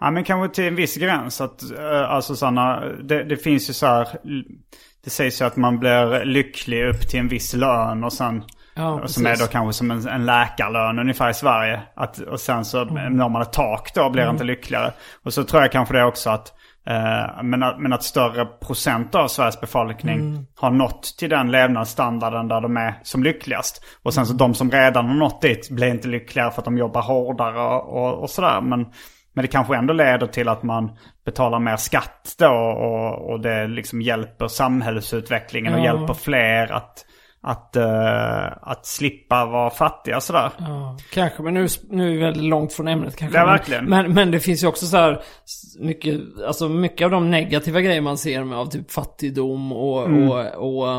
Ja 0.00 0.10
men 0.10 0.24
kanske 0.24 0.54
till 0.54 0.64
en 0.64 0.76
viss 0.76 0.96
gräns. 0.96 1.40
Att, 1.40 1.62
eh, 1.78 2.10
alltså 2.10 2.36
sådana, 2.36 2.80
det, 3.02 3.24
det 3.24 3.36
finns 3.36 3.70
ju 3.70 3.72
så 3.72 3.86
här, 3.86 4.08
det 5.04 5.10
sägs 5.10 5.40
ju 5.40 5.44
att 5.44 5.56
man 5.56 5.78
blir 5.78 6.24
lycklig 6.24 6.84
upp 6.88 7.08
till 7.08 7.20
en 7.20 7.28
viss 7.28 7.54
lön 7.54 8.04
och 8.04 8.12
sen 8.12 8.42
Ja, 8.76 9.00
och 9.02 9.10
som 9.10 9.26
är 9.26 9.30
precis. 9.30 9.46
då 9.46 9.52
kanske 9.52 9.72
som 9.72 9.90
en, 9.90 10.08
en 10.08 10.26
läkarlön 10.26 10.98
ungefär 10.98 11.30
i 11.30 11.34
Sverige. 11.34 11.80
Att, 11.96 12.18
och 12.18 12.40
sen 12.40 12.64
så 12.64 12.82
Mm. 12.82 13.16
når 13.16 13.28
man 13.28 13.42
ett 13.42 13.52
tak 13.52 13.94
då 13.94 14.10
blir 14.10 14.30
inte 14.30 14.44
lyckligare. 14.44 14.92
Och 15.22 15.32
så 15.32 15.44
tror 15.44 15.62
jag 15.62 15.72
kanske 15.72 15.94
det 15.94 16.04
också 16.04 16.30
att 16.30 16.52
men, 17.42 17.62
att, 17.62 17.80
men 17.80 17.92
att 17.92 18.02
större 18.02 18.44
procent 18.46 19.14
av 19.14 19.28
Sveriges 19.28 19.60
befolkning 19.60 20.20
Mm. 20.20 20.46
har 20.56 20.70
nått 20.70 21.02
till 21.18 21.30
den 21.30 21.50
levnadsstandarden 21.50 22.48
där 22.48 22.60
de 22.60 22.76
är 22.76 22.94
som 23.02 23.22
lyckligast. 23.22 23.84
Och 24.02 24.14
sen 24.14 24.26
så 24.26 24.32
de 24.34 24.54
som 24.54 24.70
redan 24.70 25.06
har 25.06 25.14
nått 25.14 25.42
dit 25.42 25.70
blir 25.70 25.88
inte 25.88 26.08
lyckligare 26.08 26.50
för 26.50 26.58
att 26.60 26.64
de 26.64 26.78
jobbar 26.78 27.02
hårdare 27.02 27.60
och, 27.60 27.96
och, 28.04 28.22
och 28.22 28.30
sådär. 28.30 28.60
Men, 28.60 28.80
men 29.32 29.42
det 29.42 29.48
kanske 29.48 29.76
ändå 29.76 29.92
leder 29.94 30.26
till 30.26 30.48
att 30.48 30.62
man 30.62 30.96
betalar 31.24 31.58
mer 31.58 31.76
skatt 31.76 32.34
då 32.38 32.48
och, 32.54 33.30
och 33.30 33.40
det 33.40 33.66
liksom 33.66 34.02
hjälper 34.02 34.48
samhällsutvecklingen 34.48 35.74
och 35.74 35.80
Ja. 35.80 35.84
hjälper 35.84 36.14
fler 36.14 36.72
att, 36.72 37.04
att, 37.46 37.76
eh, 37.76 38.46
att 38.62 38.86
slippa 38.86 39.46
vara 39.46 39.70
fattiga 39.70 40.20
sådär. 40.20 40.50
Ja, 40.58 40.98
kanske, 41.10 41.42
men 41.42 41.54
nu, 41.54 41.66
nu 41.90 42.06
är 42.08 42.12
vi 42.12 42.18
väldigt 42.18 42.44
långt 42.44 42.72
från 42.72 42.88
ämnet 42.88 43.16
kanske. 43.16 43.38
Ja, 43.38 43.46
verkligen. 43.46 43.84
Men, 43.84 44.14
men 44.14 44.30
det 44.30 44.40
finns 44.40 44.62
ju 44.62 44.66
också 44.66 44.86
så 44.86 44.96
här 44.96 45.22
mycket, 45.78 46.20
alltså 46.46 46.68
mycket 46.68 47.04
av 47.04 47.10
de 47.10 47.30
negativa 47.30 47.80
grejer 47.80 48.00
man 48.00 48.18
ser 48.18 48.44
med 48.44 48.58
av 48.58 48.66
typ 48.66 48.90
fattigdom 48.90 49.72
och, 49.72 50.06
Mm. 50.06 50.30
och, 50.30 50.44
och, 50.54 50.98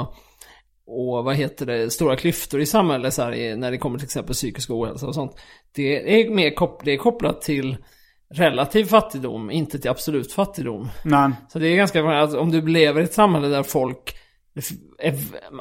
och 0.87 1.23
vad 1.23 1.35
heter 1.35 1.65
det, 1.65 1.89
stora 1.89 2.15
klyftor 2.15 2.61
i 2.61 2.65
samhället 2.65 3.13
så 3.13 3.21
här, 3.21 3.55
när 3.55 3.71
det 3.71 3.77
kommer 3.77 3.97
till 3.97 4.05
exempel 4.05 4.33
psykisk 4.33 4.69
ohälsa 4.69 5.07
och 5.07 5.15
sånt. 5.15 5.39
Det 5.75 6.21
är 6.21 6.29
mer 6.29 6.55
kop, 6.55 6.81
det 6.85 6.91
är 6.91 6.97
kopplat 6.97 7.41
till 7.41 7.77
relativ 8.33 8.85
fattigdom, 8.85 9.51
inte 9.51 9.79
till 9.79 9.91
absolut 9.91 10.33
fattigdom. 10.33 10.89
Nej. 11.03 11.31
Så 11.49 11.59
det 11.59 11.67
är 11.67 11.75
ganska 11.75 12.21
att 12.23 12.33
om 12.33 12.51
du 12.51 12.67
lever 12.67 13.01
i 13.01 13.03
ett 13.03 13.13
samhälle 13.13 13.47
där 13.47 13.63
folk 13.63 14.15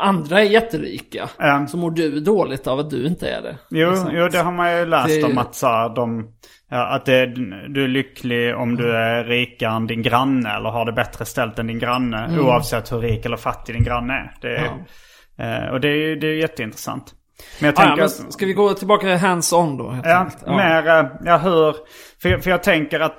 andra 0.01 0.41
är 0.41 0.45
jätterika, 0.45 1.29
Ja. 1.39 1.67
så 1.67 1.77
mår 1.77 1.91
du 1.91 2.21
dåligt 2.21 2.67
av 2.67 2.79
att 2.79 2.91
du 2.91 3.07
inte 3.07 3.29
är 3.31 3.43
det. 3.43 3.59
Jo, 3.71 3.91
Liksom. 3.91 4.11
jo, 4.13 4.29
det 4.29 4.39
har 4.39 4.53
man 4.53 4.79
ju 4.79 4.85
läst 4.87 5.09
Det- 5.21 5.25
om 5.25 5.39
att 5.39 5.55
så 5.55 5.67
här, 5.67 5.95
de, 5.95 6.29
ja, 6.71 6.87
att 6.95 7.05
det, 7.07 7.27
du 7.69 7.85
är 7.85 7.89
lycklig 7.89 8.55
om 8.57 8.77
du 8.77 8.97
är 8.97 9.25
rikare 9.25 9.77
än 9.77 9.87
din 9.87 10.03
granne 10.03 10.57
eller 10.57 10.71
har 10.71 10.85
det 10.85 10.93
bättre 10.93 11.25
ställt 11.25 11.59
än 11.59 11.67
din 11.67 11.79
granne. 11.79 12.39
Oavsett 12.41 12.93
hur 12.93 12.99
rik 12.99 13.27
eller 13.27 13.37
fattig 13.37 13.75
din 13.75 13.85
granne 13.85 14.13
är. 14.13 14.35
Det, 14.41 14.57
är- 14.57 15.65
eh, 15.65 15.71
och 15.73 15.81
det 15.81 15.89
är 15.89 16.17
det 16.17 16.27
är 16.27 16.35
jätteintressant. 16.37 17.15
Men 17.61 17.67
jag 17.67 17.79
Ah, 17.79 17.83
ja, 17.83 17.87
tänker... 17.97 18.23
men 18.23 18.33
ska 18.33 18.47
vi 18.47 18.53
gå 18.53 18.75
tillbaka 18.75 19.03
till 19.07 19.17
hands-on 19.27 19.77
då? 19.79 19.99
Ja, 20.05 20.15
enkelt? 20.17 20.47
mer, 20.47 20.89
eh, 20.89 21.07
ja 21.25 21.37
hur, 21.37 21.75
för, 22.23 22.29
jag- 22.29 22.43
för 22.43 22.51
jag 22.51 22.63
tänker 22.63 23.01
att 23.01 23.17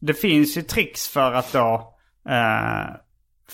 det 0.00 0.14
finns 0.14 0.56
ju 0.58 0.62
tricks 0.62 1.08
för 1.08 1.32
att 1.32 1.52
då 1.52 1.94
eh, 2.28 2.94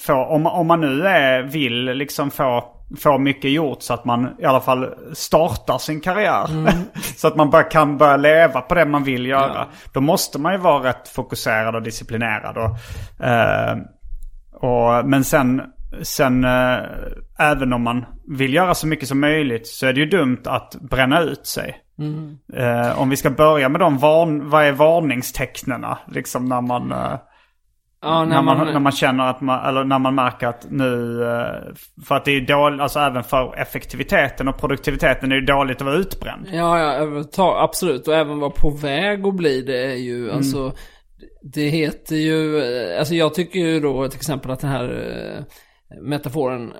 få, 0.06 0.14
om, 0.14 0.46
om 0.46 0.66
man 0.66 0.80
nu 0.80 1.06
är, 1.06 1.42
vill 1.42 1.84
liksom 1.84 2.30
få, 2.30 2.64
få 2.98 3.18
mycket 3.18 3.50
gjort 3.50 3.82
så 3.82 3.94
att 3.94 4.04
man 4.04 4.28
i 4.38 4.44
alla 4.44 4.60
fall 4.60 4.94
startar 5.12 5.78
sin 5.78 6.00
karriär. 6.00 6.46
så 7.16 7.28
att 7.28 7.36
man 7.36 7.50
bara 7.50 7.62
kan 7.62 7.98
börja 7.98 8.16
leva 8.16 8.60
på 8.60 8.74
det 8.74 8.84
man 8.84 9.04
vill 9.04 9.26
göra. 9.26 9.66
Då 9.92 10.00
måste 10.00 10.38
man 10.38 10.52
ju 10.52 10.58
vara 10.58 10.88
rätt 10.88 11.08
fokuserad 11.08 11.74
och 11.74 11.82
disciplinerad. 11.82 12.56
Och, 12.56 13.26
eh, 13.26 13.76
och, 14.52 15.08
men 15.08 15.24
sen, 15.24 15.62
sen 16.02 16.44
eh, 16.44 16.78
även 17.38 17.72
om 17.72 17.82
man 17.82 18.04
vill 18.28 18.54
göra 18.54 18.74
så 18.74 18.86
mycket 18.86 19.08
som 19.08 19.20
möjligt 19.20 19.66
så 19.66 19.86
är 19.86 19.92
det 19.92 20.00
ju 20.00 20.06
dumt 20.06 20.42
att 20.44 20.76
bränna 20.80 21.20
ut 21.20 21.46
sig. 21.46 21.76
Eh, 22.56 23.00
om 23.00 23.10
vi 23.10 23.16
ska 23.16 23.30
börja 23.30 23.68
med 23.68 23.80
de 23.80 23.98
varn, 23.98 24.50
vad 24.50 24.64
är 24.64 24.72
varningstecknena? 24.72 25.98
Liksom 26.08 26.44
när 26.44 26.60
man... 26.60 26.92
eh, 26.92 27.14
Ja, 28.02 28.24
när, 28.24 28.42
man, 28.42 28.72
när 28.72 28.80
man 28.80 28.92
känner 28.92 29.24
att 29.26 29.40
man, 29.40 29.68
eller 29.68 29.84
när 29.84 29.98
man 29.98 30.14
märker 30.14 30.46
att 30.46 30.66
nu, 30.70 31.22
eh, 31.22 31.74
för 32.04 32.14
att 32.14 32.24
det 32.24 32.30
är 32.30 32.40
dåligt, 32.40 32.80
alltså 32.80 32.98
även 32.98 33.24
för 33.24 33.58
effektiviteten 33.58 34.48
och 34.48 34.58
produktiviteten 34.58 35.32
är 35.32 35.40
det 35.40 35.52
dåligt 35.52 35.76
att 35.76 35.86
vara 35.86 35.96
utbränd. 35.96 36.46
Ja, 36.52 36.78
ja, 37.36 37.62
absolut. 37.62 38.08
Och 38.08 38.14
även 38.14 38.38
vara 38.38 38.50
på 38.50 38.70
väg 38.70 39.26
att 39.26 39.34
bli 39.34 39.62
det 39.62 39.84
är 39.84 39.96
ju, 39.96 40.24
mm. 40.24 40.36
alltså, 40.36 40.72
det 41.42 41.68
heter 41.68 42.16
ju, 42.16 42.58
eh, 42.58 42.98
alltså 42.98 43.14
jag 43.14 43.34
tycker 43.34 43.60
ju 43.60 43.80
då 43.80 44.08
till 44.08 44.18
exempel 44.18 44.50
att 44.50 44.60
den 44.60 44.70
här 44.70 44.84
eh, 44.84 46.02
metaforen 46.02 46.72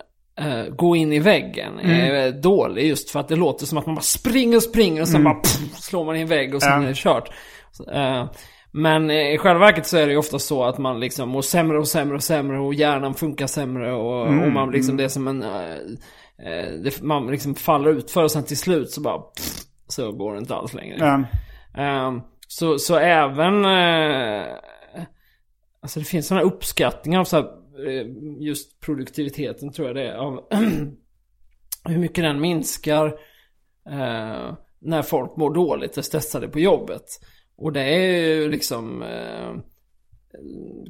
gå 0.77 0.97
in 0.97 1.13
i 1.13 1.19
väggen 1.19 1.79
mm. 1.79 2.15
är 2.15 2.43
dålig 2.43 2.89
just 2.89 3.11
för 3.11 3.21
att 3.21 3.29
det 3.29 3.37
låter 3.37 3.67
som 3.67 3.79
att 3.79 3.87
man 3.87 3.95
bara 3.95 4.03
springer 4.03 4.57
och 4.57 4.63
springer 4.63 5.03
och 5.03 5.09
sen 5.09 5.21
mm. 5.21 5.33
bara 5.33 5.43
pff, 5.43 5.77
slår 5.77 6.05
man 6.05 6.17
i 6.17 6.21
en 6.21 6.27
vägg 6.27 6.55
och 6.55 6.63
sen 6.63 6.73
ja. 6.73 6.83
är 6.83 6.89
det 6.89 6.97
kört. 6.97 7.31
Uh, 7.95 8.25
men 8.73 9.11
i 9.11 9.39
själva 9.39 9.61
verket 9.67 9.87
så 9.87 9.97
är 9.97 10.07
det 10.07 10.13
ju 10.13 10.19
ofta 10.19 10.39
så 10.39 10.65
att 10.65 10.79
man 10.79 11.01
liksom 11.01 11.29
mår 11.29 11.43
sämre 11.43 11.79
och 11.79 11.89
sämre 11.89 12.17
och 12.17 12.23
sämre 12.23 12.61
och 12.61 12.75
hjärnan 12.75 13.15
funkar 13.15 13.47
sämre 13.47 13.93
och, 13.93 14.29
mm. 14.29 14.43
och 14.43 14.53
man 14.53 14.71
liksom 14.71 14.97
det 14.97 15.05
är 15.05 15.09
som 15.09 15.29
en... 15.29 15.43
Uh, 15.43 16.83
det, 16.83 17.03
man 17.03 17.27
liksom 17.27 17.55
faller 17.55 17.91
ut 17.91 18.11
för 18.11 18.25
och 18.25 18.31
sen 18.31 18.45
till 18.45 18.59
slut 18.59 18.91
så 18.91 19.01
bara... 19.01 19.19
Pff, 19.19 19.61
så 19.89 20.13
går 20.13 20.33
det 20.33 20.39
inte 20.39 20.55
alls 20.55 20.75
längre. 20.75 21.25
Um, 21.79 22.23
så, 22.49 22.79
så 22.79 22.97
även... 22.97 23.65
alltså 25.83 26.01
det 26.01 26.05
finns 26.05 26.27
sådana 26.27 26.47
uppskattningar 26.47 27.21
av 27.21 27.25
så 27.25 27.37
här, 27.37 27.47
Eh, 27.87 28.07
just 28.39 28.81
produktiviteten 28.81 29.73
tror 29.73 29.89
jag 29.89 29.97
det 29.97 30.09
är. 30.09 30.15
Av 30.15 30.41
hur 31.85 31.99
mycket 31.99 32.25
den 32.25 32.41
minskar 32.41 33.07
eh, 33.87 34.55
när 34.79 35.03
folk 35.03 35.37
mår 35.37 35.55
dåligt 35.55 35.97
och 35.97 36.05
stressade 36.05 36.49
på 36.49 36.61
jobbet. 36.61 37.05
Och 37.61 37.73
det 37.73 37.83
är 37.83 37.99
ju 37.99 38.51
liksom 38.51 39.03
eh, 39.03 39.55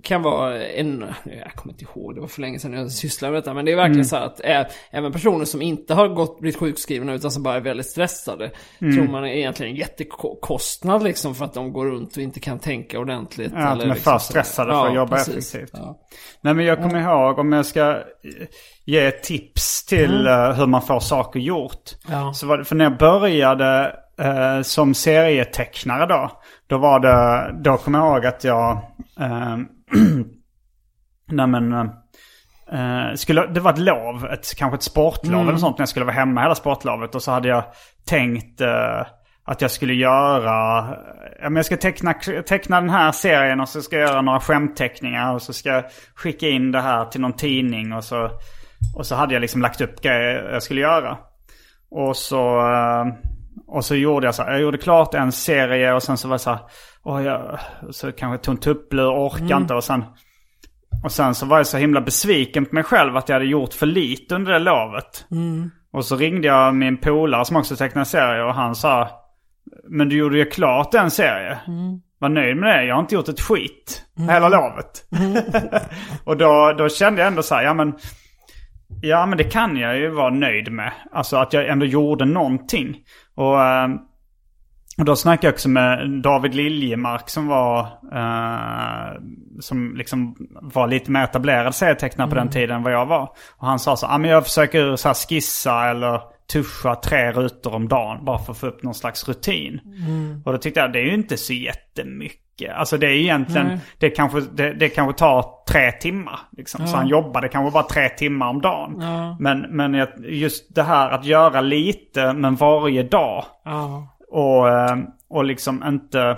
kan 0.03 0.23
vara 0.23 0.67
en, 0.67 1.05
jag 1.25 1.53
kommer 1.53 1.73
inte 1.73 1.85
ihåg, 1.85 2.15
det 2.15 2.21
var 2.21 2.29
för 2.29 2.41
länge 2.41 2.59
sedan 2.59 2.73
jag 2.73 2.91
sysslade 2.91 3.33
med 3.33 3.43
detta. 3.43 3.55
Men 3.55 3.65
det 3.65 3.73
är 3.73 3.77
verkligen 3.77 3.95
mm. 3.95 4.05
så 4.05 4.17
att 4.17 4.41
ä, 4.41 4.69
även 4.91 5.13
personer 5.13 5.45
som 5.45 5.63
inte 5.63 5.95
har 5.95 6.09
gått, 6.09 6.41
blivit 6.41 6.57
sjukskrivna 6.57 7.15
utan 7.15 7.31
som 7.31 7.43
bara 7.43 7.57
är 7.57 7.61
väldigt 7.61 7.87
stressade. 7.87 8.51
Mm. 8.81 8.97
Tror 8.97 9.09
man 9.09 9.25
är 9.25 9.29
egentligen 9.29 9.73
en 9.73 9.79
jättekostnad 9.79 11.03
liksom 11.03 11.35
för 11.35 11.45
att 11.45 11.55
de 11.55 11.73
går 11.73 11.87
runt 11.87 12.17
och 12.17 12.23
inte 12.23 12.41
kan 12.41 12.59
tänka 12.59 12.99
ordentligt. 12.99 13.53
Ja, 13.55 13.73
eller 13.73 13.85
de 13.85 13.91
är 13.91 13.95
liksom 13.95 14.13
för 14.13 14.19
stressade 14.19 14.73
för 14.73 14.87
att 14.87 14.95
jobba 14.95 15.17
precis. 15.17 15.55
effektivt. 15.55 15.81
Ja. 15.83 16.01
Nej 16.41 16.55
men 16.55 16.65
jag 16.65 16.83
kommer 16.83 17.01
ja. 17.01 17.27
ihåg 17.27 17.39
om 17.39 17.53
jag 17.53 17.67
ska 17.67 18.03
ge 18.85 19.11
tips 19.11 19.85
till 19.85 20.27
mm. 20.27 20.57
hur 20.57 20.67
man 20.67 20.83
får 20.83 21.01
saker 21.01 21.41
gjort. 21.41 21.91
Ja. 22.09 22.33
Så 22.35 22.47
var 22.47 22.59
det, 22.59 22.65
för 22.65 22.77
när 22.77 22.85
jag 22.85 22.99
började 22.99 23.97
eh, 24.21 24.63
som 24.63 24.95
serietecknare 24.95 26.07
då. 26.07 26.31
Då 26.67 26.79
var 26.79 27.01
det, 27.01 27.51
då 27.63 27.77
kommer 27.77 27.99
jag 27.99 28.09
ihåg 28.09 28.27
att 28.27 28.45
jag, 28.45 28.73
eh, 29.21 29.57
nej 31.31 31.47
men, 31.47 31.73
eh, 32.73 33.15
skulle, 33.15 33.47
det 33.47 33.61
var 33.61 33.73
ett 33.73 33.79
lov, 33.79 34.27
ett, 34.27 34.55
kanske 34.57 34.77
ett 34.77 34.83
sportlov 34.83 35.35
mm. 35.35 35.49
eller 35.49 35.59
sånt 35.59 35.79
när 35.79 35.83
jag 35.83 35.89
skulle 35.89 36.05
vara 36.05 36.17
hemma 36.17 36.43
hela 36.43 36.55
sportlovet. 36.55 37.15
Och 37.15 37.23
så 37.23 37.31
hade 37.31 37.49
jag 37.49 37.65
tänkt 38.07 38.61
eh, 38.61 39.07
att 39.45 39.61
jag 39.61 39.71
skulle 39.71 39.95
göra, 39.95 40.87
ja 41.41 41.51
men 41.51 41.57
jag 41.57 41.65
ska 41.65 41.77
teckna, 41.77 42.15
teckna 42.47 42.81
den 42.81 42.91
här 42.91 43.13
serien 43.13 43.61
och 43.61 43.69
så 43.69 43.83
ska 43.83 43.99
jag 43.99 44.09
göra 44.09 44.23
några 44.23 44.41
skämtteckningar 44.41 45.35
och 45.35 45.43
så 45.43 45.53
ska 45.53 45.69
jag 45.69 45.85
skicka 46.15 46.49
in 46.49 46.73
det 46.73 46.81
här 46.81 47.05
till 47.05 47.21
någon 47.21 47.33
tidning 47.33 47.93
och 47.93 48.05
så, 48.05 48.31
och 48.97 49.07
så 49.07 49.15
hade 49.15 49.35
jag 49.35 49.41
liksom 49.41 49.63
lagt 49.63 49.81
upp 49.81 50.03
grejer 50.03 50.51
jag 50.53 50.63
skulle 50.63 50.81
göra. 50.81 51.19
Och 51.91 52.17
så, 52.17 52.59
eh, 52.61 53.30
och 53.67 53.85
så 53.85 53.95
gjorde 53.95 54.27
jag 54.27 54.35
så 54.35 54.43
här, 54.43 54.53
jag 54.53 54.61
gjorde 54.61 54.79
klart 54.79 55.15
en 55.15 55.33
serie 55.33 55.93
och 55.93 56.03
sen 56.03 56.17
så 56.17 56.29
var 56.29 56.35
det 56.35 56.39
så 56.39 56.51
här, 56.51 56.61
oh, 57.03 57.25
jag, 57.25 57.59
så 57.91 58.13
kanske 58.13 58.35
jag 58.35 58.43
tog 58.43 58.55
en 58.55 58.61
tupplur, 58.61 59.09
orkade 59.09 59.45
mm. 59.45 59.63
inte 59.63 59.75
och 59.75 59.85
sen 59.85 60.05
och 61.05 61.13
sen 61.13 61.35
så 61.35 61.47
var 61.47 61.57
jag 61.57 61.67
så 61.67 61.77
himla 61.77 62.01
besviken 62.01 62.67
på 62.67 62.75
mig 62.75 62.85
själv 62.85 63.17
att 63.17 63.29
jag 63.29 63.37
hade 63.37 63.47
gjort 63.47 63.75
för 63.75 63.87
lite 63.87 64.35
under 64.35 64.53
det 64.53 64.59
lovet. 64.59 65.27
Mm. 65.31 65.71
Och 65.93 66.05
så 66.05 66.17
ringde 66.17 66.49
jag 66.49 66.75
min 66.75 66.99
polare 66.99 67.45
som 67.45 67.57
också 67.57 67.77
tecknar 67.77 68.05
serier 68.05 68.45
och 68.45 68.55
han 68.55 68.75
sa 68.75 69.09
Men 69.89 70.09
du 70.09 70.17
gjorde 70.17 70.39
ju 70.39 70.45
klart 70.45 70.95
en 70.95 71.11
serie. 71.11 71.59
Mm. 71.67 72.01
Var 72.19 72.29
nöjd 72.29 72.57
med 72.57 72.69
det. 72.69 72.85
Jag 72.85 72.95
har 72.95 73.01
inte 73.01 73.15
gjort 73.15 73.29
ett 73.29 73.41
skit 73.41 74.05
mm. 74.19 74.29
hela 74.29 74.49
lovet. 74.49 75.05
Mm. 75.21 75.43
och 76.25 76.37
då, 76.37 76.75
då 76.79 76.89
kände 76.89 77.21
jag 77.21 77.29
ändå 77.29 77.43
så 77.43 77.55
här, 77.55 77.63
ja 77.63 77.75
men 77.75 77.95
Ja 79.03 79.27
men 79.27 79.39
det 79.39 79.45
kan 79.45 79.77
jag 79.77 79.99
ju 79.99 80.09
vara 80.09 80.31
nöjd 80.31 80.73
med. 80.73 80.93
Alltså 81.13 81.37
att 81.37 81.53
jag 81.53 81.69
ändå 81.69 81.87
gjorde 81.87 82.25
någonting. 82.25 82.97
Och, 83.41 83.63
eh, 83.63 83.89
och 84.99 85.05
då 85.05 85.17
snackade 85.17 85.47
jag 85.47 85.55
också 85.55 85.69
med 85.69 86.23
David 86.23 86.55
Liljemark 86.55 87.31
som 87.31 87.47
var, 87.47 87.81
eh, 88.13 89.21
som 89.61 89.97
liksom 89.97 90.37
var 90.63 90.89
lite 90.89 91.11
mer 91.11 91.25
etablerad 91.25 91.75
serietecknare 91.75 92.29
på 92.29 92.35
mm. 92.35 92.45
den 92.45 92.53
tiden 92.53 92.77
än 92.77 92.83
vad 92.83 92.93
jag 92.93 93.07
var. 93.07 93.23
Och 93.57 93.67
han 93.67 93.79
sa 93.79 93.97
så, 93.97 94.07
ja 94.07 94.19
men 94.19 94.31
jag 94.31 94.45
försöker 94.45 94.97
så 94.97 95.15
skissa 95.15 95.91
eller 95.91 96.21
tuscha 96.53 96.95
tre 96.95 97.33
rutor 97.33 97.75
om 97.75 97.89
dagen 97.89 98.25
bara 98.25 98.39
för 98.39 98.53
att 98.53 98.59
få 98.59 98.67
upp 98.67 98.83
någon 98.83 98.95
slags 98.95 99.29
rutin. 99.29 99.81
Mm. 100.07 100.43
Och 100.45 100.53
då 100.53 100.59
tyckte 100.59 100.81
jag 100.81 100.93
det 100.93 100.99
är 100.99 101.05
ju 101.05 101.15
inte 101.15 101.37
så 101.37 101.53
jättemycket 101.53 102.50
mycket. 102.61 102.77
Alltså 102.77 102.97
det 102.99 103.07
är 103.07 103.11
egentligen, 103.11 103.81
det 103.99 104.11
kanske, 104.11 104.41
det, 104.41 104.73
det 104.73 104.89
kanske 104.89 105.19
tar 105.19 105.45
tre 105.69 105.93
timmar. 105.93 106.39
Liksom. 106.57 106.81
Ja. 106.81 106.87
Så 106.87 106.97
han 106.97 107.09
jobbade 107.09 107.49
kanske 107.49 107.73
bara 107.73 107.83
tre 107.83 108.09
timmar 108.09 108.49
om 108.49 108.61
dagen. 108.61 108.97
Ja. 109.01 109.37
Men, 109.41 109.61
men 109.61 110.07
just 110.23 110.75
det 110.75 110.83
här 110.83 111.11
att 111.11 111.25
göra 111.25 111.61
lite 111.61 112.33
men 112.33 112.57
varje 112.57 113.03
dag. 113.03 113.45
Ja. 113.65 114.09
Och, 114.31 114.69
eh, 114.69 114.97
och 115.31 115.45
liksom 115.45 115.85
inte... 115.87 116.37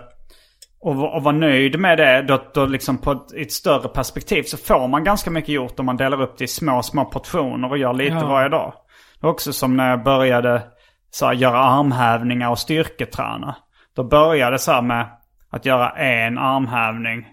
Och, 0.85 1.15
och 1.15 1.23
vara 1.23 1.37
nöjd 1.37 1.79
med 1.79 1.99
det, 1.99 2.23
då, 2.23 2.43
då 2.55 2.67
liksom 2.67 2.99
på 2.99 3.13
ett, 3.13 3.33
ett, 3.37 3.53
större 3.53 3.89
perspektiv 3.89 4.43
så 4.43 4.57
får 4.57 4.89
man 4.89 5.05
ganska 5.05 5.31
mycket 5.31 5.49
gjort 5.49 5.81
om 5.81 5.87
man 5.87 5.97
delar 5.97 6.23
upp 6.23 6.39
det 6.39 6.45
i 6.45 6.49
små, 6.49 6.83
små 6.83 7.05
portioner 7.05 7.71
och 7.71 7.79
gör 7.79 7.93
lite 7.93 8.15
varje 8.15 8.49
dag. 8.49 8.73
Det 9.21 9.27
var 9.27 9.33
också 9.33 9.53
som 9.53 9.77
när 9.77 9.91
jag 9.91 10.03
började 10.03 10.63
så 11.11 11.27
här, 11.27 11.33
göra 11.33 11.59
armhävningar 11.59 12.51
och 12.51 12.59
styrketräna. 12.59 13.57
Då 13.97 14.05
började 14.05 14.59
så 14.59 14.73
här 14.73 14.83
med 14.83 15.07
att 15.53 15.67
göra 15.67 15.91
en 15.91 16.39
armhävning 16.39 17.27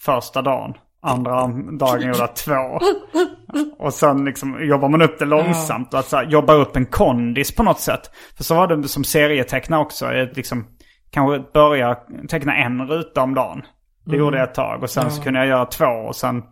första 0.00 0.42
dagen. 0.42 0.74
Andra 1.02 1.46
dagen 1.78 2.00
gjorde 2.00 2.18
jag 2.18 2.36
två. 2.36 2.80
Och 3.78 3.94
sen 3.94 4.24
liksom 4.24 4.64
jobbar 4.64 4.88
man 4.88 5.02
upp 5.02 5.18
det 5.18 5.24
långsamt. 5.24 5.94
Och 5.94 6.00
att 6.00 6.06
så 6.06 6.16
här, 6.16 6.24
jobba 6.24 6.52
upp 6.52 6.76
en 6.76 6.86
kondis 6.86 7.54
på 7.54 7.62
något 7.62 7.80
sätt. 7.80 8.10
För 8.36 8.44
så 8.44 8.54
var 8.54 8.66
det 8.66 8.88
som 8.88 9.04
serietecknare 9.04 9.80
också. 9.80 10.12
Jag 10.12 10.36
liksom, 10.36 10.66
kanske 11.10 11.52
börja 11.52 11.98
teckna 12.28 12.56
en 12.56 12.88
ruta 12.88 13.22
om 13.22 13.34
dagen. 13.34 13.62
Det 14.04 14.10
mm. 14.10 14.20
gjorde 14.20 14.38
jag 14.38 14.48
ett 14.48 14.54
tag. 14.54 14.82
Och 14.82 14.90
sen 14.90 15.04
ja. 15.04 15.10
så 15.10 15.22
kunde 15.22 15.38
jag 15.38 15.48
göra 15.48 15.64
två. 15.64 15.84
Och 15.84 16.16
sen 16.16 16.42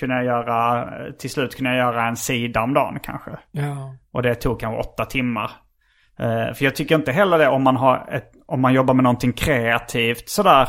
kunde 0.00 0.14
jag 0.14 0.24
göra, 0.24 0.88
till 1.18 1.30
slut 1.30 1.56
kunde 1.56 1.70
jag 1.70 1.78
göra 1.78 2.08
en 2.08 2.16
sida 2.16 2.62
om 2.62 2.74
dagen 2.74 2.98
kanske. 3.02 3.30
Ja. 3.50 3.94
Och 4.12 4.22
det 4.22 4.34
tog 4.34 4.60
kanske 4.60 4.80
åtta 4.80 5.04
timmar. 5.04 5.50
Uh, 6.22 6.54
för 6.54 6.64
jag 6.64 6.76
tycker 6.76 6.94
inte 6.94 7.12
heller 7.12 7.38
det 7.38 7.48
om 7.48 7.62
man, 7.62 7.76
har 7.76 8.08
ett, 8.12 8.32
om 8.46 8.60
man 8.60 8.74
jobbar 8.74 8.94
med 8.94 9.04
någonting 9.04 9.32
kreativt 9.32 10.28
sådär. 10.28 10.68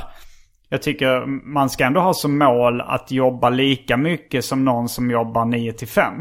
Jag 0.70 0.82
tycker 0.82 1.26
man 1.54 1.70
ska 1.70 1.86
ändå 1.86 2.02
ha 2.02 2.14
som 2.14 2.38
mål 2.38 2.82
att 2.82 3.12
jobba 3.12 3.49
lika 3.49 3.97
mycket 3.97 4.45
som 4.45 4.66
någon 4.66 4.89
som 4.89 5.12
jobbar 5.12 5.45
9 5.45 5.74
till 5.74 5.88
5. 5.88 6.14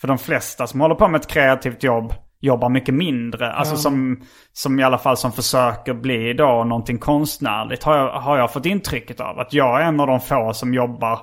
För 0.00 0.08
de 0.08 0.18
flesta 0.18 0.66
som 0.66 0.80
håller 0.80 0.94
på 0.94 1.08
med 1.08 1.20
ett 1.20 1.26
kreativt 1.26 1.82
jobb 1.82 2.14
jobbar 2.40 2.68
mycket 2.68 2.94
mindre. 2.94 3.52
Alltså 3.52 3.76
som, 3.76 4.20
som 4.52 4.80
i 4.80 4.82
alla 4.82 4.98
fall 4.98 5.16
som 5.16 5.32
försöker 5.32 5.94
bli 5.94 6.32
då 6.32 6.64
någonting 6.64 6.98
konstnärligt 6.98 7.82
har 7.82 7.96
jag, 7.96 8.12
har 8.12 8.38
jag 8.38 8.52
fått 8.52 8.66
intrycket 8.66 9.20
av. 9.20 9.38
Att 9.38 9.52
jag 9.52 9.80
är 9.80 9.84
en 9.84 10.00
av 10.00 10.06
de 10.06 10.20
få 10.20 10.52
som 10.52 10.74
jobbar 10.74 11.18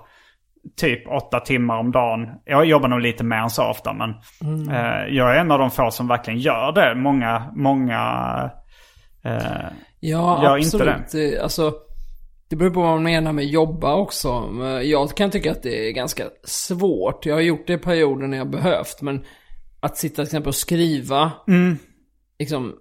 typ 0.75 1.07
åtta 1.07 1.39
timmar 1.39 1.77
om 1.77 1.91
dagen. 1.91 2.27
Jag 2.45 2.65
jobbar 2.65 2.87
nog 2.87 3.01
lite 3.01 3.23
mer 3.23 3.37
än 3.37 3.49
så 3.49 3.63
ofta 3.63 3.93
men 3.93 4.13
mm. 4.43 4.69
eh, 4.69 5.15
jag 5.15 5.35
är 5.35 5.39
en 5.39 5.51
av 5.51 5.59
de 5.59 5.71
få 5.71 5.91
som 5.91 6.07
verkligen 6.07 6.39
gör 6.39 6.71
det. 6.71 6.95
Många, 6.95 7.51
många 7.55 8.01
eh, 9.23 9.65
ja, 9.99 10.43
gör 10.43 10.57
absolut. 10.57 10.97
inte 10.97 11.17
det. 11.17 11.43
Alltså, 11.43 11.73
det 12.49 12.55
beror 12.55 12.69
på 12.69 12.81
vad 12.81 12.89
man 12.89 13.03
menar 13.03 13.33
med 13.33 13.45
jobba 13.45 13.95
också. 13.95 14.49
Jag 14.83 15.17
kan 15.17 15.31
tycka 15.31 15.51
att 15.51 15.63
det 15.63 15.89
är 15.89 15.91
ganska 15.91 16.23
svårt. 16.43 17.25
Jag 17.25 17.35
har 17.35 17.41
gjort 17.41 17.67
det 17.67 17.73
i 17.73 17.77
perioder 17.77 18.27
när 18.27 18.37
jag 18.37 18.49
behövt. 18.49 19.01
Men 19.01 19.25
att 19.79 19.97
sitta 19.97 20.15
till 20.15 20.23
exempel 20.23 20.47
och 20.47 20.55
skriva 20.55 21.31
mm. 21.47 21.77
liksom 22.39 22.75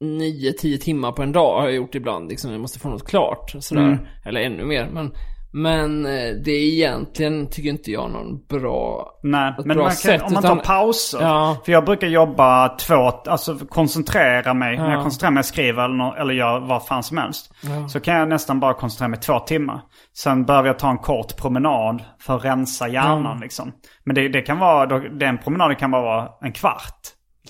9-10 0.00 0.78
timmar 0.78 1.12
på 1.12 1.22
en 1.22 1.32
dag 1.32 1.60
har 1.60 1.64
jag 1.64 1.74
gjort 1.74 1.94
ibland. 1.94 2.28
Liksom, 2.28 2.52
jag 2.52 2.60
måste 2.60 2.78
få 2.78 2.88
något 2.88 3.06
klart. 3.06 3.54
Sådär. 3.58 3.82
Mm. 3.82 3.98
Eller 4.24 4.40
ännu 4.40 4.64
mer. 4.64 4.88
Men 4.92 5.12
men 5.52 6.06
eh, 6.06 6.34
det 6.44 6.50
är 6.50 6.72
egentligen, 6.72 7.50
tycker 7.50 7.70
inte 7.70 7.90
jag, 7.90 8.10
någon 8.10 8.46
bra 8.46 9.10
Nej, 9.22 9.54
men 9.58 9.76
bra 9.76 9.76
man 9.76 9.84
kan, 9.84 9.96
sätt, 9.96 10.22
om 10.22 10.32
man 10.32 10.42
tar 10.42 10.56
pauser. 10.56 11.20
Ja. 11.20 11.56
För 11.64 11.72
jag 11.72 11.84
brukar 11.84 12.06
jobba 12.06 12.68
två, 12.68 12.94
alltså 12.94 13.58
koncentrera 13.58 14.54
mig. 14.54 14.74
Ja. 14.74 14.82
När 14.82 14.92
jag 14.92 15.02
koncentrerar 15.02 15.30
mig 15.30 15.40
och 15.40 15.46
skriver 15.46 15.84
eller, 15.84 15.94
no, 15.94 16.14
eller 16.18 16.34
gör 16.34 16.60
vad 16.60 16.86
fan 16.86 17.02
som 17.02 17.18
helst. 17.18 17.54
Ja. 17.62 17.88
Så 17.88 18.00
kan 18.00 18.14
jag 18.14 18.28
nästan 18.28 18.60
bara 18.60 18.74
koncentrera 18.74 19.08
mig 19.08 19.20
två 19.20 19.38
timmar. 19.38 19.80
Sen 20.16 20.44
behöver 20.44 20.68
jag 20.68 20.78
ta 20.78 20.90
en 20.90 20.98
kort 20.98 21.36
promenad 21.36 22.02
för 22.20 22.36
att 22.36 22.44
rensa 22.44 22.88
hjärnan 22.88 23.40
liksom. 23.40 23.72
Men 24.04 24.14
det, 24.14 24.28
det 24.28 24.42
kan 24.42 24.58
vara, 24.58 24.98
den 24.98 25.38
promenaden 25.38 25.76
kan 25.76 25.90
bara 25.90 26.02
vara 26.02 26.28
en 26.40 26.52
kvart. 26.52 27.00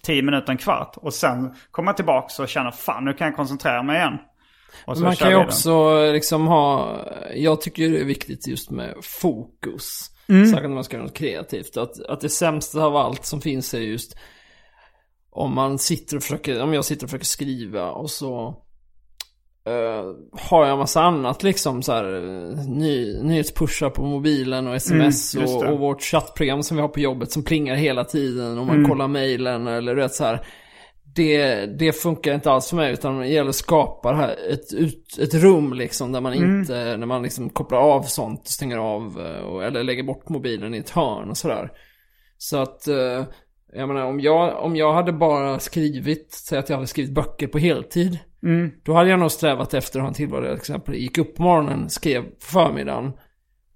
Tio 0.03 0.23
minuter, 0.23 0.53
en 0.53 0.59
kvart. 0.59 0.97
Och 0.97 1.15
sen 1.15 1.55
kommer 1.71 1.89
jag 1.89 1.97
tillbaka 1.97 2.43
och 2.43 2.49
känner 2.49 2.71
fan 2.71 3.05
nu 3.05 3.13
kan 3.13 3.27
jag 3.27 3.37
koncentrera 3.37 3.83
mig 3.83 3.97
igen. 3.97 4.19
Och 4.85 4.97
så 4.97 5.05
Man 5.05 5.17
kan 5.17 5.31
ju 5.31 5.37
också 5.37 6.05
liksom 6.13 6.47
ha, 6.47 6.99
jag 7.35 7.61
tycker 7.61 7.91
det 7.91 8.01
är 8.01 8.05
viktigt 8.05 8.47
just 8.47 8.71
med 8.71 8.95
fokus. 9.03 10.11
Mm. 10.29 10.47
Särskilt 10.47 10.69
när 10.69 10.75
man 10.75 10.85
ska 10.85 10.97
göra 10.97 11.07
något 11.07 11.15
kreativt. 11.15 11.77
Att, 11.77 12.01
att 12.01 12.21
det 12.21 12.29
sämsta 12.29 12.85
av 12.85 12.97
allt 12.97 13.25
som 13.25 13.41
finns 13.41 13.75
är 13.75 13.79
just 13.79 14.17
om 15.31 15.55
man 15.55 15.79
sitter 15.79 16.17
och 16.17 16.23
försöker, 16.23 16.63
om 16.63 16.75
jag 16.75 16.85
sitter 16.85 17.07
och 17.07 17.11
försöker 17.11 17.27
skriva 17.27 17.91
och 17.91 18.11
så 18.11 18.49
eh, 19.67 20.05
har 20.33 20.67
jag 20.67 20.79
massa 20.79 21.03
annat 21.03 21.43
liksom 21.43 21.83
så 21.83 21.93
här 21.93 22.15
eh, 22.15 22.67
ny, 22.67 23.23
nyhetspushar 23.23 23.91
på 23.91 24.03
mobilen 24.03 24.67
och 24.67 24.75
sms 24.75 25.35
Mm, 25.35 25.49
och, 25.49 25.63
och 25.63 25.79
vårt 25.79 26.03
chattprogram 26.03 26.63
som 26.63 26.77
vi 26.77 26.81
har 26.81 26.89
på 26.89 27.01
jobbet 27.01 27.33
som 27.33 27.43
plingar 27.43 27.75
hela 27.75 28.05
tiden 28.05 28.59
och 28.59 28.67
man 28.67 28.77
Mm. 28.77 28.91
kollar 28.91 29.09
mejlen 29.09 29.67
eller 29.67 29.95
du 29.95 30.01
vet 30.03 30.15
så 30.15 30.25
här. 30.25 30.47
Det, 31.15 31.67
det 31.67 31.93
funkar 31.93 32.35
inte 32.35 32.51
alls 32.51 32.69
för 32.69 32.77
mig 32.77 32.93
utan 32.93 33.19
det 33.19 33.29
gäller 33.29 33.49
att 33.49 33.57
skapa 33.57 34.13
här, 34.13 34.37
ett, 34.53 34.73
ut, 34.75 35.19
ett 35.19 35.35
rum 35.35 35.73
liksom 35.73 36.13
där 36.13 36.21
man 36.21 36.33
Mm. 36.33 36.61
inte, 36.61 36.97
när 36.97 37.07
man 37.07 37.23
liksom 37.23 37.51
kopplar 37.51 37.79
av 37.79 38.03
sånt, 38.03 38.49
stänger 38.49 38.79
av 38.79 39.21
eh, 39.21 39.41
och, 39.45 39.65
eller 39.65 39.85
lägger 39.85 40.03
bort 40.03 40.29
mobilen 40.29 40.75
i 40.75 40.79
ett 40.79 40.91
hörn 40.91 41.31
och 41.31 41.37
sådär. 41.37 41.71
Så 42.39 42.59
att, 42.59 42.89
eh, 42.89 43.25
jag 43.73 43.89
menar 43.89 44.05
om 44.05 44.21
jag, 44.21 44.65
om 44.65 44.77
jag 44.77 44.93
hade 44.93 45.13
bara 45.13 45.59
skrivit, 45.59 46.33
säg 46.33 46.59
att 46.59 46.69
jag 46.69 46.77
hade 46.77 46.87
skrivit 46.87 47.15
böcker 47.15 47.47
på 47.47 47.59
heltid. 47.59 48.19
Mm. 48.43 48.71
Då 48.85 48.93
hade 48.95 49.11
jag 49.11 49.19
nog 49.19 49.31
strävat 49.31 49.75
efter 49.75 49.99
att 49.99 50.03
ha 50.03 50.09
en 50.09 50.15
tillvaro 50.15 50.41
där 50.41 50.49
till 50.49 50.57
exempel 50.57 50.95
gick 50.95 51.19
upp 51.19 51.37
på 51.37 51.43
morgonen, 51.43 51.91
skrev 51.91 52.23
på 52.23 52.29
förmiddagen. 52.41 53.13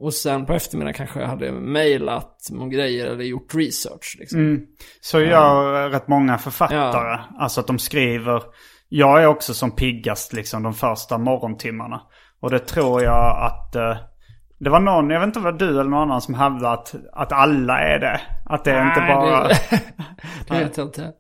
Och 0.05 0.15
sen 0.15 0.47
på 0.47 0.53
eftermiddagen 0.53 0.95
kanske 0.95 1.21
jag 1.21 1.29
hade 1.29 1.53
mejlat 1.53 2.49
några 2.51 2.69
grejer 2.69 3.07
eller 3.07 3.25
gjort 3.25 3.55
research. 3.55 4.17
Liksom. 4.19 4.41
Mm. 4.41 4.61
Så 5.01 5.21
gör 5.21 5.91
rätt 5.91 6.09
många 6.09 6.39
författare. 6.39 7.19
Alltså 7.39 7.61
att 7.61 7.67
de 7.67 7.79
skriver. 7.79 8.43
Jag 8.89 9.23
är 9.23 9.27
också 9.27 9.55
som 9.55 9.71
piggast 9.71 10.33
liksom 10.33 10.63
de 10.63 10.75
första 10.75 11.19
morgontimmarna. 11.19 12.03
Och 12.41 12.51
det 12.51 12.59
tror 12.59 13.03
jag 13.03 13.45
att... 13.45 13.77
Eh, 13.77 13.97
det 14.59 14.71
var 14.71 14.81
någon, 14.81 15.11
jag 15.11 15.21
vet 15.21 15.27
inte 15.27 15.41
vad 15.41 15.59
du 15.59 15.69
eller 15.69 15.85
någon 15.85 16.03
annan 16.03 16.21
som 16.21 16.35
hävdade 16.35 16.71
att, 16.71 16.95
att 17.13 17.33
alla 17.33 17.81
är 17.81 17.99
det. 17.99 18.21
Att 18.45 18.65
det 18.65 18.71
är 18.71 18.89
inte 18.89 19.01
Nej, 19.01 19.15
bara... 19.15 19.49
Det, 19.49 19.59
det 20.49 20.59
vet 20.59 20.77
jag 20.77 20.87
inte. 20.87 21.13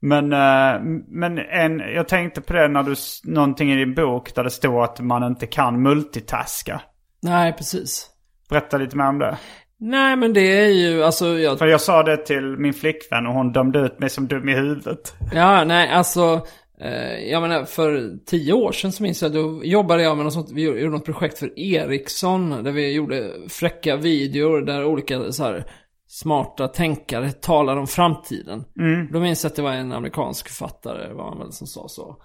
Men, 0.00 0.32
eh, 0.32 0.80
men 1.08 1.38
en, 1.38 1.78
jag 1.78 2.08
tänkte 2.08 2.40
på 2.40 2.52
det 2.52 2.68
när 2.68 2.82
du, 2.82 2.94
någonting 3.24 3.72
i 3.72 3.76
din 3.76 3.94
bok 3.94 4.34
där 4.34 4.44
det 4.44 4.50
står 4.50 4.84
att 4.84 5.00
man 5.00 5.22
inte 5.22 5.46
kan 5.46 5.82
multitaska. 5.82 6.80
Nej, 7.22 7.52
precis. 7.52 8.10
Berätta 8.50 8.76
lite 8.76 8.96
mer 8.96 9.08
om 9.08 9.18
det. 9.18 9.38
Nej, 9.78 10.16
men 10.16 10.32
det 10.32 10.60
är 10.60 10.68
ju, 10.68 11.04
alltså 11.04 11.26
jag 11.26 11.58
För 11.58 11.66
jag 11.66 11.80
sa 11.80 12.02
det 12.02 12.16
till 12.16 12.56
min 12.58 12.72
flickvän 12.72 13.26
och 13.26 13.34
hon 13.34 13.52
dömde 13.52 13.78
ut 13.78 13.98
mig 13.98 14.10
som 14.10 14.28
dum 14.28 14.48
i 14.48 14.54
huvudet. 14.54 15.14
Ja, 15.34 15.64
nej, 15.64 15.90
alltså. 15.90 16.46
Eh, 16.80 17.30
jag 17.30 17.42
menar, 17.42 17.64
för 17.64 18.18
tio 18.26 18.52
år 18.52 18.72
sedan 18.72 18.92
så 18.92 19.02
minns 19.02 19.22
jag, 19.22 19.32
då 19.32 19.64
jobbade 19.64 20.02
jag 20.02 20.16
med 20.16 20.24
något 20.24 20.34
sånt, 20.34 20.50
vi 20.52 20.62
gjorde 20.62 20.88
något 20.88 21.04
projekt 21.04 21.38
för 21.38 21.58
Ericsson, 21.58 22.64
där 22.64 22.72
vi 22.72 22.92
gjorde 22.92 23.32
fräcka 23.48 23.96
videor 23.96 24.60
där 24.60 24.84
olika 24.84 25.32
så 25.32 25.44
här 25.44 25.64
smarta 26.06 26.68
tänkare 26.68 27.32
talar 27.32 27.76
om 27.76 27.86
framtiden. 27.86 28.64
Då 29.12 29.20
minns 29.20 29.44
jag 29.44 29.50
att 29.50 29.56
det 29.56 29.62
var 29.62 29.72
en 29.72 29.92
amerikansk 29.92 30.48
författare, 30.48 31.12
var 31.12 31.28
han 31.28 31.38
väl, 31.38 31.52
som 31.52 31.66
sa 31.66 31.88
så. 31.88 32.16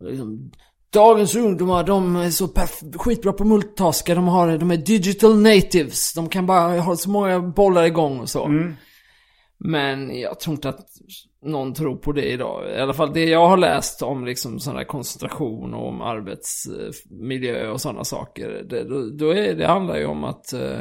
Liksom, 0.00 0.52
Dagens 0.92 1.36
ungdomar, 1.36 1.84
de 1.84 2.16
är 2.16 2.30
så 2.30 2.48
skitbra 2.96 3.32
på 3.32 3.44
multitaska, 3.44 4.14
de, 4.14 4.28
har, 4.28 4.58
de 4.58 4.70
är 4.70 4.76
digital 4.76 5.36
natives. 5.42 6.14
De 6.14 6.28
kan 6.28 6.46
bara 6.46 6.80
ha 6.80 6.96
så 6.96 7.10
många 7.10 7.40
bollar 7.40 7.84
igång 7.84 8.20
och 8.20 8.28
så. 8.28 8.48
Men 9.58 10.20
jag 10.20 10.40
tror 10.40 10.54
inte 10.54 10.68
att 10.68 10.86
någon 11.42 11.74
tror 11.74 11.96
på 11.96 12.12
det 12.12 12.32
idag. 12.32 12.70
I 12.76 12.80
alla 12.80 12.92
fall 12.92 13.12
det 13.12 13.24
jag 13.24 13.48
har 13.48 13.56
läst 13.56 14.02
om 14.02 14.24
liksom 14.24 14.60
sån 14.60 14.74
där 14.74 14.84
koncentration 14.84 15.74
och 15.74 15.88
om 15.88 16.00
arbetsmiljö 16.02 17.70
och 17.70 17.80
sådana 17.80 18.04
saker. 18.04 18.66
Det, 18.68 18.84
då, 18.84 19.10
då 19.10 19.30
är, 19.30 19.54
det 19.54 19.66
handlar 19.66 19.96
ju 19.96 20.06
om 20.06 20.24
att 20.24 20.52
eh, 20.52 20.80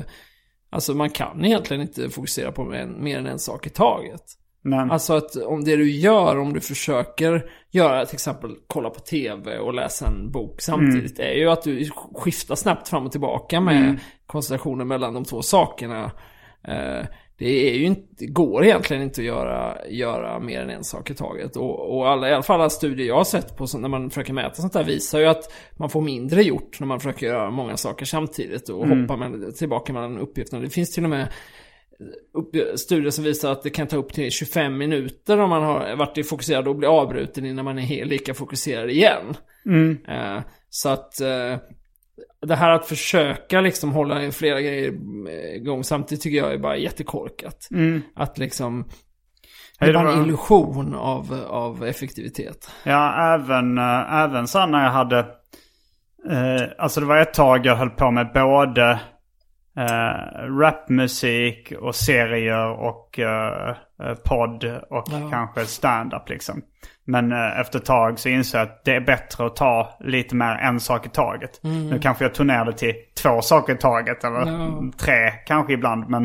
alltså 0.70 0.94
man 0.94 1.10
kan 1.10 1.46
egentligen 1.46 1.82
inte 1.82 2.10
fokusera 2.10 2.52
på 2.52 2.64
mer 2.64 2.86
mer 2.86 3.18
än 3.18 3.28
en 3.28 3.40
sak 3.40 3.68
i 3.68 3.70
taget. 3.70 4.24
Men, 4.62 4.92
Alltså 4.92 5.14
att 5.14 5.36
om 5.36 5.64
det 5.64 5.76
du 5.76 5.92
gör, 5.92 6.40
om 6.40 6.54
du 6.54 6.62
försöker 6.62 7.46
göra 7.72 8.06
till 8.06 8.16
exempel 8.16 8.56
kolla 8.68 8.90
på 8.90 9.00
tv 9.00 9.58
och 9.58 9.74
läsa 9.74 10.08
en 10.08 10.32
bok 10.32 10.62
samtidigt, 10.62 11.20
är 11.20 11.34
ju 11.34 11.50
att 11.50 11.64
du 11.64 11.90
skiftar 12.16 12.56
snabbt 12.56 12.88
fram 12.88 13.06
och 13.06 13.12
tillbaka 13.12 13.62
med 13.62 14.00
koncentrationen 14.26 14.88
mellan 14.88 15.14
de 15.14 15.24
två 15.24 15.42
sakerna. 15.42 16.12
Eh, 16.68 17.06
det 17.38 17.70
är 17.70 17.74
ju 17.74 17.86
inte, 17.86 18.08
det 18.10 18.26
går 18.26 18.64
egentligen 18.64 19.04
inte 19.04 19.22
att 19.22 19.26
göra, 19.26 19.78
göra 19.90 20.40
mer 20.40 20.62
än 20.62 20.70
en 20.70 20.84
sak 20.84 21.10
i 21.10 21.14
taget. 21.14 21.56
Och, 21.56 21.98
och 21.98 22.10
alla, 22.10 22.30
i 22.30 22.34
alla 22.34 22.44
fall 22.44 22.60
alla 22.60 22.70
studier 22.70 23.08
jag 23.08 23.16
har 23.16 23.24
sett 23.24 23.58
på 23.58 23.66
när 23.78 23.90
man 23.90 24.10
försöker 24.10 24.34
mäta 24.34 24.56
sånt 24.56 24.74
där 24.74 24.84
visar 24.84 25.20
ju 25.20 25.26
att 25.26 25.54
man 25.78 25.90
får 25.90 26.02
mindre 26.02 26.44
gjort 26.44 26.80
när 26.80 26.88
man 26.88 27.00
försöker 27.00 27.28
göra 27.28 27.52
många 27.52 27.78
saker 27.78 28.06
samtidigt 28.06 28.70
och 28.70 28.88
hoppa 28.88 29.16
med, 29.16 29.56
tillbaka 29.56 29.94
mellan 29.94 30.18
uppgifterna. 30.18 30.62
Det 30.62 30.70
finns 30.70 30.92
till 30.92 31.04
och 31.04 31.10
med 31.10 31.28
studier 32.76 33.10
som 33.10 33.24
visar 33.24 33.52
att 33.52 33.64
det 33.64 33.70
kan 33.70 33.88
ta 33.88 33.98
upp 33.98 34.14
till 34.14 34.32
25 34.32 34.78
minuter 34.78 35.40
om 35.40 35.50
man 35.50 35.64
har 35.64 35.96
varit 35.96 36.30
fokuserad 36.30 36.68
och 36.68 36.76
blir 36.76 37.02
avbruten 37.02 37.46
innan 37.46 37.66
man 37.66 37.80
är 37.80 38.06
lika 38.06 38.34
fokuserad 38.34 38.90
igen. 38.90 39.36
Eh, 40.08 40.40
så 40.70 40.90
att 40.90 41.22
eh, 41.22 41.58
det 42.42 42.56
här 42.56 42.70
att 42.70 42.88
försöka 42.88 43.62
liksom 43.62 43.92
hålla 43.92 44.32
flera 44.32 44.62
grejer 44.62 44.94
eh, 45.30 45.56
igång 45.56 45.84
samtidigt 45.84 46.24
tycker 46.24 46.38
jag 46.38 46.54
är 46.54 46.58
bara 46.58 46.78
jättekorkat. 46.78 47.68
Att 48.16 48.38
liksom 48.38 48.86
det 49.80 49.86
är 49.86 49.94
bara 49.94 50.14
en 50.14 50.24
illusion 50.24 50.96
av, 50.96 51.46
av 51.48 51.86
effektivitet. 51.86 52.72
ja, 52.84 53.34
även, 53.36 53.78
även 53.78 54.48
så 54.48 54.66
när 54.66 54.84
jag 54.84 54.92
hade... 54.92 55.20
Eh, 56.30 56.68
alltså 56.78 57.00
det 57.00 57.06
var 57.06 57.18
ett 57.18 57.34
tag 57.34 57.66
jag 57.66 57.76
höll 57.76 57.90
på 57.90 58.12
med 58.12 58.32
både 58.34 59.00
eh, 59.78 60.46
rapmusik 60.60 61.74
och 61.82 61.96
serier 61.96 62.68
och 62.80 63.20
eh, 63.20 63.76
podd 64.26 64.64
och 64.90 65.08
Ja. 65.12 65.30
kanske 65.32 65.66
stand-up 65.66 66.30
liksom. 66.30 66.62
Men 67.06 67.32
eh, 67.32 67.60
efter 67.60 67.80
ett 67.80 67.86
tag 67.86 68.20
så 68.20 68.30
insåg 68.30 68.60
jag 68.62 68.68
att 68.68 68.86
det 68.86 68.96
är 68.96 69.02
bättre 69.02 69.46
att 69.46 69.56
ta 69.56 69.98
lite 70.00 70.36
mer 70.36 70.56
en 70.56 70.80
sak 70.80 71.06
i 71.06 71.10
taget. 71.10 71.60
Nu 71.64 72.00
kanske 72.00 72.24
jag 72.26 72.34
tog 72.34 72.46
ner 72.46 72.66
det 72.66 72.74
till 72.74 72.94
två 73.24 73.42
saker 73.42 73.74
i 73.74 73.78
taget 73.78 74.24
eller 74.24 74.40
Ja. 74.52 74.82
tre 75.00 75.32
kanske 75.46 75.74
ibland. 75.74 76.10
Men, 76.10 76.24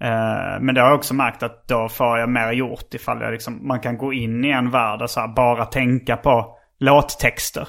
eh, 0.00 0.60
men 0.60 0.74
det 0.74 0.80
har 0.80 0.88
jag 0.88 0.96
också 0.96 1.14
märkt 1.14 1.42
att 1.42 1.68
då 1.68 1.88
får 1.88 2.18
jag 2.18 2.28
mer 2.28 2.52
gjort 2.52 2.94
ifall 2.94 3.20
jag 3.22 3.32
liksom, 3.32 3.66
man 3.68 3.80
kan 3.80 3.98
gå 3.98 4.12
in 4.12 4.44
i 4.44 4.50
en 4.50 4.70
värld 4.70 5.02
och 5.02 5.10
så 5.10 5.20
här 5.20 5.28
bara 5.28 5.64
tänka 5.64 6.16
på 6.16 6.54
låttexter. 6.80 7.66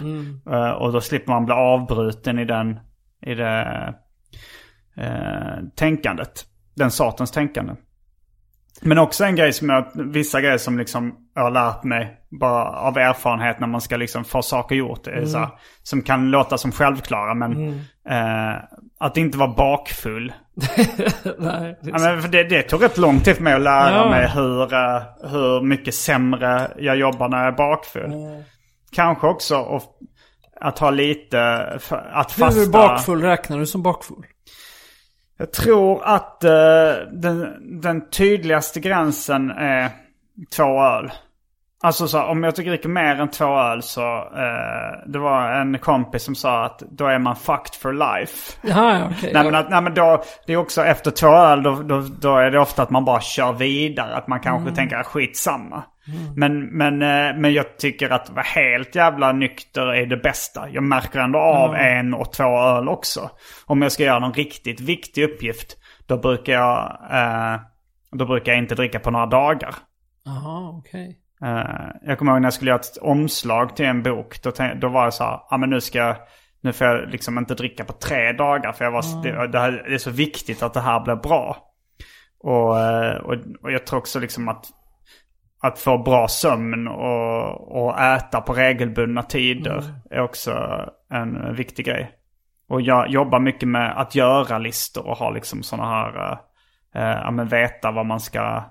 Eh, 0.51 0.72
och 0.72 0.93
då 0.93 1.01
slipper 1.01 1.32
man 1.32 1.45
bli 1.45 1.53
avbruten 1.53 2.39
i 2.39 2.45
den, 2.45 2.80
i 3.26 3.34
det 3.36 3.93
eh, 5.00 5.64
tänkandet. 5.76 6.45
Den 6.76 6.91
sortens 6.91 7.32
tänkande. 7.32 7.74
Men 8.82 8.97
också 8.97 9.24
en 9.24 9.36
grej 9.36 9.54
som 9.54 9.70
jag, 9.70 9.86
vissa 9.93 10.41
grejer 10.41 10.58
som 10.58 10.78
liksom 10.78 11.16
jag 11.36 11.41
har 11.41 11.52
lärt 11.52 11.84
mig 11.84 12.18
bara 12.32 12.66
av 12.66 12.97
erfarenhet 12.97 13.60
när 13.60 13.68
man 13.68 13.82
ska 13.82 13.97
liksom 13.97 14.24
få 14.24 14.41
saker 14.41 14.76
gjort. 14.76 15.08
är 15.08 15.26
Så 15.26 15.38
här, 15.38 15.50
som 15.84 16.02
kan 16.02 16.32
låta 16.32 16.58
som 16.58 16.72
självklara 16.72 17.34
men 17.34 17.70
eh, 18.10 18.56
att 19.00 19.18
inte 19.18 19.38
vara 19.38 19.54
bakfull. 19.54 20.34
Nej, 21.39 21.78
det 21.82 21.89
är 21.89 21.93
Ja, 21.93 22.00
men 22.00 22.22
för 22.22 22.30
det, 22.30 22.43
det 22.43 22.62
tog 22.64 22.84
rätt 22.84 22.97
lång 22.97 23.20
tid 23.20 23.36
för 23.36 23.43
mig 23.43 23.54
att 23.54 23.62
lära 23.62 23.95
Ja. 23.95 24.10
mig 24.10 24.30
hur, 24.30 24.74
eh, 24.74 25.02
hur 25.32 25.62
mycket 25.62 25.95
sämre 25.95 26.72
jag 26.78 26.95
jobbar 26.97 27.30
när 27.30 27.38
jag 27.38 27.47
är 27.47 27.58
bakfull. 27.58 28.12
Kanske 28.91 29.28
också 29.28 29.56
att, 29.56 29.84
att 30.62 30.80
ha 30.80 30.89
lite, 30.89 31.58
att 32.12 32.32
fasta... 32.32 32.60
Hur 32.60 32.72
bakfull 32.72 33.22
räknar 33.22 33.60
du 33.60 33.66
som 33.66 33.84
bakfull? 33.84 34.26
Jag 35.40 35.52
tror 35.52 36.04
att 36.04 36.44
eh, 36.44 36.52
den, 37.12 37.56
den 37.82 38.10
tydligaste 38.10 38.80
gränsen 38.80 39.52
är 39.52 39.90
två 40.56 40.84
öl. 40.84 41.12
Alltså 41.84 42.08
så 42.08 42.24
om 42.24 42.44
jag 42.44 42.54
dricker 42.54 42.90
mer 42.90 43.16
än 43.16 43.30
två 43.30 43.60
öl 43.60 43.84
så, 43.84 44.18
eh, 44.18 45.08
det 45.08 45.20
var 45.20 45.52
en 45.52 45.80
kompis 45.80 46.24
som 46.24 46.36
sa 46.36 46.66
att 46.66 46.80
då 46.80 47.06
är 47.08 47.20
man 47.20 47.36
fucked 47.36 47.76
for 47.82 47.94
life. 47.94 48.58
Ja, 48.62 49.00
ja, 49.00 49.10
okej. 49.18 49.34
Nej 49.34 49.44
men, 49.44 49.56
att, 49.56 49.70
nej 49.70 49.82
men 49.82 49.94
då, 49.94 50.24
det 50.48 50.54
är 50.54 50.58
också 50.58 50.84
efter 50.84 51.12
två 51.12 51.28
öl 51.28 51.64
då, 51.64 51.76
då, 51.76 52.02
då 52.20 52.38
är 52.38 52.52
det 52.52 52.60
ofta 52.60 52.84
att 52.84 52.90
man 52.90 53.06
bara 53.06 53.22
kör 53.22 53.54
vidare. 53.54 54.16
Att 54.16 54.28
man 54.28 54.40
kanske 54.40 54.76
tänker 54.76 54.98
att 54.98 55.08
skitsamma. 56.12 56.34
Men, 56.36 56.78
men, 56.78 57.01
eh, 57.01 57.41
men 57.41 57.53
jag 57.53 57.78
tycker 57.78 58.10
att 58.10 58.30
vara 58.30 58.41
helt 58.41 58.95
jävla 58.95 59.32
nykter 59.32 59.88
är 59.88 60.05
det 60.05 60.18
bästa. 60.18 60.70
Jag 60.70 60.84
märker 60.84 61.20
ändå 61.20 61.39
av 61.39 61.76
en 61.76 62.14
och 62.14 62.34
två 62.34 62.60
öl 62.60 62.89
också. 62.89 63.30
Om 63.66 63.82
jag 63.82 63.91
ska 63.91 64.03
göra 64.03 64.20
någon 64.20 64.34
riktigt 64.34 64.80
viktig 64.82 65.24
uppgift. 65.24 65.78
Då 66.07 66.18
brukar 66.18 66.53
jag, 66.53 66.99
eh, 67.12 67.60
då 68.12 68.26
brukar 68.26 68.51
jag 68.51 68.60
inte 68.60 68.76
dricka 68.76 68.99
på 68.99 69.12
några 69.12 69.26
dagar. 69.26 69.76
Jaha, 70.26 70.70
okej. 70.70 71.18
Eh, 71.41 71.89
jag 72.01 72.18
kommer 72.18 72.32
ihåg 72.32 72.41
när 72.41 72.45
jag 72.45 72.53
skulle 72.53 72.72
göra 72.72 72.80
ett 72.80 72.97
omslag 73.01 73.76
till 73.76 73.86
en 73.86 74.03
bok. 74.03 74.43
Då, 74.43 74.51
tänk, 74.51 74.82
då 74.82 74.89
var 74.89 75.03
jag 75.03 75.14
så 75.14 75.24
här, 75.24 75.39
ja 75.49 75.57
men 75.57 75.70
nu 75.70 75.82
ska 75.82 75.97
jag, 75.99 76.16
nu 76.62 76.74
får 76.74 76.88
jag 76.88 77.10
liksom 77.10 77.38
inte 77.38 77.55
dricka 77.55 77.86
på 77.86 77.93
tre 77.93 78.32
dagar. 78.32 78.72
För 78.72 78.86
jag 78.86 78.91
var, 78.91 79.24
det, 79.24 79.47
det, 79.47 79.60
här, 79.60 79.72
det 79.88 79.93
är 79.93 79.97
så 79.97 80.12
viktigt 80.12 80.64
att 80.64 80.74
det 80.74 80.82
här 80.82 80.99
blir 80.99 81.16
bra. 81.16 81.57
Och, 82.39 82.80
eh, 82.80 83.16
och, 83.16 83.36
och 83.62 83.72
jag 83.72 83.86
tror 83.86 83.99
också 83.99 84.20
liksom 84.20 84.47
att, 84.47 84.66
att 85.62 85.80
få 85.80 85.97
bra 85.97 86.28
sömn 86.28 86.88
och, 86.88 87.82
och 87.82 87.99
äta 87.99 88.41
på 88.41 88.53
regelbundna 88.53 89.24
tider 89.24 89.84
är 90.10 90.22
också 90.22 90.51
en 91.10 91.55
viktig 91.55 91.86
grej. 91.86 92.12
Och 92.70 92.82
jag 92.82 93.10
jobbar 93.10 93.39
mycket 93.39 93.70
med 93.70 94.01
att 94.01 94.16
göra 94.16 94.57
listor 94.57 95.07
och 95.07 95.18
ha 95.18 95.30
liksom 95.30 95.64
sådana 95.64 95.89
här, 95.89 96.32
eh, 96.95 97.22
ja 97.24 97.32
men 97.32 97.47
veta 97.47 97.91
vad 97.91 98.05
man 98.05 98.20
ska, 98.20 98.64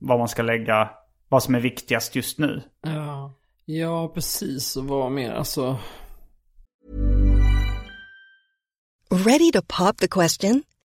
vad 0.00 0.18
man 0.18 0.28
ska 0.28 0.42
lägga, 0.42 0.90
vad 1.28 1.42
som 1.42 1.54
är 1.54 1.60
viktigast 1.60 2.16
just 2.16 2.38
nu. 2.38 2.62
Ja, 2.82 3.34
ja 3.64 4.08
precis. 4.08 4.76
Och 4.76 4.84
vad 4.84 5.12
mer, 5.12 5.32
alltså. 5.32 5.78
Ready 9.10 9.52
to 9.52 9.62
pop 9.78 9.96
the 9.96 10.08
question? 10.08 10.62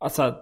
alltså 0.00 0.34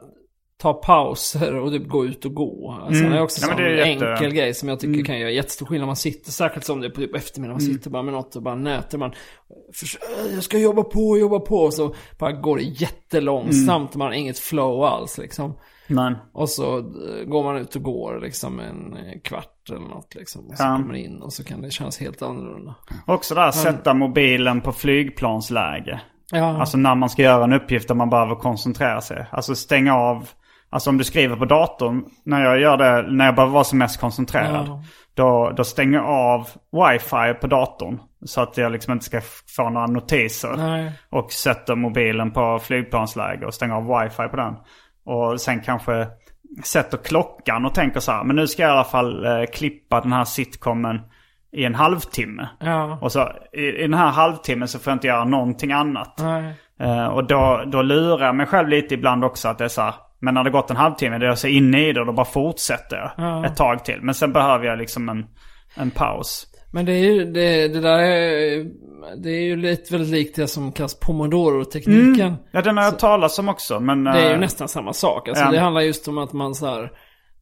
ta 0.58 0.72
pauser 0.74 1.54
och 1.58 1.70
typ 1.72 1.88
gå 1.88 2.04
ut 2.06 2.24
och 2.24 2.34
gå. 2.34 2.78
Alltså, 2.82 3.00
Mm. 3.00 3.12
Det 3.12 3.18
är 3.18 3.22
också 3.22 3.46
Ja, 3.46 3.52
en 3.52 3.76
jätte- 3.76 3.82
Mm. 3.82 4.12
enkel 4.12 4.32
grej 4.34 4.54
som 4.54 4.68
jag 4.68 4.80
tycker 4.80 5.04
kan 5.04 5.18
göra 5.18 5.30
jättestor 5.30 5.66
skillnad. 5.66 5.86
Man 5.86 5.96
sitter, 5.96 6.30
särskilt 6.30 6.66
som 6.66 6.80
det 6.80 6.86
är 6.86 6.90
på 6.90 7.00
typ 7.00 7.14
eftermiddagen, 7.14 7.54
man 7.56 7.62
Mm. 7.66 7.74
sitter 7.76 7.90
bara 7.90 8.02
med 8.02 8.14
något 8.14 8.36
och 8.36 8.42
bara 8.42 8.54
nöter. 8.54 8.98
Man, 8.98 9.10
äh, 9.10 10.34
jag 10.34 10.42
ska 10.42 10.58
jobba 10.58 10.82
på, 10.82 11.18
jobba 11.18 11.38
på. 11.40 11.56
Och 11.56 11.74
så 11.74 11.94
bara 12.18 12.32
går 12.32 12.56
det 12.56 12.62
jättelångsamt. 12.62 13.94
Mm. 13.94 13.98
Man 13.98 14.06
har 14.08 14.12
inget 14.14 14.38
flow 14.38 14.82
alls 14.84 15.18
liksom. 15.18 15.58
Men, 15.88 16.16
Och 16.32 16.48
så 16.50 16.78
eh, 16.78 17.24
går 17.26 17.44
man 17.44 17.56
ut 17.56 17.76
och 17.76 17.82
går 17.82 18.20
liksom 18.20 18.60
en 18.60 18.92
eh, 18.96 19.20
kvart 19.24 19.70
eller 19.70 19.80
något 19.88 20.14
liksom. 20.14 20.46
Och 20.46 20.56
så 20.56 20.62
Ja. 20.64 20.76
kommer 20.76 20.94
in 20.94 21.22
och 21.22 21.32
så 21.32 21.44
kan 21.44 21.62
det 21.62 21.70
kännas 21.70 21.98
helt 21.98 22.22
annorlunda. 22.22 22.74
också 23.06 23.34
där 23.34 23.50
sätta 23.50 23.94
mobilen 23.94 24.60
på 24.60 24.72
flygplansläge. 24.72 26.00
Ja, 26.32 26.60
Alltså 26.60 26.76
när 26.76 26.94
man 26.94 27.10
ska 27.10 27.22
göra 27.22 27.44
en 27.44 27.52
uppgift 27.52 27.88
där 27.88 27.94
man 27.94 28.10
behöver 28.10 28.34
koncentrera 28.34 29.00
sig. 29.00 29.26
Alltså 29.30 29.54
stänga 29.54 29.96
av. 29.96 30.28
Alltså 30.70 30.90
om 30.90 30.98
du 30.98 31.04
skriver 31.04 31.36
på 31.36 31.44
datorn. 31.44 32.04
När 32.24 32.44
jag 32.44 32.60
gör 32.60 32.76
det, 32.76 33.12
när 33.12 33.24
jag 33.24 33.34
behöver 33.34 33.52
vara 33.52 33.64
som 33.64 33.78
mest 33.78 34.00
koncentrerad. 34.00 34.66
Ja. 34.68 34.82
Då, 35.14 35.52
då 35.56 35.64
stänger 35.64 35.98
jag 35.98 36.06
av 36.06 36.48
wifi 36.72 37.34
på 37.40 37.46
datorn. 37.46 37.98
Så 38.24 38.40
att 38.40 38.56
jag 38.56 38.72
liksom 38.72 38.92
inte 38.92 39.04
ska 39.04 39.20
få 39.56 39.70
några 39.70 39.86
notiser. 39.86 40.54
Nej. 40.56 40.92
Och 41.10 41.32
sätter 41.32 41.74
mobilen 41.74 42.30
på 42.30 42.58
flygplansläge 42.58 43.46
och 43.46 43.54
stänger 43.54 43.74
av 43.74 44.00
wifi 44.02 44.28
på 44.28 44.36
den. 44.36 44.54
Och 45.04 45.40
sen 45.40 45.60
kanske 45.60 46.06
sätter 46.64 46.98
klockan 46.98 47.64
och 47.64 47.74
tänker 47.74 48.00
så 48.00 48.12
här. 48.12 48.24
Men 48.24 48.36
nu 48.36 48.46
ska 48.46 48.62
jag 48.62 48.68
i 48.68 48.72
alla 48.72 48.84
fall 48.84 49.26
eh, 49.26 49.44
klippa 49.52 50.00
den 50.00 50.12
här 50.12 50.24
sitcomen 50.24 51.00
i 51.56 51.64
en 51.64 51.74
halvtimme. 51.74 52.48
ja, 52.60 52.98
Och 53.00 53.12
så 53.12 53.28
i, 53.52 53.60
i 53.62 53.82
den 53.82 53.94
här 53.94 54.10
halvtimmen 54.10 54.68
så 54.68 54.78
får 54.78 54.90
jag 54.90 54.96
inte 54.96 55.06
göra 55.06 55.24
någonting 55.24 55.72
annat. 55.72 56.20
Eh, 56.80 57.06
och 57.06 57.26
då, 57.26 57.64
då 57.72 57.82
lurar 57.82 58.26
jag 58.26 58.34
mig 58.36 58.46
själv 58.46 58.68
lite 58.68 58.94
ibland 58.94 59.24
också 59.24 59.48
att 59.48 59.58
det 59.58 59.64
är 59.64 59.68
så 59.68 59.82
här. 59.82 59.94
Men 60.20 60.34
när 60.34 60.44
det 60.44 60.50
gått 60.50 60.70
en 60.70 60.76
halvtimme, 60.76 61.18
då 61.18 61.24
är 61.24 61.28
jag 61.28 61.38
så 61.38 61.48
inne 61.48 61.88
i 61.88 61.92
det 61.92 62.00
och 62.00 62.06
då 62.06 62.12
bara 62.12 62.26
fortsätter 62.26 62.96
jag 62.96 63.10
Ja. 63.16 63.46
ett 63.46 63.56
tag 63.56 63.84
till. 63.84 63.98
Men 64.02 64.14
sen 64.14 64.32
behöver 64.32 64.64
jag 64.66 64.78
liksom 64.78 65.08
en, 65.08 65.26
en 65.76 65.90
paus. 65.90 66.46
Men 66.72 66.84
det 66.86 66.92
är 66.92 67.12
ju, 67.12 67.24
det, 67.32 67.68
det 67.68 67.80
där 67.80 67.98
är, 67.98 68.64
det 69.22 69.30
är 69.30 69.42
ju 69.42 69.56
lite 69.56 69.92
väldigt 69.92 70.10
likt 70.10 70.36
det 70.36 70.46
som 70.48 70.72
kallas 70.72 71.00
pomodoro-tekniken. 71.00 72.36
Ja, 72.52 72.62
den 72.62 72.76
har 72.76 72.84
jag 72.84 72.98
talat 72.98 73.38
om 73.38 73.48
också. 73.48 73.80
Men, 73.80 74.04
Det 74.04 74.10
är 74.10 74.28
ju 74.28 74.34
eh, 74.34 74.40
nästan 74.40 74.68
samma 74.68 74.92
sak. 74.92 75.28
Alltså 75.28 75.44
ja. 75.44 75.50
det 75.50 75.58
handlar 75.60 75.80
just 75.80 76.08
om 76.08 76.18
att 76.18 76.32
man 76.32 76.54
så 76.54 76.66
här, 76.66 76.90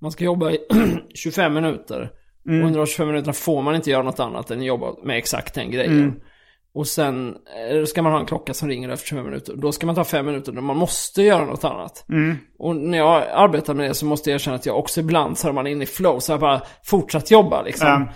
man 0.00 0.10
ska 0.10 0.24
jobba 0.24 0.50
i 0.50 0.58
25 1.14 1.54
minuter. 1.54 2.10
Mm. 2.46 2.60
Och 2.60 2.66
under 2.66 2.80
de 2.80 2.86
25 2.86 3.06
minuterna 3.06 3.32
får 3.32 3.62
man 3.62 3.74
inte 3.74 3.90
göra 3.90 4.02
något 4.02 4.20
annat 4.20 4.50
än 4.50 4.62
jobba 4.62 4.94
med 5.02 5.18
exakt 5.18 5.54
den 5.54 5.70
grejen. 5.70 5.98
Mm. 5.98 6.14
Och 6.74 6.86
sen 6.86 7.36
eh, 7.70 7.84
ska 7.84 8.02
man 8.02 8.12
ha 8.12 8.20
en 8.20 8.26
klocka 8.26 8.54
som 8.54 8.68
ringer 8.68 8.88
efter 8.88 9.06
25 9.06 9.24
minuter. 9.24 9.54
Då 9.56 9.72
ska 9.72 9.86
man 9.86 9.94
ta 9.94 10.04
5 10.04 10.26
minuter 10.26 10.52
då 10.52 10.60
man 10.60 10.76
måste 10.76 11.22
göra 11.22 11.44
något 11.44 11.64
annat. 11.64 12.04
Mm. 12.08 12.36
Och 12.58 12.76
när 12.76 12.98
jag 12.98 13.22
arbetar 13.32 13.74
med 13.74 13.90
det 13.90 13.94
så 13.94 14.06
måste 14.06 14.30
jag 14.30 14.34
erkänna 14.34 14.56
att 14.56 14.66
jag 14.66 14.78
också 14.78 15.00
ibland 15.00 15.38
så 15.38 15.48
är 15.48 15.52
man 15.52 15.66
inne 15.66 15.82
i 15.82 15.86
flow. 15.86 16.18
Så 16.18 16.32
jag 16.32 16.40
bara 16.40 16.62
fortsatt 16.84 17.30
jobba 17.30 17.62
liksom. 17.62 18.08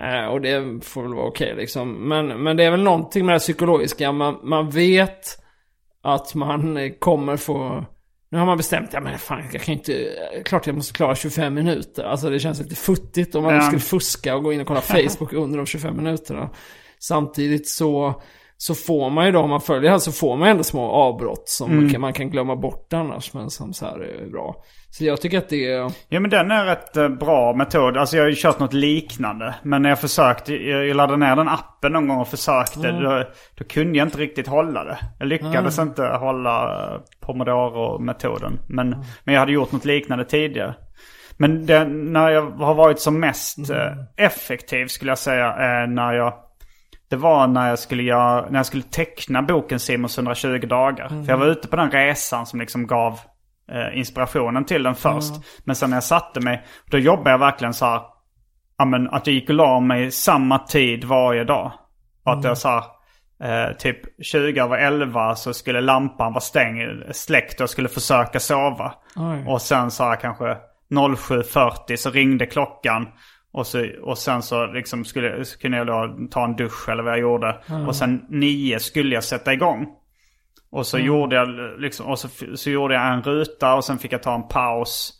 Eh, 0.00 0.26
och 0.26 0.40
det 0.40 0.84
får 0.84 1.02
väl 1.02 1.14
vara 1.14 1.26
okej 1.26 1.54
liksom. 1.56 2.08
Men, 2.08 2.42
men 2.42 2.56
det 2.56 2.64
är 2.64 2.70
väl 2.70 2.82
någonting 2.82 3.26
med 3.26 3.34
det 3.34 3.38
psykologiska. 3.38 4.12
Man, 4.12 4.38
man 4.42 4.70
vet 4.70 5.42
att 6.02 6.34
man 6.34 6.92
kommer 6.98 7.36
få... 7.36 7.84
Nu 8.28 8.38
har 8.38 8.46
man 8.46 8.56
bestämt, 8.56 8.92
ja 8.92 9.00
men 9.00 9.18
fan 9.18 9.42
jag 9.52 9.62
kan 9.62 9.74
inte... 9.74 10.08
Klart 10.44 10.66
jag 10.66 10.76
måste 10.76 10.92
klara 10.92 11.14
25 11.14 11.54
minuter. 11.54 12.04
Alltså 12.04 12.30
det 12.30 12.40
känns 12.40 12.58
lite 12.60 12.74
futtigt 12.76 13.34
om 13.34 13.42
man 13.42 13.54
Ja. 13.54 13.60
skulle 13.60 13.80
fuska 13.80 14.36
och 14.36 14.42
gå 14.42 14.52
in 14.52 14.60
och 14.60 14.66
kolla 14.66 14.80
Facebook 14.80 15.32
under 15.32 15.56
de 15.56 15.66
25 15.66 15.96
minuterna. 15.96 16.50
Samtidigt 16.98 17.68
så, 17.68 18.22
så 18.58 18.74
får 18.74 19.10
man 19.10 19.26
ju 19.26 19.32
då, 19.32 19.38
om 19.40 19.50
man 19.50 19.60
följer 19.60 19.90
här 19.90 19.98
så 19.98 20.12
får 20.12 20.36
man 20.36 20.48
ändå 20.48 20.62
små 20.62 20.90
avbrott 20.90 21.48
som 21.48 21.70
Mm. 21.70 21.82
man, 21.84 21.92
kan, 21.92 22.00
man 22.00 22.12
kan 22.12 22.30
glömma 22.30 22.56
bort 22.56 22.92
annars. 22.92 23.34
Men 23.34 23.50
som 23.50 23.72
så 23.72 23.86
här 23.86 23.98
är 23.98 24.30
bra. 24.30 24.64
Så 24.90 25.04
jag 25.04 25.20
tycker 25.20 25.38
att 25.38 25.48
det 25.48 25.72
är... 25.72 25.90
Ja 26.08 26.20
men 26.20 26.30
den 26.30 26.50
är 26.50 26.64
rätt 26.64 26.96
eh, 26.96 27.08
bra 27.08 27.54
metod. 27.56 27.96
Alltså 27.96 28.16
jag 28.16 28.24
har 28.24 28.28
ju 28.28 28.36
kört 28.36 28.58
något 28.58 28.72
liknande. 28.72 29.54
Men 29.62 29.82
när 29.82 29.88
jag 29.88 30.00
försökte, 30.00 30.54
jag 30.54 30.96
laddade 30.96 31.16
ner 31.18 31.36
den 31.36 31.48
appen 31.48 31.92
någon 31.92 32.08
gång 32.08 32.18
och 32.20 32.28
försökte. 32.28 32.90
Då, 32.92 33.24
då 33.58 33.64
kunde 33.64 33.98
jag 33.98 34.06
inte 34.06 34.18
riktigt 34.18 34.46
hålla 34.46 34.84
det. 34.84 34.98
Jag 35.18 35.28
lyckades 35.28 35.78
inte 35.78 36.02
hålla 36.02 36.84
eh, 36.94 37.00
Pomodoro-metoden. 37.20 38.58
Men, 38.68 38.90
men 39.24 39.34
jag 39.34 39.40
hade 39.40 39.52
gjort 39.52 39.72
något 39.72 39.84
liknande 39.84 40.24
tidigare. 40.24 40.74
Men 41.36 41.66
det, 41.66 41.84
när 41.84 42.30
jag 42.30 42.50
har 42.50 42.74
varit 42.74 43.00
som 43.00 43.20
mest 43.20 43.70
eh, 43.70 43.92
effektiv 44.26 44.86
skulle 44.86 45.10
jag 45.10 45.18
säga 45.18 45.52
är 45.52 45.86
när 45.86 46.12
jag... 46.12 46.32
Det 47.08 47.16
var 47.16 47.46
när 47.46 47.68
jag 47.68 47.78
skulle, 47.78 48.02
göra, 48.02 48.50
när 48.50 48.58
jag 48.58 48.66
skulle 48.66 48.82
teckna 48.82 49.42
boken 49.42 49.80
Simons 49.80 50.18
120 50.18 50.66
dagar. 50.66 51.08
För 51.08 51.32
jag 51.32 51.38
var 51.38 51.46
ute 51.46 51.68
på 51.68 51.76
den 51.76 51.90
resan 51.90 52.46
som 52.46 52.60
liksom 52.60 52.86
gav 52.86 53.20
eh, 53.72 53.98
inspirationen 53.98 54.64
till 54.64 54.82
den 54.82 54.94
först. 54.94 55.32
Men 55.64 55.76
sen 55.76 55.90
när 55.90 55.96
jag 55.96 56.04
satte 56.04 56.40
mig, 56.40 56.64
då 56.90 56.98
jobbade 56.98 57.30
jag 57.30 57.38
verkligen 57.38 57.74
så 57.74 57.86
här. 57.86 58.00
Ja 58.78 58.84
men 58.84 59.08
att 59.10 59.26
jag 59.26 59.34
gick 59.34 59.48
och 59.48 59.54
la 59.54 59.80
mig 59.80 60.10
samma 60.10 60.58
tid 60.58 61.04
varje 61.04 61.44
dag. 61.44 61.72
Och 62.24 62.32
att 62.32 62.44
jag 62.44 62.58
sa 62.58 62.76
eh, 63.42 63.76
typ 63.78 64.24
20 64.24 64.60
över 64.60 64.76
11 64.78 65.34
så 65.34 65.54
skulle 65.54 65.80
lampan 65.80 66.32
vara 66.32 66.40
stängd, 66.40 67.16
släckt 67.16 67.54
och 67.54 67.60
jag 67.60 67.70
skulle 67.70 67.88
försöka 67.88 68.40
sova. 68.40 68.94
Oj. 69.16 69.44
Och 69.46 69.62
sen 69.62 69.90
sa 69.90 70.08
jag 70.08 70.20
kanske 70.20 70.56
07.40 70.90 71.96
så 71.96 72.10
ringde 72.10 72.46
klockan. 72.46 73.08
Och, 73.56 73.66
så, 73.66 73.86
och 74.02 74.18
sen 74.18 74.42
så 74.42 74.66
liksom 74.66 75.04
skulle, 75.04 75.44
så 75.44 75.58
kunde 75.58 75.76
jag 75.76 75.86
då 75.86 76.16
ta 76.30 76.44
en 76.44 76.56
dusch 76.56 76.88
eller 76.88 77.02
vad 77.02 77.12
jag 77.12 77.20
gjorde. 77.20 77.56
Och 77.86 77.96
sen 77.96 78.24
9 78.28 78.78
skulle 78.78 79.14
jag 79.14 79.24
sätta 79.24 79.52
igång. 79.52 79.86
Och 80.70 80.86
så 80.86 80.98
gjorde 80.98 81.36
jag 81.36 81.48
liksom, 81.80 82.06
och 82.06 82.18
så, 82.18 82.28
så 82.54 82.70
gjorde 82.70 82.94
jag 82.94 83.12
en 83.12 83.22
ruta 83.22 83.74
och 83.74 83.84
sen 83.84 83.98
fick 83.98 84.12
jag 84.12 84.22
ta 84.22 84.34
en 84.34 84.48
paus. 84.48 85.12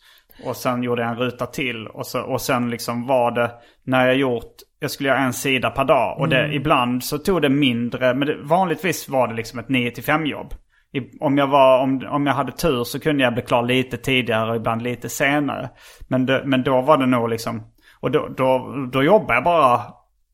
Och 0.44 0.56
sen 0.56 0.82
gjorde 0.82 1.02
jag 1.02 1.10
en 1.10 1.16
ruta 1.16 1.46
till. 1.46 1.86
Och, 1.86 2.06
så, 2.06 2.22
och 2.22 2.40
sen 2.40 2.70
liksom 2.70 3.06
var 3.06 3.30
det, 3.30 3.50
när 3.84 4.06
jag 4.06 4.16
gjort, 4.16 4.52
jag 4.80 4.90
skulle 4.90 5.08
göra 5.08 5.18
en 5.18 5.32
sida 5.32 5.70
per 5.70 5.84
dag. 5.84 6.20
Och 6.20 6.28
det, 6.28 6.54
ibland 6.54 7.04
så 7.04 7.18
tog 7.18 7.42
det 7.42 7.48
mindre, 7.48 8.14
men 8.14 8.28
det, 8.28 8.36
vanligtvis 8.42 9.08
var 9.08 9.28
det 9.28 9.34
liksom 9.34 9.58
ett 9.58 9.68
9 9.68 9.92
5 10.06 10.26
jobb. 10.26 10.54
I, 10.92 11.18
om, 11.20 11.38
jag 11.38 11.46
var, 11.46 11.82
om, 11.82 12.06
om 12.10 12.26
jag 12.26 12.34
hade 12.34 12.52
tur 12.52 12.84
så 12.84 13.00
kunde 13.00 13.24
jag 13.24 13.34
bli 13.34 13.42
klar 13.42 13.62
lite 13.62 13.96
tidigare 13.96 14.50
och 14.50 14.56
ibland 14.56 14.82
lite 14.82 15.08
senare. 15.08 15.70
Men, 16.08 16.26
det, 16.26 16.42
men 16.44 16.62
då 16.62 16.80
var 16.80 16.96
det 16.96 17.06
nog 17.06 17.28
liksom, 17.28 17.62
och 18.00 18.10
då, 18.10 18.28
då, 18.36 18.74
då 18.92 19.02
jobbade 19.02 19.34
jag 19.34 19.44
bara 19.44 19.80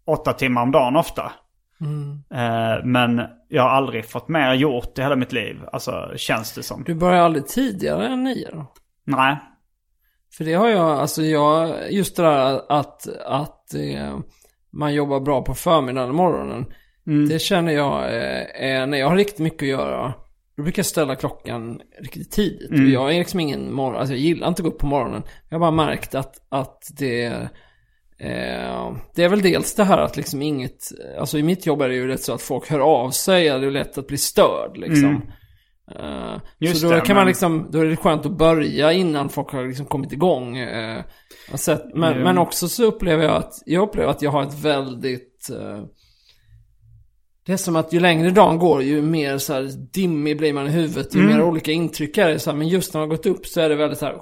åtta 0.04 0.32
timmar 0.32 0.62
om 0.62 0.70
dagen 0.70 0.96
ofta. 0.96 1.32
Eh, 2.30 2.84
men 2.84 3.22
jag 3.48 3.62
har 3.62 3.70
aldrig 3.70 4.04
fått 4.08 4.28
mer 4.28 4.54
gjort 4.54 4.98
i 4.98 5.02
hela 5.02 5.16
mitt 5.16 5.32
liv. 5.32 5.60
Alltså 5.72 6.12
känns 6.16 6.52
det 6.52 6.62
som. 6.62 6.84
Du 6.84 6.94
börjar 6.94 7.22
aldrig 7.22 7.46
tidigare 7.46 8.06
än 8.06 8.24
nio 8.24 8.50
då? 8.52 8.66
Nej. 9.04 9.36
För 10.36 10.44
det 10.44 10.54
har 10.54 10.68
jag, 10.68 10.90
alltså 10.90 11.22
jag, 11.22 11.74
just 11.92 12.16
det 12.16 12.22
där 12.22 12.60
att, 12.68 13.08
att 13.26 13.74
eh, 13.74 14.18
man 14.70 14.94
jobbar 14.94 15.20
bra 15.20 15.42
på 15.42 15.54
förmiddagen 15.54 16.08
och 16.08 16.14
morgonen. 16.14 16.66
Det 17.28 17.38
känner 17.38 17.72
jag 17.72 18.04
eh, 18.04 18.64
är, 18.70 18.86
när 18.86 18.98
jag 18.98 19.08
har 19.08 19.16
riktigt 19.16 19.38
mycket 19.38 19.62
att 19.62 19.68
göra. 19.68 20.14
Då 20.62 20.64
brukar 20.64 20.80
jag 20.80 20.86
ställa 20.86 21.16
klockan 21.16 21.80
riktigt 22.00 22.30
tidigt. 22.30 22.70
Och 22.70 22.76
jag 22.76 23.14
är 23.14 23.18
liksom 23.18 23.40
ingen 23.40 23.72
morgon, 23.72 23.96
alltså 24.00 24.14
jag 24.14 24.20
gillar 24.20 24.48
inte 24.48 24.62
att 24.62 24.64
gå 24.64 24.70
upp 24.70 24.78
på 24.78 24.86
morgonen. 24.86 25.22
Jag 25.48 25.54
har 25.54 25.60
bara 25.60 25.86
märkt 25.86 26.14
att, 26.14 26.34
att 26.48 26.78
det, 26.98 27.24
eh, 28.18 28.92
det 29.14 29.24
är 29.24 29.28
väl 29.28 29.42
dels 29.42 29.74
det 29.74 29.84
här 29.84 29.98
att 29.98 30.16
liksom 30.16 30.42
inget, 30.42 30.78
alltså 31.18 31.38
i 31.38 31.42
mitt 31.42 31.66
jobb 31.66 31.82
är 31.82 31.88
det 31.88 31.94
ju 31.94 32.06
rätt 32.08 32.22
så 32.22 32.32
att 32.34 32.42
folk 32.42 32.70
hör 32.70 32.80
av 32.80 33.10
sig, 33.10 33.44
det 33.44 33.50
är 33.66 33.70
lätt 33.70 33.98
att 33.98 34.06
bli 34.06 34.16
störd 34.18 34.76
liksom. 34.76 35.22
Eh, 35.98 36.36
Just 36.58 36.80
så 36.80 36.86
då 36.88 36.92
det, 36.94 37.00
kan 37.00 37.16
man 37.16 37.24
men- 37.24 37.28
liksom, 37.28 37.68
då 37.70 37.78
är 37.78 37.84
det 37.84 37.96
skönt 37.96 38.26
att 38.26 38.38
börja 38.38 38.92
innan 38.92 39.28
folk 39.28 39.52
har 39.52 39.66
liksom 39.66 39.86
kommit 39.86 40.12
igång. 40.12 40.56
sett, 41.54 41.84
men, 41.94 42.14
Jo. 42.18 42.24
men 42.24 42.38
också 42.38 42.68
så 42.68 42.84
upplever 42.84 43.24
jag 43.24 43.36
att, 43.36 43.52
jag 43.66 43.82
upplever 43.88 44.10
att 44.10 44.22
jag 44.22 44.30
har 44.30 44.42
ett 44.42 44.64
väldigt, 44.64 45.50
eh, 45.50 45.84
det 47.47 47.53
är 47.53 47.57
som 47.57 47.76
att 47.76 47.93
ju 47.93 48.01
längre 48.01 48.30
dagen 48.30 48.59
går 48.59 48.82
ju 48.82 49.03
mer 49.03 49.38
så 49.38 49.53
här 49.53 49.70
dimmig 49.93 50.38
blir 50.38 50.53
man 50.53 50.66
i 50.66 50.70
huvudet, 50.70 51.14
ju 51.14 51.20
Mm. 51.20 51.36
mer 51.36 51.45
olika 51.45 51.72
intryck 51.72 52.18
är 52.18 52.28
det. 52.28 52.38
Så 52.38 52.51
här, 52.51 52.57
men 52.59 52.68
just 52.68 52.95
när 52.95 53.01
man 53.01 53.11
har 53.11 53.16
gått 53.16 53.26
upp 53.26 53.47
så 53.47 53.61
är 53.61 53.68
det 53.68 53.74
väldigt 53.74 53.99
så 53.99 54.07
här, 54.07 54.16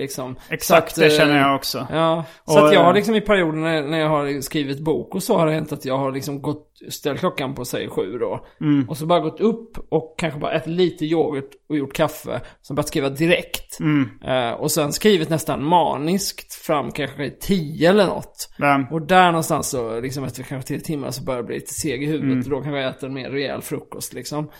liksom. 0.00 0.36
Exakt, 0.48 0.94
Så 0.94 1.00
det 1.00 1.06
eh, 1.06 1.12
känner 1.12 1.38
jag 1.38 1.54
också. 1.54 1.86
Ja, 1.92 2.24
så 2.46 2.60
Och, 2.60 2.66
att 2.66 2.74
jag 2.74 2.80
har 2.80 2.90
eh, 2.90 2.94
liksom 2.94 3.14
i 3.14 3.20
perioder 3.20 3.58
när, 3.82 3.98
jag 3.98 4.08
har 4.08 4.40
skrivit 4.40 4.80
bok 4.80 5.14
och 5.14 5.22
så 5.22 5.38
har 5.38 5.46
det 5.46 5.52
hänt 5.52 5.72
att 5.72 5.84
jag 5.84 5.98
har 5.98 6.12
liksom 6.12 6.42
gått, 6.42 6.66
ställt 6.88 7.20
klockan 7.20 7.54
på 7.54 7.64
säg 7.64 7.88
sju 7.88 8.18
då. 8.18 8.46
Mm. 8.60 8.88
Och 8.88 8.96
så 8.96 9.06
bara 9.06 9.20
gått 9.20 9.40
upp 9.40 9.78
och 9.88 10.14
kanske 10.18 10.40
bara 10.40 10.52
ätit 10.52 10.68
lite 10.68 11.04
yoghurt 11.04 11.50
och 11.68 11.76
gjort 11.76 11.94
kaffe. 11.94 12.40
Sen 12.62 12.76
börjat 12.76 12.88
skriva 12.88 13.08
direkt. 13.08 13.80
Mm. 13.80 14.08
Eh, 14.24 14.52
och 14.52 14.70
sen 14.70 14.92
skrivit 14.92 15.28
nästan 15.28 15.64
maniskt 15.64 16.54
fram 16.54 16.92
kanske 16.92 17.24
i 17.24 17.30
tio 17.40 17.88
eller 17.90 18.06
något. 18.06 18.54
Men, 18.56 18.86
Och 18.90 19.02
där 19.02 19.26
någonstans 19.26 19.70
så, 19.70 20.00
liksom 20.00 20.24
efter 20.24 20.42
kanske 20.42 20.68
tio 20.68 20.80
timmar 20.80 21.10
så 21.10 21.24
börjar 21.24 21.38
jag 21.38 21.46
bli 21.46 21.54
lite 21.54 21.74
seg 21.74 22.02
i 22.02 22.06
huvudet. 22.06 22.32
Mm. 22.32 22.44
Och 22.44 22.50
då 22.50 22.62
kanske 22.62 22.80
jag 22.80 22.90
äter 22.90 23.08
en 23.08 23.14
mer 23.14 23.30
rejäl 23.30 23.62
frukost 23.62 24.12
liksom. 24.12 24.50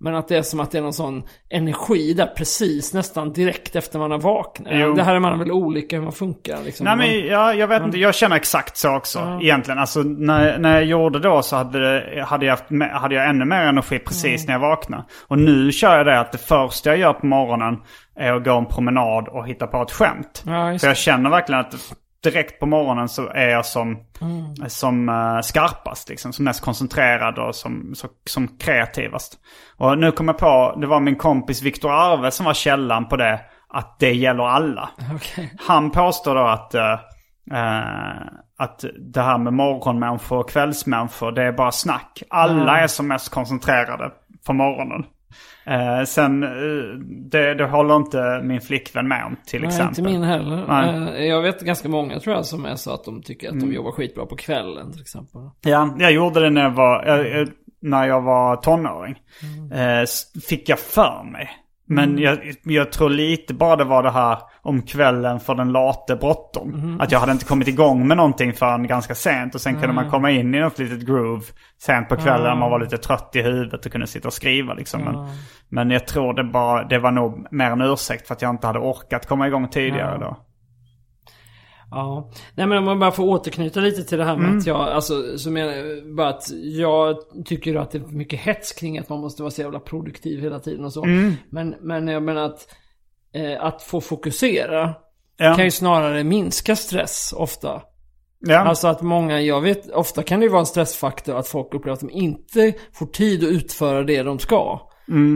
Men 0.00 0.14
att 0.14 0.28
det 0.28 0.36
är 0.36 0.42
som 0.42 0.60
att 0.60 0.70
det 0.70 0.78
är 0.78 0.82
någon 0.82 0.92
sån 0.92 1.22
energi 1.50 2.14
där 2.14 2.26
precis 2.26 2.94
nästan 2.94 3.32
direkt 3.32 3.76
efter 3.76 3.98
man 3.98 4.10
har 4.10 4.18
vaknat. 4.18 4.72
Jo. 4.72 4.94
Det 4.94 5.02
här 5.02 5.14
är 5.14 5.20
man 5.20 5.38
väl 5.38 5.52
olika 5.52 5.96
hur 5.96 6.02
man 6.02 6.12
funkar 6.12 6.58
liksom. 6.64 6.84
nej 6.84 6.96
men 6.96 7.26
jag, 7.26 7.56
jag 7.56 7.68
vet 7.68 7.82
inte, 7.82 7.98
jag 7.98 8.14
känner 8.14 8.36
exakt 8.36 8.76
så 8.76 8.96
också 8.96 9.38
egentligen. 9.42 9.78
Alltså 9.78 10.02
när, 10.02 10.58
när 10.58 10.74
jag 10.74 10.84
gjorde 10.84 11.18
då 11.18 11.42
så 11.42 11.56
hade, 11.56 12.24
hade, 12.26 12.46
jag 12.46 12.52
haft, 12.52 12.64
hade 12.92 13.14
jag 13.14 13.28
ännu 13.28 13.44
mer 13.44 13.62
energi 13.62 13.98
precis 13.98 14.46
när 14.46 14.54
jag 14.54 14.60
vaknade. 14.60 15.04
Och 15.28 15.38
nu 15.38 15.72
kör 15.72 15.96
jag 15.96 16.06
det 16.06 16.20
att 16.20 16.32
det 16.32 16.38
första 16.38 16.90
jag 16.90 16.98
gör 16.98 17.12
på 17.12 17.26
morgonen 17.26 17.76
är 18.16 18.32
att 18.32 18.44
gå 18.44 18.58
en 18.58 18.66
promenad 18.66 19.28
och 19.28 19.48
hitta 19.48 19.66
på 19.66 19.82
ett 19.82 19.92
skämt. 19.92 20.42
Ja, 20.46 20.78
För 20.78 20.86
jag 20.86 20.96
känner 20.96 21.30
verkligen 21.30 21.60
att 21.60 21.74
direkt 22.22 22.60
på 22.60 22.66
morgonen 22.66 23.08
så 23.08 23.28
är 23.28 23.48
jag 23.48 23.66
som, 23.66 23.98
Mm. 24.20 24.68
som 24.68 25.08
eh, 25.08 25.40
skarpast, 25.40 26.08
liksom, 26.08 26.32
som 26.32 26.44
mest 26.44 26.60
koncentrerad 26.60 27.38
och 27.38 27.54
som, 27.54 27.94
så, 27.94 28.08
som 28.30 28.48
kreativast. 28.48 29.38
Och 29.76 29.98
nu 29.98 30.12
kom 30.12 30.28
jag 30.28 30.38
på, 30.38 30.78
det 30.80 30.86
var 30.86 31.00
min 31.00 31.16
kompis 31.16 31.62
Viktor 31.62 31.90
Arve 31.92 32.30
som 32.30 32.46
var 32.46 32.54
källan 32.54 33.08
på 33.08 33.16
det, 33.16 33.40
att 33.68 33.98
det 33.98 34.12
gäller 34.12 34.44
alla. 34.44 34.88
Okej. 35.14 35.54
Han 35.66 35.90
påstår 35.90 36.34
då 36.34 36.46
att, 36.46 36.74
eh, 36.74 36.92
eh, 37.52 38.26
att 38.58 38.84
det 39.12 39.22
här 39.22 39.38
med 39.38 39.52
morgonmänniskor 39.52 40.38
och 40.38 40.50
kvällsmänniskor, 40.50 41.32
det 41.32 41.42
är 41.42 41.52
bara 41.52 41.72
snack. 41.72 42.22
Alla 42.30 42.80
är 42.80 42.86
som 42.86 43.08
mest 43.08 43.28
koncentrerade 43.28 44.10
på 44.46 44.52
morgonen. 44.52 45.04
Eh, 45.68 46.04
sen, 46.04 46.42
eh, 46.42 46.48
det, 47.30 47.54
det 47.54 47.64
håller 47.66 47.96
inte 47.96 48.40
min 48.44 48.60
flickvän 48.60 49.08
med 49.08 49.24
om 49.24 49.36
till 49.46 49.60
Nej, 49.60 49.68
exempel. 49.68 49.98
inte 49.98 50.12
min 50.12 50.22
heller. 50.22 50.64
Nej. 50.68 50.88
Mm. 50.88 51.08
Eh, 51.08 51.24
Jag 51.24 51.42
vet 51.42 51.60
ganska 51.60 51.88
många 51.88 52.20
tror 52.20 52.36
jag 52.36 52.46
som 52.46 52.64
är 52.64 52.74
så 52.76 52.94
att 52.94 53.04
de 53.04 53.22
tycker 53.22 53.48
att 53.48 53.60
de 53.60 53.72
jobbar 53.72 53.92
skitbra 53.92 54.26
på 54.26 54.36
kvällen 54.36 54.92
till 54.92 55.00
exempel. 55.00 55.40
Ja, 55.60 55.96
jag 55.98 56.12
gjorde 56.12 56.40
det 56.40 56.50
när 56.50 56.62
jag 56.62 56.70
var, 56.70 57.04
jag, 57.06 57.48
när 57.80 58.06
jag 58.08 58.20
var 58.22 58.56
tonåring. 58.56 59.14
Eh, 59.74 60.00
s- 60.00 60.32
fick 60.48 60.68
jag 60.68 60.78
för 60.78 61.24
mig. 61.32 61.48
Men 61.88 62.18
jag, 62.18 62.38
jag 62.62 62.92
tror 62.92 63.10
lite 63.10 63.54
bara 63.54 63.76
det 63.76 63.84
var 63.84 64.02
det 64.02 64.10
här 64.10 64.38
om 64.62 64.82
kvällen 64.82 65.40
för 65.40 65.54
den 65.54 65.72
late 65.72 66.16
bråttom. 66.16 66.96
Att 67.00 67.12
jag 67.12 67.20
hade 67.20 67.32
inte 67.32 67.44
kommit 67.44 67.68
igång 67.68 68.08
med 68.08 68.16
någonting 68.16 68.52
förrän 68.52 68.86
ganska 68.86 69.14
sent. 69.14 69.54
Och 69.54 69.60
sen 69.60 69.74
kunde 69.74 69.92
man 69.92 70.10
komma 70.10 70.30
in 70.30 70.54
i 70.54 70.60
något 70.60 70.78
litet 70.78 71.06
groove 71.06 71.44
sent 71.78 72.08
på 72.08 72.16
kvällen 72.16 72.42
när 72.46 72.56
man 72.56 72.70
var 72.70 72.80
lite 72.80 72.98
trött 72.98 73.30
i 73.34 73.42
huvudet 73.42 73.86
och 73.86 73.92
kunde 73.92 74.06
sitta 74.06 74.28
och 74.28 74.34
skriva 74.34 74.74
liksom. 74.74 75.00
Men, 75.02 75.28
men 75.68 75.90
jag 75.90 76.06
tror 76.06 76.34
det 76.34 76.44
bara, 76.44 76.84
det 76.84 76.98
var 76.98 77.10
nog 77.10 77.46
mer 77.50 77.70
en 77.70 77.82
ursäkt 77.82 78.26
för 78.26 78.34
att 78.34 78.42
jag 78.42 78.50
inte 78.50 78.66
hade 78.66 78.78
orkat 78.78 79.26
komma 79.26 79.46
igång 79.46 79.68
tidigare 79.68 80.18
då. 80.18 80.36
Ja, 81.90 82.30
nej 82.54 82.66
men 82.66 82.78
om 82.78 82.84
man 82.84 82.98
bara 82.98 83.10
får 83.10 83.24
återknyta 83.24 83.80
lite 83.80 84.04
till 84.04 84.18
det 84.18 84.24
här 84.24 84.36
med 84.36 84.44
Mm. 84.46 84.58
att 84.58 84.66
jag, 84.66 84.76
alltså, 84.80 85.38
så 85.38 85.50
menar 85.50 85.72
jag 85.72 86.14
bara 86.16 86.28
att 86.28 86.44
jag 86.62 87.16
tycker 87.44 87.74
att 87.76 87.90
det 87.90 87.98
är 87.98 88.02
mycket 88.02 88.40
hets 88.40 88.72
kring 88.72 88.98
att 88.98 89.08
man 89.08 89.20
måste 89.20 89.42
vara 89.42 89.50
så 89.50 89.60
jävla 89.62 89.80
produktiv 89.80 90.40
hela 90.40 90.58
tiden 90.58 90.84
och 90.84 90.92
så. 90.92 91.04
Mm. 91.04 91.32
Men, 91.50 91.74
men 91.80 92.08
jag 92.08 92.22
menar 92.22 92.42
att, 92.42 92.66
eh, 93.34 93.64
att 93.64 93.82
få 93.82 94.00
fokusera 94.00 94.94
Ja. 95.40 95.54
kan 95.54 95.64
ju 95.64 95.70
snarare 95.70 96.24
minska 96.24 96.76
stress 96.76 97.34
ofta. 97.36 97.82
Ja. 98.40 98.58
Alltså 98.58 98.88
att 98.88 99.02
många, 99.02 99.40
jag 99.40 99.60
vet, 99.60 99.90
ofta 99.90 100.22
kan 100.22 100.40
det 100.40 100.44
ju 100.46 100.50
vara 100.52 100.60
en 100.60 100.66
stressfaktor 100.66 101.36
att 101.38 101.48
folk 101.48 101.74
upplever 101.74 101.94
att 101.94 102.00
de 102.00 102.10
inte 102.10 102.72
får 102.92 103.06
tid 103.06 103.44
att 103.44 103.50
utföra 103.50 104.02
det 104.02 104.22
de 104.22 104.38
ska. 104.38 104.80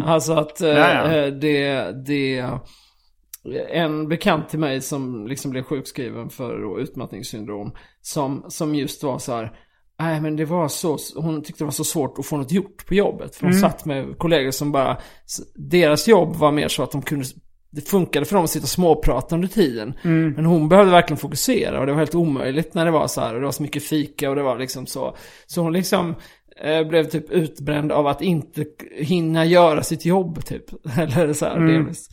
Alltså 0.05 0.33
att 0.33 0.61
eh, 0.61 0.69
Mm. 0.71 0.81
Ja, 0.83 0.95
ja. 0.95 1.17
eh, 1.17 1.27
det, 1.33 1.93
det, 2.07 2.45
en 3.71 4.09
bekant 4.09 4.49
till 4.49 4.59
mig 4.59 4.81
som 4.81 5.27
liksom 5.27 5.51
blev 5.51 5.63
sjukskriven 5.63 6.31
för 6.31 6.81
utmattningssyndrom, 6.81 7.73
som, 8.01 8.45
som 8.49 8.75
just 8.75 9.03
var 9.03 9.19
så 9.19 9.33
här, 9.33 9.53
Nej 9.99 10.21
men 10.21 10.37
det 10.37 10.45
var 10.45 10.69
så, 10.69 10.99
hon 11.17 11.43
tyckte 11.43 11.61
det 11.61 11.67
var 11.67 11.73
så 11.73 11.85
svårt 11.85 12.19
att 12.19 12.27
få 12.27 12.37
något 12.37 12.53
gjort 12.53 12.87
på 12.87 12.95
jobbet. 12.95 13.37
För 13.37 13.47
hon 13.47 13.53
satt 13.61 13.85
med 13.85 14.19
kollegor 14.19 14.51
som 14.51 14.73
bara, 14.73 14.99
deras 15.55 16.09
jobb 16.09 16.37
var 16.37 16.53
mer 16.53 16.69
så 16.69 16.83
att 16.83 16.91
de 16.91 17.03
kunde, 17.03 17.25
det 17.71 17.81
funkade 17.81 18.27
för 18.27 18.35
dem 18.35 18.45
att 18.45 18.51
sitta 18.51 18.65
och 18.65 18.69
småprata 18.69 19.35
under 19.35 19.49
tiden. 19.49 19.95
Men 20.37 20.45
hon 20.45 20.69
behövde 20.69 20.93
verkligen 20.93 21.19
fokusera 21.19 21.81
och 21.81 21.87
det 21.87 21.93
var 21.93 21.99
helt 21.99 22.15
omöjligt 22.15 22.75
när 22.75 22.85
det 22.85 22.91
var 22.91 23.07
så 23.07 23.21
här. 23.21 23.35
Och 23.35 23.41
det 23.41 23.47
var 23.47 23.53
så 23.53 23.63
mycket 23.63 23.83
fika 23.83 24.31
och 24.31 24.37
det 24.37 24.43
var 24.43 24.59
liksom 24.59 24.87
så. 24.87 25.17
Så 25.47 25.61
hon 25.61 25.73
liksom 25.73 26.15
eh, 26.65 26.89
blev 26.89 27.05
typ 27.05 27.31
utbränd 27.31 27.93
av 27.93 28.07
att 28.07 28.23
inte 28.23 28.65
hinna 28.97 29.45
göra 29.45 29.83
sitt 29.83 30.05
jobb 30.05 30.45
typ. 30.45 30.65
Eller 30.99 31.33
så 31.33 31.47
här, 31.47 31.61
delvis. 31.61 32.09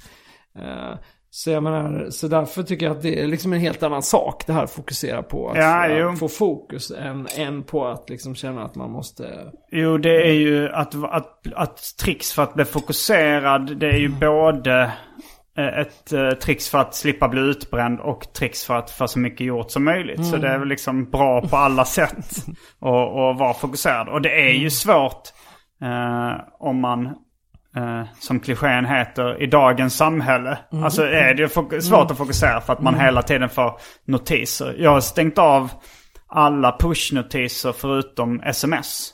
Eh, 0.60 1.00
så 1.32 1.52
jag 1.52 1.64
menar, 1.64 2.10
så 2.10 2.28
därför 2.28 2.64
tycker 2.64 2.86
jag 2.86 2.96
att 2.96 3.02
det 3.02 3.22
är 3.22 3.28
liksom 3.28 3.54
en 3.54 3.60
helt 3.60 3.84
annan 3.84 4.04
sak 4.04 4.44
det 4.48 4.54
här 4.54 4.64
att 4.64 4.72
fokusera 4.72 5.24
på. 5.24 5.50
Att 5.50 5.58
Ja, 5.58 6.16
få, 6.20 6.28
fokus 6.28 6.92
än, 6.92 7.28
än 7.38 7.64
på 7.64 7.88
att 7.88 8.10
liksom 8.10 8.36
känna 8.36 8.64
att 8.64 8.76
man 8.76 8.92
måste... 8.92 9.52
Jo, 9.72 9.98
det 9.98 10.28
är 10.28 10.34
ju 10.34 10.70
att, 10.70 10.96
att, 11.04 11.54
att 11.56 11.78
tricks 12.02 12.34
för 12.34 12.44
att 12.44 12.54
bli 12.54 12.66
fokuserad, 12.66 13.78
det 13.78 13.88
är 13.88 13.98
ju 13.98 14.10
både 14.10 14.92
eh, 15.58 15.80
ett 15.80 16.14
eh, 16.14 16.30
tricks 16.30 16.70
för 16.70 16.78
att 16.78 16.96
slippa 16.96 17.28
bli 17.28 17.42
utbränd 17.42 18.00
och 18.00 18.34
tricks 18.34 18.66
för 18.66 18.76
att 18.76 18.92
få 18.92 19.08
så 19.08 19.20
mycket 19.20 19.48
gjort 19.48 19.72
som 19.72 19.84
möjligt. 19.84 20.26
Så 20.26 20.38
det 20.38 20.48
är 20.48 20.60
väl 20.60 20.68
liksom 20.68 21.10
bra 21.10 21.42
på 21.42 21.58
alla 21.58 21.86
sätt 22.00 22.46
att 22.80 22.88
att 22.88 23.40
vara 23.40 23.54
fokuserad. 23.54 24.10
Och 24.10 24.22
det 24.22 24.50
är 24.50 24.54
ju 24.54 24.70
svårt 24.70 25.30
eh, 25.82 26.42
om 26.60 26.82
man, 26.82 27.16
eh, 27.76 28.04
som 28.20 28.40
klichén 28.40 28.86
heter, 28.86 29.42
i 29.42 29.48
dagens 29.48 29.98
samhälle. 29.98 30.58
Alltså 30.84 31.04
är 31.04 31.34
det 31.34 31.82
svårt 31.82 32.12
att 32.12 32.18
fokusera 32.18 32.62
för 32.62 32.74
att 32.74 32.82
man 32.82 33.00
hela 33.00 33.22
tiden 33.22 33.50
får 33.50 33.74
notiser. 34.06 34.76
Jag 34.78 34.92
har 34.92 35.02
stängt 35.02 35.38
av 35.38 35.72
alla 36.28 36.78
pushnotiser 36.80 37.72
förutom 37.72 38.42
sms. 38.42 39.14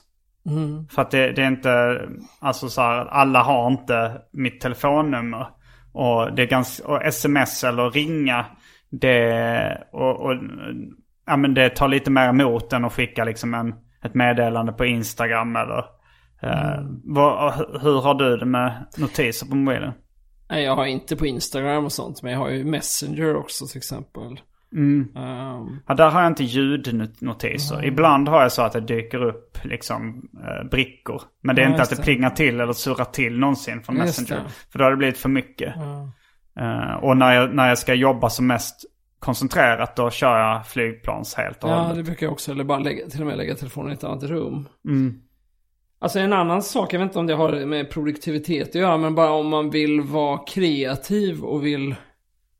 För 0.89 1.01
att 1.01 1.12
det, 1.12 1.32
det 1.32 1.43
är 1.43 1.47
inte, 1.47 2.01
alltså 2.39 2.70
så 2.70 2.82
här, 2.82 3.06
alla 3.06 3.43
har 3.43 3.68
inte 3.68 4.22
mitt 4.34 4.62
telefonnummer. 4.62 5.47
Och 5.93 6.36
det 6.36 6.41
är 6.41 6.47
ganska, 6.47 6.88
och 6.88 7.03
sms 7.06 7.64
eller 7.64 7.89
ringa, 7.89 8.45
det, 8.89 9.88
och, 9.91 10.26
och, 10.26 10.36
ja 11.26 11.38
men 11.38 11.53
det 11.53 11.70
tar 11.70 11.88
lite 11.88 12.12
mer 12.12 12.30
emot 12.30 12.74
än 12.74 12.86
att 12.86 12.93
skicka 12.93 13.24
liksom 13.24 13.53
en, 13.53 13.74
ett 14.03 14.14
meddelande 14.14 14.74
på 14.74 14.86
Instagram 14.86 15.56
eller. 15.56 15.86
Eh, 16.41 16.79
vad, 17.03 17.53
hur 17.81 18.01
har 18.01 18.13
du 18.13 18.38
det 18.38 18.45
med 18.45 18.86
notiser 18.97 19.47
på 19.47 19.55
mobilen? 19.55 19.91
Nej, 20.49 20.63
jag 20.63 20.75
har 20.75 20.86
inte 20.86 21.15
på 21.15 21.25
Instagram 21.25 21.86
och 21.86 21.91
sånt, 21.91 22.23
men 22.23 22.31
jag 22.31 22.39
har 22.39 22.49
ju 22.49 22.63
Messenger 22.65 23.36
också 23.36 23.65
till 23.67 23.77
exempel. 23.77 24.39
Mm. 24.75 25.01
Ehm, 25.15 25.79
Ja, 25.88 25.93
där 25.93 26.09
har 26.09 26.21
jag 26.21 26.31
inte 26.31 26.43
ljudnotiser. 26.43 27.86
Ibland 27.86 28.27
har 28.29 28.41
jag 28.41 28.51
så 28.51 28.61
att 28.61 28.73
det 28.73 28.81
dyker 28.81 29.23
upp 29.23 29.57
liksom 29.63 30.29
eh, 30.47 30.69
brickor. 30.69 31.21
Men 31.43 31.55
det 31.55 31.61
är 31.61 31.63
Ja, 31.63 31.69
inte 31.69 31.81
att 31.81 31.89
det 31.89 31.95
det. 31.95 32.01
plingar 32.03 32.29
till 32.29 32.59
eller 32.61 32.73
surrar 32.73 33.05
till 33.05 33.39
någonsin 33.39 33.81
från 33.83 33.95
Just 33.97 34.19
Messenger. 34.21 34.43
det. 34.43 34.49
För 34.71 34.79
då 34.79 34.86
har 34.86 34.91
det 34.91 34.97
blivit 34.97 35.17
för 35.17 35.29
mycket. 35.29 35.73
Eh, 36.59 36.93
och 37.03 37.17
när 37.17 37.33
jag, 37.33 37.55
när 37.55 37.69
jag 37.69 37.77
ska 37.77 37.93
jobba 37.93 38.29
som 38.29 38.47
mest 38.47 38.86
koncentrerat 39.19 39.95
då 39.95 40.09
kör 40.09 40.38
jag 40.39 40.67
flygplans 40.67 41.36
helt 41.36 41.63
och 41.63 41.69
ja, 41.69 41.75
hållet. 41.75 41.95
det 41.97 42.03
brukar 42.03 42.25
jag 42.25 42.33
också. 42.33 42.51
Eller 42.51 42.63
bara 42.63 42.79
lägga, 42.79 43.07
till 43.07 43.21
och 43.21 43.27
med 43.27 43.38
lägga 43.38 43.55
telefonen 43.55 43.91
i 43.91 43.93
ett 43.93 44.03
annat 44.03 44.23
rum. 44.23 44.67
Mm. 44.88 45.19
Alltså 46.00 46.20
en 46.20 46.34
annan 46.34 46.62
sak, 46.62 46.93
jag 46.93 47.00
vet 47.00 47.06
inte 47.06 47.20
om 47.20 47.28
det 47.28 47.34
har 47.34 47.66
med 47.66 47.89
produktivitet 47.89 48.70
att 48.70 48.76
göra, 48.76 48.98
men 48.98 49.16
bara 49.16 49.32
om 49.32 49.48
man 49.50 49.70
vill 49.70 50.02
vara 50.02 50.38
kreativ 50.38 51.43
och 51.43 51.66
vill 51.66 51.96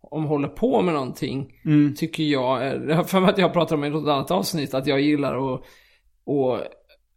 om 0.02 0.26
håller 0.26 0.48
på 0.48 0.82
med 0.82 0.94
någonting, 0.94 1.54
Mm. 1.66 1.96
tycker 1.96 2.24
jag, 2.24 2.60
för 3.10 3.22
att 3.22 3.38
jag 3.38 3.54
pratar 3.54 3.76
om 3.76 3.84
i 3.84 3.90
något 3.90 4.10
annat 4.10 4.32
avsnitt, 4.32 4.74
att 4.74 4.88
jag 4.88 5.02
gillar 5.02 5.54
att 5.56 5.62
och 6.26 6.60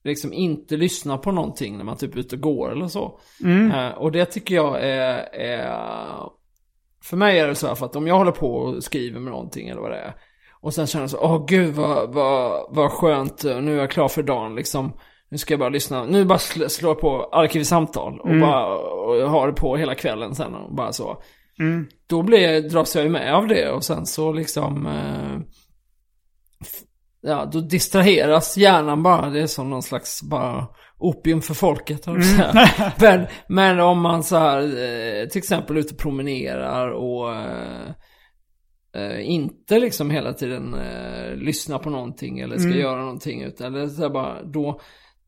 liksom 0.04 0.32
inte 0.32 0.76
lyssna 0.76 1.18
på 1.18 1.32
någonting 1.32 1.76
när 1.76 1.84
man 1.84 1.96
typ 1.96 2.14
är 2.14 2.18
ute 2.18 2.36
och 2.36 2.42
går 2.42 2.72
eller 2.72 2.86
så. 2.88 3.20
Mm. 3.44 3.70
Eh, 3.70 3.92
och 3.98 4.12
det 4.12 4.24
tycker 4.24 4.54
jag 4.54 4.76
är, 4.82 5.34
är, 5.34 5.76
för 7.04 7.16
mig 7.16 7.38
är 7.38 7.48
det 7.48 7.54
så 7.54 7.66
här, 7.66 7.74
för 7.74 7.86
att 7.86 7.96
om 7.96 8.06
jag 8.06 8.18
håller 8.18 8.32
på 8.32 8.54
och 8.56 8.84
skriver 8.84 9.20
med 9.20 9.32
någonting 9.32 9.68
eller 9.68 9.80
vad 9.80 9.90
det 9.90 9.96
är, 9.96 10.14
och 10.60 10.74
sen 10.74 10.86
känner 10.86 11.02
jag 11.02 11.10
så, 11.10 11.18
åh 11.20 11.44
gud 11.46 11.74
vad, 11.74 12.14
vad, 12.14 12.66
vad 12.70 12.90
skönt, 12.90 13.44
nu 13.44 13.74
är 13.74 13.80
jag 13.80 13.90
klar 13.90 14.08
för 14.08 14.22
dagen 14.22 14.54
liksom. 14.54 14.92
Nu 15.30 15.38
ska 15.38 15.52
jag 15.52 15.60
bara 15.60 15.68
lyssna, 15.68 16.04
nu 16.04 16.24
bara 16.24 16.38
sl- 16.38 16.68
slår 16.68 16.90
jag 16.90 17.00
på 17.00 17.28
arkivsamtal 17.32 18.20
och 18.20 18.40
bara 18.40 18.66
och 18.76 19.30
har 19.30 19.46
det 19.46 19.52
på 19.52 19.76
hela 19.76 19.94
kvällen 19.94 20.34
sen 20.34 20.54
och 20.54 20.74
bara 20.74 20.92
så. 20.92 21.22
Mm. 21.60 21.86
Då 22.06 22.22
blir, 22.22 22.68
dras 22.68 22.96
jag 22.96 23.04
ju 23.04 23.10
med 23.10 23.34
av 23.34 23.48
det 23.48 23.70
och 23.70 23.84
sen 23.84 24.06
så 24.06 24.32
liksom 24.32 24.86
eh, 24.86 25.38
Ja, 27.20 27.48
då 27.52 27.60
distraheras 27.60 28.56
hjärnan 28.56 29.02
bara. 29.02 29.30
Det 29.30 29.40
är 29.40 29.46
som 29.46 29.70
någon 29.70 29.82
slags 29.82 30.22
bara 30.22 30.66
opium 30.98 31.42
för 31.42 31.54
folket. 31.54 32.04
säga. 32.04 32.92
men, 33.00 33.26
men 33.48 33.80
om 33.80 34.00
man 34.00 34.22
så 34.22 34.36
här 34.36 34.60
eh, 34.60 35.28
till 35.28 35.38
exempel 35.38 35.76
ute 35.76 35.94
och 35.94 36.00
promenerar 36.00 36.90
och 36.90 37.34
eh, 37.34 37.90
eh, 38.94 39.30
inte 39.30 39.78
liksom 39.78 40.10
hela 40.10 40.32
tiden 40.32 40.74
eh, 40.74 41.34
lyssna 41.36 41.78
på 41.78 41.90
någonting 41.90 42.40
eller 42.40 42.58
ska 42.58 42.70
göra 42.70 43.00
någonting 43.00 43.42
utan 43.42 43.74
eller 43.74 43.88
så 43.88 44.10
bara 44.10 44.42
då 44.42 44.80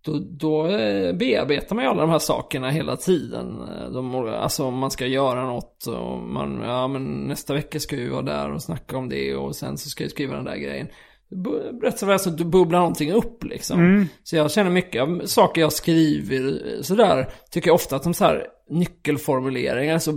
då, 0.04 0.18
då 0.18 0.66
eh, 0.66 1.12
bearbetar 1.12 1.76
man 1.76 1.84
ju 1.84 1.90
alla 1.90 2.00
de 2.00 2.10
här 2.10 2.18
sakerna 2.18 2.70
hela 2.70 2.96
tiden. 2.96 3.60
Eh, 3.60 3.90
De, 3.90 4.14
alltså 4.14 4.64
om 4.64 4.78
man 4.78 4.90
ska 4.90 5.06
göra 5.06 5.44
något 5.46 5.86
och 5.86 6.18
man, 6.18 6.60
ja 6.64 6.88
men 6.88 7.02
nästa 7.02 7.54
vecka 7.54 7.80
ska 7.80 7.96
vi 7.96 8.08
vara 8.08 8.22
där 8.22 8.52
och 8.52 8.62
snacka 8.62 8.96
om 8.96 9.08
det 9.08 9.34
och 9.34 9.56
sen 9.56 9.78
så 9.78 9.88
ska 9.88 10.04
jag 10.04 10.10
skriva 10.10 10.36
den 10.36 10.44
där 10.44 10.56
grejen. 10.56 10.88
Rätt 11.82 11.98
så 11.98 12.06
väl 12.06 12.18
så 12.18 12.30
att 12.30 12.38
du 12.38 12.44
bubblar 12.44 12.78
någonting 12.78 13.12
upp 13.12 13.44
liksom. 13.44 13.78
Så 14.22 14.36
jag 14.36 14.50
känner 14.50 14.70
mycket 14.70 15.02
av 15.02 15.22
saker 15.24 15.60
jag 15.60 15.72
skriver 15.72 16.74
eh, 16.76 16.82
sådär, 16.82 17.32
tycker 17.50 17.68
jag 17.68 17.74
ofta 17.74 17.96
att 17.96 18.02
de 18.02 18.14
så 18.14 18.24
här 18.24 18.46
nyckelformuleringar, 18.70 19.98
så 19.98 20.12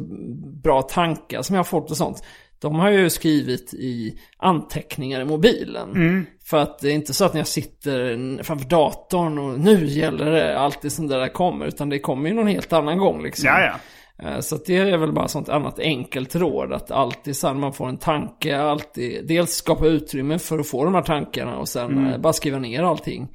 bra 0.63 0.81
tankar 0.81 1.41
som 1.41 1.53
jag 1.55 1.59
har 1.59 1.63
fått 1.65 1.91
och 1.91 1.97
sånt. 1.97 2.23
De 2.63 2.75
har 2.79 2.89
jag 2.89 3.01
ju 3.01 3.09
skrivit 3.09 3.73
i 3.73 4.19
anteckningar 4.37 5.21
i 5.21 5.25
mobilen. 5.25 6.25
För 6.45 6.57
att 6.57 6.79
det 6.79 6.89
är 6.89 6.93
inte 6.93 7.13
så 7.13 7.25
att 7.25 7.33
när 7.33 7.39
jag 7.39 7.47
sitter 7.47 8.43
framför 8.43 8.69
datorn 8.69 9.37
och 9.37 9.59
nu 9.59 9.85
gäller 9.85 10.31
det 10.31 10.59
alltid 10.59 10.91
som 10.91 11.07
det 11.07 11.15
där 11.19 11.27
kommer. 11.27 11.65
Utan 11.65 11.89
det 11.89 11.99
kommer 11.99 12.29
ju 12.29 12.35
någon 12.35 12.47
helt 12.47 12.73
annan 12.73 12.97
gång 12.97 13.23
liksom. 13.23 13.45
Ja, 13.47 13.61
ja. 13.61 13.73
Eh, 14.29 14.39
Så 14.39 14.57
det 14.65 14.77
är 14.77 14.97
väl 14.97 15.11
bara 15.13 15.27
sånt 15.27 15.49
annat 15.49 15.79
enkelt 15.79 16.35
råd. 16.35 16.73
Att 16.73 16.91
alltid 16.91 17.35
så 17.37 17.47
när 17.47 17.53
man 17.59 17.73
får 17.73 17.89
en 17.89 17.97
tanke, 17.97 18.57
alltid 18.59 19.27
dels 19.27 19.51
skapa 19.51 19.87
utrymme 19.87 20.39
för 20.39 20.59
att 20.59 20.67
få 20.67 20.83
de 20.85 20.95
här 20.95 21.01
tankarna 21.01 21.57
och 21.57 21.69
sen 21.69 22.07
eh, 22.07 22.17
bara 22.17 22.33
skriva 22.33 22.59
ner 22.59 22.83
allting. 22.83 23.27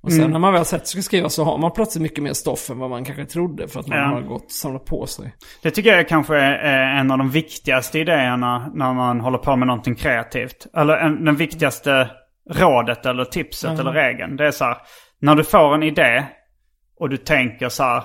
Och 0.00 0.12
sen 0.12 0.30
när 0.30 0.38
man 0.38 0.52
väl 0.52 0.64
sett 0.64 0.86
ska 0.86 1.02
skriva 1.02 1.28
så 1.28 1.44
har 1.44 1.58
man 1.58 1.72
plötsligt 1.72 2.02
mycket 2.02 2.22
mer 2.22 2.32
stoff 2.32 2.70
än 2.70 2.78
vad 2.78 2.90
man 2.90 3.04
kanske 3.04 3.24
trodde. 3.24 3.68
För 3.68 3.80
att 3.80 3.86
man 3.86 3.98
Ja. 3.98 4.04
har 4.04 4.20
gått 4.20 4.44
och 4.44 4.50
samlat 4.50 4.84
på 4.84 5.06
sig. 5.06 5.34
Det 5.62 5.70
tycker 5.70 5.96
jag 5.96 6.08
kanske 6.08 6.36
är 6.36 6.98
en 7.00 7.10
av 7.10 7.18
de 7.18 7.30
viktigaste 7.30 7.98
idéerna 7.98 8.70
när 8.74 8.92
man 8.94 9.20
håller 9.20 9.38
på 9.38 9.56
med 9.56 9.66
någonting 9.66 9.94
kreativt. 9.94 10.66
Eller 10.76 10.96
en, 10.96 11.24
den 11.24 11.36
viktigaste 11.36 12.10
rådet 12.50 13.06
eller 13.06 13.24
tipset 13.24 13.78
eller 13.80 13.92
regeln. 13.92 14.36
Det 14.36 14.46
är 14.46 14.50
så 14.50 14.64
här, 14.64 14.76
när 15.20 15.34
du 15.34 15.44
får 15.44 15.74
en 15.74 15.82
idé 15.82 16.24
och 17.00 17.08
du 17.08 17.16
tänker 17.16 17.68
så 17.68 17.82
här, 17.82 18.02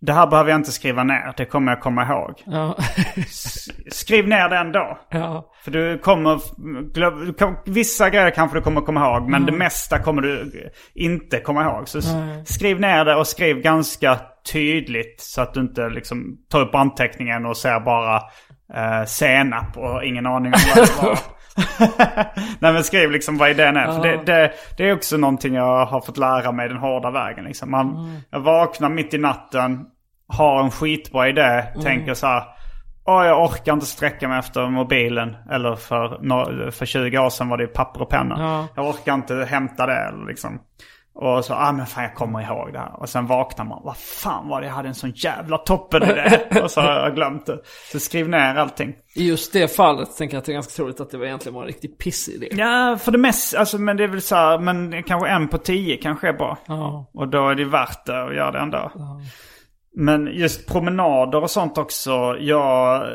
det 0.00 0.12
här 0.12 0.26
behöver 0.26 0.50
jag 0.50 0.58
inte 0.60 0.72
skriva 0.72 1.04
ner, 1.04 1.34
det 1.36 1.44
kommer 1.44 1.72
jag 1.72 1.80
komma 1.80 2.02
ihåg. 2.06 2.42
Ja, 2.46 2.76
Skriv 3.90 4.28
ner 4.28 4.48
det 4.48 4.56
ändå. 4.56 4.98
ja, 5.10 5.52
För 5.64 5.70
du 5.70 5.98
kommer, 5.98 6.40
glöm- 6.92 7.56
vissa 7.66 8.10
grejer 8.10 8.30
kanske 8.30 8.58
du 8.58 8.62
kommer 8.62 8.80
komma 8.80 9.06
ihåg, 9.06 9.28
men 9.28 9.46
det 9.46 9.52
mesta 9.52 9.98
kommer 9.98 10.22
du 10.22 10.52
inte 10.94 11.40
komma 11.40 11.64
ihåg. 11.64 11.88
Så 11.88 11.98
s- 11.98 12.14
skriv 12.44 12.80
ner 12.80 13.04
det 13.04 13.14
och 13.14 13.26
skriv 13.26 13.56
ganska 13.62 14.18
tydligt 14.52 15.20
så 15.20 15.42
att 15.42 15.54
du 15.54 15.60
inte 15.60 15.88
liksom 15.88 16.36
tar 16.50 16.60
upp 16.60 16.74
anteckningen 16.74 17.46
och 17.46 17.56
ser 17.56 17.80
bara 17.80 18.16
eh, 18.74 19.04
senap 19.06 19.76
och 19.76 20.04
ingen 20.04 20.26
aning 20.26 20.52
om 20.52 20.60
vad 20.76 20.86
det 20.86 21.02
var. 21.02 21.18
Nej 22.58 22.72
men 22.72 22.84
skriv 22.84 23.10
liksom 23.10 23.38
vad 23.38 23.50
idén 23.50 23.76
är. 23.76 23.92
För 23.92 24.02
det, 24.02 24.22
det, 24.26 24.52
det 24.76 24.88
är 24.88 24.94
också 24.94 25.16
någonting 25.16 25.54
jag 25.54 25.86
har 25.86 26.00
fått 26.00 26.16
lära 26.18 26.52
mig 26.52 26.68
den 26.68 26.76
hårda 26.78 27.10
vägen. 27.10 27.44
Liksom. 27.44 27.70
Man, 27.70 28.20
Jag 28.30 28.40
vaknar 28.40 28.88
mitt 28.88 29.14
i 29.14 29.18
natten, 29.18 29.86
har 30.28 30.64
en 30.64 30.70
skitbra 30.70 31.28
idé, 31.28 31.64
tänker 31.82 32.14
så 32.14 32.26
här. 32.26 32.42
Åh, 33.08 33.26
jag 33.26 33.42
orkar 33.44 33.72
inte 33.72 33.86
sträcka 33.86 34.28
mig 34.28 34.38
efter 34.38 34.68
mobilen. 34.68 35.36
Eller 35.50 35.74
för, 35.76 36.70
för 36.70 36.86
20 36.86 37.18
år 37.18 37.30
sedan 37.30 37.48
var 37.48 37.56
det 37.58 37.66
papper 37.66 38.02
och 38.02 38.10
penna. 38.10 38.34
Ja. 38.38 38.68
Jag 38.76 38.88
orkar 38.88 39.14
inte 39.14 39.34
hämta 39.50 39.86
det 39.86 40.14
liksom. 40.26 40.58
Och 41.18 41.44
så, 41.44 41.54
ah 41.54 41.72
men 41.72 41.86
fan 41.86 42.04
jag 42.04 42.14
kommer 42.14 42.42
ihåg 42.42 42.72
det 42.72 42.78
här. 42.78 43.00
Och 43.00 43.08
sen 43.08 43.26
vaknar 43.26 43.64
man, 43.64 43.80
vad 43.84 43.96
fan 43.96 44.48
var 44.48 44.60
det 44.60 44.66
jag 44.66 44.74
hade 44.74 44.88
en 44.88 44.94
sån 44.94 45.12
jävla 45.14 45.58
toppen 45.58 46.02
idé. 46.02 46.40
och 46.62 46.70
så 46.70 46.80
har 46.80 46.92
jag 46.92 47.14
glömt 47.14 47.46
det. 47.46 47.58
Så 47.92 48.00
skriv 48.00 48.28
ner 48.28 48.54
allting. 48.54 48.94
I 49.14 49.28
just 49.28 49.52
det 49.52 49.76
fallet 49.76 50.16
tänker 50.16 50.36
jag 50.36 50.40
att 50.40 50.44
det 50.44 50.52
är 50.52 50.54
ganska 50.54 50.76
troligt 50.76 51.00
att 51.00 51.10
det 51.10 51.18
var 51.18 51.26
egentligen 51.26 51.54
var 51.54 51.62
en 51.62 51.66
riktigt 51.66 51.98
pissig 51.98 52.34
idé. 52.34 52.48
Ja, 52.50 52.98
för 53.00 53.12
det 53.12 53.18
mesta, 53.18 53.58
alltså 53.58 53.78
men 53.78 53.96
det 53.96 54.04
är 54.04 54.08
väl 54.08 54.22
så 54.22 54.34
här, 54.34 54.58
men 54.58 55.02
kanske 55.02 55.28
en 55.28 55.48
på 55.48 55.58
tio 55.58 55.96
kanske 55.96 56.28
är 56.28 56.32
bra. 56.32 56.58
Ja. 56.66 57.10
Och 57.14 57.28
då 57.28 57.48
är 57.48 57.54
det 57.54 57.64
värt 57.64 58.06
det 58.06 58.24
att 58.24 58.34
göra 58.34 58.50
det 58.50 58.58
ändå. 58.58 58.92
Men 59.94 60.26
just 60.26 60.68
promenader 60.68 61.42
och 61.42 61.50
sånt 61.50 61.78
också, 61.78 62.36
jag... 62.40 63.06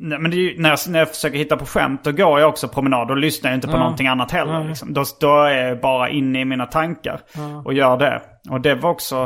Nej, 0.00 0.18
men 0.18 0.32
ju, 0.32 0.54
när, 0.58 0.70
jag, 0.70 0.78
när 0.88 0.98
jag 0.98 1.08
försöker 1.08 1.38
hitta 1.38 1.56
på 1.56 1.66
skämt, 1.66 2.04
då 2.04 2.12
går 2.12 2.40
jag 2.40 2.48
också 2.48 2.68
promenad. 2.68 3.08
Då 3.08 3.14
lyssnar 3.14 3.54
inte 3.54 3.66
på 3.68 3.72
Ja. 3.76 3.78
någonting 3.78 4.06
annat 4.06 4.30
heller. 4.30 4.64
Liksom. 4.68 4.92
Då, 4.94 5.04
då 5.20 5.42
är 5.42 5.68
jag 5.68 5.80
bara 5.80 6.08
inne 6.08 6.40
i 6.40 6.44
mina 6.44 6.66
tankar 6.66 7.20
och 7.64 7.72
gör 7.74 7.96
det. 7.96 8.22
Och 8.50 8.60
det 8.60 8.74
var 8.74 8.90
också 8.90 9.22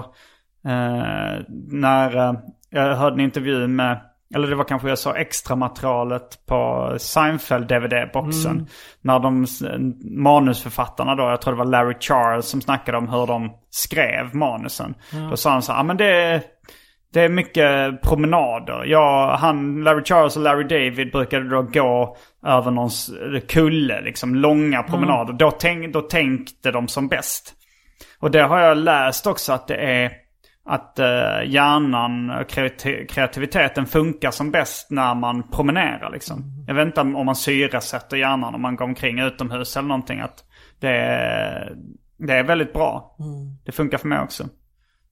eh, 0.66 1.42
när 1.72 2.16
eh, 2.16 2.32
jag 2.70 2.94
hörde 2.96 3.14
en 3.16 3.20
intervju 3.20 3.66
med, 3.66 4.00
eller 4.34 4.48
det 4.48 4.54
var 4.54 4.64
kanske 4.64 4.88
jag 4.88 4.98
sa 4.98 5.14
extra 5.14 5.56
materialet 5.56 6.46
på 6.46 6.92
Seinfeld 6.98 7.68
DVD-boxen. 7.68 8.66
När 9.02 9.18
de, 9.18 9.46
manusförfattarna 10.22 11.14
då, 11.14 11.22
jag 11.22 11.40
tror 11.40 11.52
det 11.54 11.58
var 11.58 11.64
Larry 11.64 11.94
Charles 12.00 12.46
som 12.48 12.60
snackade 12.60 12.98
om 12.98 13.08
hur 13.08 13.26
de 13.26 13.50
skrev 13.70 14.34
manusen. 14.34 14.94
Då 15.30 15.36
sa 15.36 15.50
han 15.50 15.62
så 15.62 15.72
här, 15.72 15.78
"Ja, 15.78 15.82
men 15.82 15.96
det 15.96 16.22
är, 16.22 16.42
det 17.12 17.20
är 17.20 17.28
mycket 17.28 18.02
promenader. 18.02 18.84
Jag, 18.84 19.36
han, 19.36 19.84
Larry 19.84 20.04
Charles 20.04 20.36
och 20.36 20.42
Larry 20.42 20.64
David 20.64 21.12
brukade 21.12 21.48
då 21.48 21.62
gå 21.62 22.16
över 22.46 22.70
någon 22.70 22.90
kulle, 23.48 24.00
liksom 24.00 24.34
långa 24.34 24.82
promenader. 24.82 25.32
Då, 25.32 25.50
tänk, 25.50 25.92
då 25.92 26.00
tänkte 26.00 26.70
de 26.70 26.88
som 26.88 27.08
bäst. 27.08 27.54
Och 28.18 28.30
det 28.30 28.42
har 28.42 28.58
jag 28.58 28.76
läst 28.76 29.26
också 29.26 29.52
att 29.52 29.68
det 29.68 29.76
är 29.76 30.12
att 30.64 30.98
eh, 30.98 31.44
hjärnan, 31.46 32.30
och 32.30 32.50
kreati- 32.50 33.06
kreativiteten 33.06 33.86
funkar 33.86 34.30
som 34.30 34.50
bäst 34.50 34.90
när 34.90 35.14
man 35.14 35.50
promenerar 35.50 36.10
liksom. 36.12 36.64
Jag 36.66 36.74
vet 36.74 36.86
inte 36.86 37.00
om 37.00 37.26
man 37.26 37.36
syresätter 37.36 38.16
hjärnan 38.16 38.54
om 38.54 38.62
man 38.62 38.76
går 38.76 38.84
omkring 38.84 39.18
utomhus 39.18 39.76
eller 39.76 39.88
någonting. 39.88 40.20
Att 40.20 40.44
det, 40.80 40.96
är, 40.96 41.72
det 42.18 42.32
är 42.32 42.42
väldigt 42.42 42.72
bra. 42.72 43.16
Det 43.64 43.72
funkar 43.72 43.98
för 43.98 44.08
mig 44.08 44.20
också. 44.20 44.44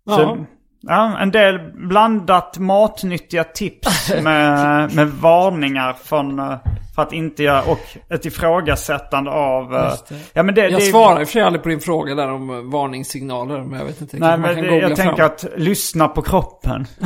Ja. 0.04 0.16
Så, 0.16 0.46
ja, 0.82 1.18
en 1.18 1.30
del 1.30 1.58
blandat 1.88 2.58
matnyttiga 2.58 3.44
tips 3.44 4.14
med, 4.22 4.94
med 4.94 5.08
varningar 5.08 5.92
från, 5.92 6.38
eh, 6.38 6.56
för 6.94 7.02
att 7.02 7.12
inte 7.12 7.42
göra, 7.42 7.62
och 7.62 7.80
ett 8.10 8.26
ifrågasättande 8.26 9.30
av... 9.30 9.74
eh, 9.74 9.92
det. 10.08 10.14
Ja, 10.32 10.42
men 10.42 10.54
det, 10.54 10.68
Jag 10.68 10.80
det, 10.80 10.84
svarar 10.84 11.20
i 11.20 11.24
och 11.24 11.28
för 11.28 11.32
sig 11.32 11.42
aldrig 11.42 11.62
på 11.62 11.68
din 11.68 11.80
fråga 11.80 12.14
där 12.14 12.32
om 12.32 12.50
eh, 12.50 12.56
varningssignaler, 12.72 13.58
men 13.62 13.78
jag 13.78 13.86
vet 13.86 14.00
inte. 14.00 14.16
Nej, 14.16 14.38
men 14.38 14.56
det, 14.56 14.66
jag 14.76 14.96
fram. 14.96 14.96
tänker 14.96 15.22
att 15.22 15.44
lyssna 15.56 16.08
på 16.08 16.22
kroppen. 16.22 16.86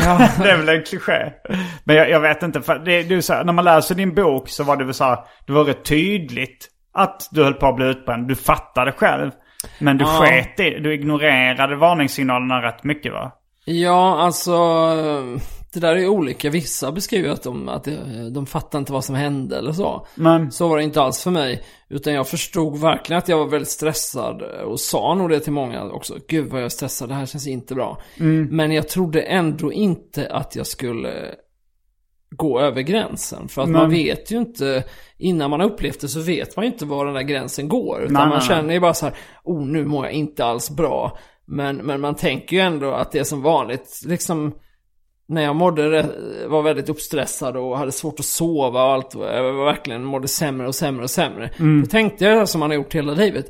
det 0.42 0.50
är 0.50 0.56
väl 0.56 0.68
en 0.68 0.82
kliché. 0.84 1.32
Men 1.84 1.96
jag, 1.96 2.10
jag 2.10 2.20
vet 2.20 2.42
inte, 2.42 2.62
för 2.62 2.78
det, 2.78 3.02
det 3.02 3.14
är 3.14 3.20
så 3.20 3.32
här, 3.34 3.44
när 3.44 3.52
man 3.52 3.64
läser 3.64 3.94
din 3.94 4.14
bok 4.14 4.48
så 4.48 4.64
var 4.64 4.76
det 4.76 4.84
väl 4.84 4.94
så 4.94 5.04
här, 5.04 5.18
det 5.46 5.52
var 5.52 5.64
rätt 5.64 5.84
tydligt 5.84 6.68
att 6.94 7.28
du 7.30 7.44
höll 7.44 7.54
på 7.54 7.66
att 7.66 7.76
bli 7.76 7.86
utbränd. 7.86 8.28
Du 8.28 8.34
fattade 8.34 8.92
själv. 8.92 9.30
Men 9.78 9.98
du 9.98 10.04
Ja. 10.04 10.10
sket 10.10 10.60
i, 10.60 10.70
du 10.80 10.94
ignorerade 10.94 11.76
varningssignalerna 11.76 12.62
rätt 12.62 12.84
mycket 12.84 13.12
va? 13.12 13.32
Ja, 13.64 14.18
alltså... 14.20 14.52
det 15.72 15.80
där 15.80 15.96
är 15.96 16.08
olika. 16.08 16.50
Vissa 16.50 16.92
beskriver 16.92 17.30
att 17.30 17.42
de, 17.42 17.68
att 17.68 17.88
de, 18.32 18.46
fattar 18.46 18.78
inte 18.78 18.92
vad 18.92 19.04
som 19.04 19.14
hände 19.14 19.58
eller 19.58 19.72
så. 19.72 20.06
Men, 20.14 20.52
Så 20.52 20.68
var 20.68 20.76
det 20.76 20.84
inte 20.84 21.02
alls 21.02 21.22
för 21.22 21.30
mig. 21.30 21.62
Utan 21.88 22.12
jag 22.12 22.28
förstod 22.28 22.78
verkligen 22.78 23.18
att 23.18 23.28
jag 23.28 23.38
var 23.38 23.46
väldigt 23.46 23.68
stressad. 23.68 24.42
Och 24.42 24.80
sa 24.80 25.14
nog 25.14 25.30
det 25.30 25.40
till 25.40 25.52
många 25.52 25.84
också. 25.84 26.14
Gud 26.28 26.50
vad 26.50 26.60
jag 26.60 26.64
är 26.64 26.68
stressad, 26.68 27.08
det 27.08 27.14
här 27.14 27.26
känns 27.26 27.46
inte 27.46 27.74
bra. 27.74 28.00
Men 28.50 28.72
jag 28.72 28.88
trodde 28.88 29.20
ändå 29.20 29.72
inte 29.72 30.28
att 30.30 30.56
jag 30.56 30.66
skulle 30.66 31.34
gå 32.36 32.60
över 32.60 32.82
gränsen. 32.82 33.48
För 33.48 33.62
att 33.62 33.68
Nej. 33.68 33.80
man 33.80 33.90
vet 33.90 34.30
ju 34.30 34.38
inte, 34.38 34.84
innan 35.18 35.50
man 35.50 35.60
har 35.60 35.66
upplevt 35.66 36.00
det 36.00 36.08
så 36.08 36.20
vet 36.20 36.56
man 36.56 36.64
ju 36.64 36.70
inte 36.72 36.84
var 36.84 37.06
den 37.06 37.14
där 37.14 37.22
gränsen 37.22 37.68
går. 37.68 38.02
Utan 38.02 38.14
Nej, 38.14 38.26
man 38.28 38.38
nej. 38.38 38.48
känner 38.48 38.74
ju 38.74 38.80
bara 38.80 38.94
så 38.94 39.06
här, 39.06 39.14
oh 39.44 39.66
nu 39.66 39.84
mår 39.84 40.04
jag 40.04 40.14
inte 40.14 40.44
alls 40.44 40.70
bra. 40.70 41.18
Men, 41.46 41.76
men 41.76 42.00
man 42.00 42.14
tänker 42.14 42.56
ju 42.56 42.62
ändå 42.62 42.90
att 42.90 43.12
det 43.12 43.18
är 43.18 43.24
som 43.24 43.42
vanligt, 43.42 44.00
liksom 44.06 44.54
när 45.26 45.42
jag 45.42 45.56
mådde, 45.56 46.06
var 46.46 46.62
väldigt 46.62 46.88
uppstressad 46.88 47.56
och 47.56 47.78
hade 47.78 47.92
svårt 47.92 48.20
att 48.20 48.26
sova 48.26 48.84
och 48.84 48.92
allt, 48.92 49.14
jag 49.14 49.52
var 49.52 49.64
verkligen 49.64 50.04
mådde 50.04 50.28
sämre 50.28 50.66
och 50.66 50.74
sämre 50.74 51.02
och 51.02 51.10
sämre. 51.10 51.50
Då 51.82 51.86
tänkte 51.86 52.24
jag 52.24 52.48
som 52.48 52.60
man 52.60 52.70
har 52.70 52.74
gjort 52.74 52.94
hela 52.94 53.12
livet, 53.14 53.46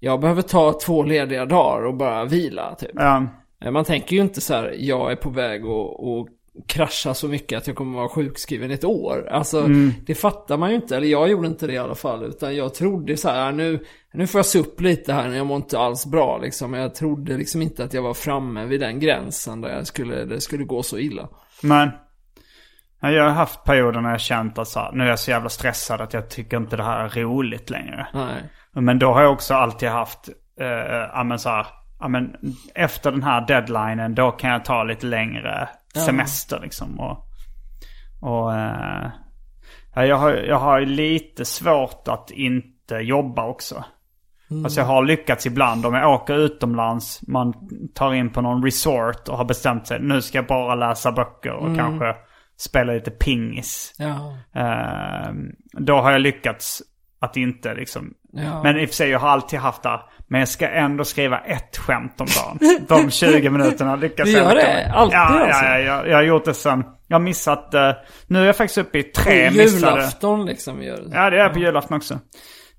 jag 0.00 0.20
behöver 0.20 0.42
ta 0.42 0.72
två 0.72 1.02
lediga 1.02 1.44
dagar 1.46 1.86
och 1.86 1.94
bara 1.94 2.24
vila 2.24 2.74
typ. 2.74 2.90
ja, 2.94 3.26
Eh, 3.64 3.70
Man 3.70 3.84
tänker 3.84 4.16
ju 4.16 4.22
inte 4.22 4.40
så 4.40 4.54
här, 4.54 4.74
jag 4.78 5.12
är 5.12 5.16
på 5.16 5.30
väg 5.30 5.62
att 5.62 6.26
krascha 6.66 7.14
så 7.14 7.28
mycket 7.28 7.58
att 7.58 7.66
jag 7.66 7.76
kommer 7.76 7.98
vara 7.98 8.08
sjukskriven 8.08 8.70
ett 8.70 8.84
år. 8.84 9.28
Alltså, 9.30 9.68
det 10.06 10.14
fattar 10.14 10.56
man 10.56 10.70
ju 10.70 10.76
inte. 10.76 10.96
Eller 10.96 11.06
jag 11.06 11.28
gjorde 11.28 11.46
inte 11.46 11.66
det 11.66 11.72
i 11.72 11.78
alla 11.78 11.94
fall. 11.94 12.24
Utan 12.24 12.56
jag 12.56 12.74
trodde 12.74 13.16
så 13.16 13.28
här, 13.28 13.52
nu, 13.52 13.84
nu 14.12 14.26
får 14.26 14.38
jag 14.38 14.46
se 14.46 14.58
upp 14.58 14.80
lite 14.80 15.12
här, 15.12 15.28
jag 15.28 15.46
mår 15.46 15.56
inte 15.56 15.78
alls 15.78 16.06
bra 16.06 16.38
liksom. 16.38 16.74
Jag 16.74 16.94
trodde 16.94 17.36
liksom 17.36 17.62
inte 17.62 17.84
att 17.84 17.94
jag 17.94 18.02
var 18.02 18.14
framme 18.14 18.64
vid 18.64 18.80
den 18.80 19.00
gränsen 19.00 19.60
där 19.60 19.76
jag 19.76 19.86
skulle, 19.86 20.24
det 20.24 20.40
skulle 20.40 20.64
gå 20.64 20.82
så 20.82 20.98
illa. 20.98 21.28
men. 21.62 21.90
Ja, 23.00 23.10
Jag 23.10 23.24
har 23.24 23.30
haft 23.30 23.64
perioder 23.64 24.00
när 24.00 24.10
jag 24.10 24.20
känt 24.20 24.58
att 24.58 24.68
så 24.68 24.80
här, 24.80 24.92
nu 24.92 25.04
är 25.04 25.08
jag 25.08 25.18
så 25.18 25.30
jävla 25.30 25.48
stressad 25.48 26.00
att 26.00 26.12
jag 26.12 26.30
tycker 26.30 26.56
inte 26.56 26.76
det 26.76 26.82
här 26.84 27.04
är 27.04 27.22
roligt 27.22 27.70
längre. 27.70 28.06
Nej. 28.14 28.42
Men 28.72 28.98
då 28.98 29.12
har 29.12 29.22
jag 29.22 29.32
också 29.32 29.54
alltid 29.54 29.88
haft, 29.88 30.28
eh, 30.60 31.24
men 31.24 31.38
så 31.38 31.48
här, 31.48 31.66
men 32.08 32.36
efter 32.74 33.10
den 33.10 33.22
här 33.22 33.46
deadlinen 33.46 34.14
då 34.14 34.30
kan 34.30 34.50
jag 34.50 34.64
ta 34.64 34.84
lite 34.84 35.06
längre 35.06 35.68
semester 36.00 36.60
liksom. 36.60 37.00
Och, 37.00 37.26
och 38.20 38.54
eh, 38.54 39.10
ja, 39.94 40.06
jag, 40.06 40.16
har, 40.16 40.32
jag 40.32 40.58
har 40.58 40.80
lite 40.80 41.44
svårt 41.44 42.08
att 42.08 42.30
inte 42.30 42.94
jobba 42.94 43.46
också. 43.46 43.84
Alltså 44.64 44.80
jag 44.80 44.86
har 44.86 45.04
lyckats 45.04 45.46
ibland 45.46 45.86
om 45.86 45.94
jag 45.94 46.10
åker 46.10 46.34
utomlands, 46.34 47.20
man 47.26 47.54
tar 47.94 48.14
in 48.14 48.30
på 48.30 48.40
någon 48.40 48.64
resort 48.64 49.28
och 49.28 49.36
har 49.36 49.44
bestämt 49.44 49.86
sig, 49.86 50.00
nu 50.00 50.22
ska 50.22 50.38
jag 50.38 50.46
bara 50.46 50.74
läsa 50.74 51.12
böcker 51.12 51.52
och 51.52 51.76
kanske 51.76 52.14
spela 52.56 52.92
lite 52.92 53.10
pingis. 53.10 53.94
Eh, 54.52 55.32
då 55.72 56.00
har 56.00 56.12
jag 56.12 56.20
lyckats 56.20 56.82
att 57.18 57.36
inte 57.36 57.74
liksom. 57.74 58.14
Ja. 58.32 58.62
Men 58.62 58.78
i 58.78 58.84
och 58.84 58.88
för 58.88 58.94
sig, 58.94 59.10
jag 59.10 59.18
har 59.18 59.28
alltid 59.28 59.58
haft 59.58 59.82
det. 59.82 60.00
Men 60.34 60.38
jag 60.38 60.48
ska 60.48 60.68
ändå 60.68 61.04
skriva 61.04 61.38
ett 61.38 61.76
skämt 61.76 62.20
om 62.20 62.26
dagen. 62.26 62.86
De 62.88 63.10
20 63.10 63.50
minuterna 63.50 63.96
lyckas 63.96 64.28
Du 64.28 64.32
jag 64.32 64.42
gör 64.42 64.50
inte 64.50 64.66
det? 64.66 64.92
Alltid 64.92 65.18
ja, 65.18 65.20
alltså? 65.20 65.64
Ja, 65.64 65.78
ja, 65.78 65.78
jag, 65.78 66.08
jag 66.08 66.16
har 66.16 66.22
gjort 66.22 66.44
det 66.44 66.54
sen. 66.54 66.84
Jag 67.08 67.14
har 67.14 67.22
missat, 67.22 67.74
eh, 67.74 67.90
nu 68.26 68.42
är 68.42 68.46
jag 68.46 68.56
faktiskt 68.56 68.78
uppe 68.78 68.98
i 68.98 69.02
tre 69.02 69.50
På 69.50 69.56
missade. 69.56 69.92
julafton 69.92 70.46
liksom 70.46 70.82
gör 70.82 70.96
det. 70.96 71.16
Ja, 71.16 71.30
det 71.30 71.40
är 71.40 71.48
på 71.48 71.58
julafton 71.58 71.96
också. 71.96 72.14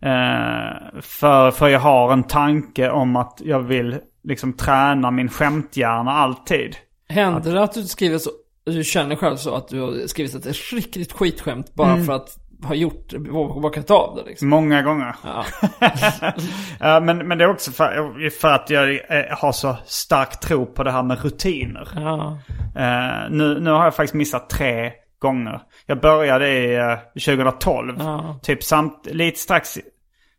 Eh, 0.02 1.02
för, 1.02 1.52
för 1.52 1.68
jag 1.68 1.80
har 1.80 2.14
en 2.14 2.24
tanke 2.24 2.90
om 2.90 3.16
att 3.16 3.42
jag 3.44 3.60
vill 3.60 3.98
liksom 4.24 4.54
träna 4.54 5.12
min 5.12 5.30
skämthjärna 5.30 6.12
alltid. 6.12 6.76
Händer 7.10 7.54
det 7.54 7.64
att 7.64 7.74
du 7.74 7.84
skriver 7.84 8.18
så, 8.18 8.30
du 8.66 8.84
känner 8.84 9.16
själv 9.16 9.36
så 9.36 9.56
att 9.56 9.68
du 9.68 9.82
har 9.82 10.08
skrivit 10.08 10.36
ett 10.36 10.74
riktigt 10.74 11.12
skitskämt 11.12 11.74
bara 11.74 12.04
för 12.04 12.14
att 12.14 12.38
ha 12.64 12.76
gjort, 12.76 13.14
bakat 13.62 13.92
av 13.92 14.16
det 14.16 14.24
liksom? 14.30 14.50
Många 14.50 14.82
gånger. 14.82 15.16
Ja. 15.24 15.46
Ja, 16.80 17.00
men, 17.00 17.28
men 17.28 17.38
det 17.38 17.44
är 17.44 17.50
också 17.50 17.72
för, 17.72 18.30
för 18.30 18.48
att 18.48 18.70
jag 18.70 18.90
eh, 18.90 19.38
har 19.38 19.52
så 19.52 19.76
stark 19.86 20.40
tro 20.40 20.66
på 20.66 20.84
det 20.84 20.92
här 20.92 21.04
med 21.04 21.24
rutiner. 21.24 21.90
Ja. 21.96 22.38
Eh, 22.76 23.30
nu, 23.30 23.60
nu 23.60 23.72
har 23.72 23.84
jag 23.84 23.96
faktiskt 23.96 24.14
missat 24.14 24.50
tre 24.50 24.92
gånger. 25.20 25.62
Jag 25.86 26.02
började 26.02 26.50
i 26.50 26.76
eh, 26.76 26.98
2012. 27.26 27.96
Ja. 28.00 28.40
Typ 28.44 28.64
samt, 28.64 29.06
lite 29.06 29.40
strax, 29.40 29.78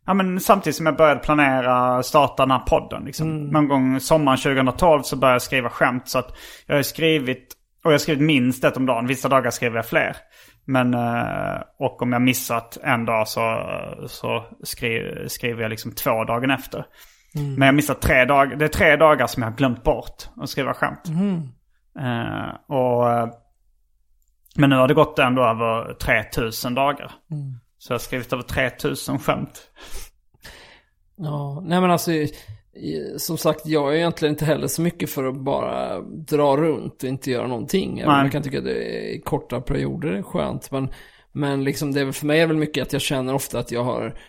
ja, 0.05 0.13
men 0.13 0.39
samtidigt 0.39 0.75
som 0.75 0.85
jag 0.85 0.97
började 0.97 1.19
planera 1.19 2.03
starta 2.03 2.43
den 2.43 2.51
här 2.51 2.59
podden. 2.59 3.03
Liksom. 3.05 3.47
Någon 3.47 3.67
gång 3.67 3.99
sommaren 3.99 4.37
2012 4.37 5.01
så 5.01 5.15
började 5.15 5.35
jag 5.35 5.41
skriva 5.41 5.69
skämt. 5.69 6.09
Så 6.09 6.19
att 6.19 6.37
jag 6.65 6.75
har 6.75 6.83
skrivit, 6.83 7.56
och 7.83 7.91
jag 7.91 7.93
har 7.93 7.97
skrivit 7.97 8.23
minst 8.23 8.63
ett 8.63 8.77
om 8.77 8.85
dagen. 8.85 9.07
Vissa 9.07 9.29
dagar 9.29 9.51
skriver 9.51 9.75
jag 9.75 9.85
fler. 9.85 10.15
Men, 10.65 10.93
eh, 10.93 11.61
och 11.79 12.01
om 12.01 12.13
jag 12.13 12.21
missat 12.21 12.77
en 12.83 13.05
dag 13.05 13.27
så, 13.27 13.63
så 14.07 14.45
skri, 14.63 15.25
skriver 15.27 15.61
jag 15.61 15.69
liksom 15.69 15.91
två 15.91 16.23
dagen 16.23 16.51
efter. 16.51 16.85
Men 17.33 17.61
jag 17.61 17.67
har 17.67 17.73
missat 17.73 18.01
tre 18.01 18.25
dagar. 18.25 18.55
Det 18.55 18.65
är 18.65 18.69
tre 18.69 18.95
dagar 18.95 19.27
som 19.27 19.43
jag 19.43 19.49
har 19.49 19.57
glömt 19.57 19.83
bort 19.83 20.29
att 20.35 20.49
skriva 20.49 20.73
skämt. 20.73 21.07
Eh, 21.99 22.75
och, 22.75 23.11
eh, 23.11 23.27
men 24.55 24.69
nu 24.69 24.75
har 24.75 24.87
det 24.87 24.93
gått 24.93 25.19
ändå 25.19 25.43
över 25.43 25.93
3000 25.93 26.73
dagar. 26.75 27.11
Så 27.77 27.93
jag 27.93 27.95
har 27.95 27.99
skrivit 27.99 28.33
över 28.33 28.43
3000 28.43 29.19
skämt. 29.19 29.71
Ja, 31.17 31.63
nej 31.65 31.81
men 31.81 31.91
alltså, 31.91 32.11
som 33.17 33.37
sagt, 33.37 33.65
jag 33.65 33.93
är 33.93 33.97
egentligen 33.97 34.33
inte 34.33 34.45
heller 34.45 34.67
så 34.67 34.81
mycket 34.81 35.09
för 35.09 35.23
att 35.23 35.35
bara 35.35 36.01
dra 36.01 36.57
runt 36.57 37.03
och 37.03 37.09
inte 37.09 37.31
göra 37.31 37.47
någonting. 37.47 37.99
Även. 37.99 38.13
Jag 38.13 38.31
kan 38.31 38.43
tycka 38.43 38.57
att 38.57 38.65
det 38.65 39.15
är 39.15 39.21
korta 39.21 39.61
perioder 39.61 40.09
är 40.09 40.21
skönt. 40.21 40.71
Men, 40.71 40.89
men 41.31 41.63
liksom 41.63 41.93
det 41.93 42.01
är 42.01 42.05
väl 42.05 42.13
för 42.13 42.25
mig 42.25 42.39
är 42.39 42.47
väl 42.47 42.57
mycket 42.57 42.81
att 42.81 42.93
jag 42.93 43.01
känner 43.01 43.33
ofta 43.33 43.59
att 43.59 43.71
jag 43.71 43.83
har 43.83 44.19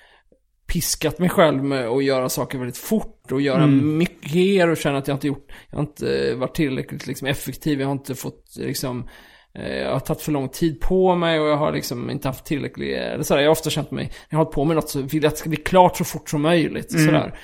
piskat 0.67 1.19
mig 1.19 1.29
själv 1.29 1.65
med 1.65 1.89
att 1.89 2.05
göra 2.05 2.29
saker 2.29 2.59
väldigt 2.59 2.79
fort 2.79 3.33
och 3.33 3.41
göra 3.41 3.67
mycket 3.67 4.35
mer 4.35 4.69
och 4.69 4.77
känna 4.77 4.99
att 4.99 5.09
jag 5.09 5.15
inte 5.15 5.27
gjort, 5.27 5.53
jag 5.71 5.79
har 5.79 5.83
inte 5.83 6.35
varit 6.35 6.55
tillräckligt 6.55 7.07
liksom 7.07 7.29
effektiv, 7.29 7.81
jag 7.81 7.87
har 7.87 7.93
inte 7.93 8.15
fått 8.15 8.57
liksom 8.57 9.09
eh, 9.55 9.77
jag 9.77 9.93
har 9.93 10.01
tagit 10.01 10.23
för 10.23 10.33
lång 10.33 10.49
tid 10.49 10.81
på 10.81 11.15
mig 11.15 11.41
och 11.41 11.49
jag 11.49 11.57
har 11.57 11.73
liksom 11.73 12.11
inte 12.11 12.29
haft 12.29 12.45
tillräcklig, 12.45 12.93
eller 12.93 13.23
sådär, 13.23 13.41
jag 13.41 13.49
har 13.49 13.53
ofta 13.53 13.71
känt 13.71 13.91
mig, 13.91 14.05
när 14.05 14.13
jag 14.29 14.39
har 14.39 14.45
hållit 14.45 14.55
på 14.55 14.65
med 14.65 14.77
något 14.77 14.89
så 14.89 15.03
vill 15.03 15.23
jag 15.23 15.27
att 15.27 15.35
det 15.35 15.39
ska 15.39 15.49
bli 15.49 15.59
klart 15.59 15.97
så 15.97 16.05
fort 16.05 16.31
som 16.31 16.43
möjligt. 16.43 16.93
Sådär. 16.93 17.39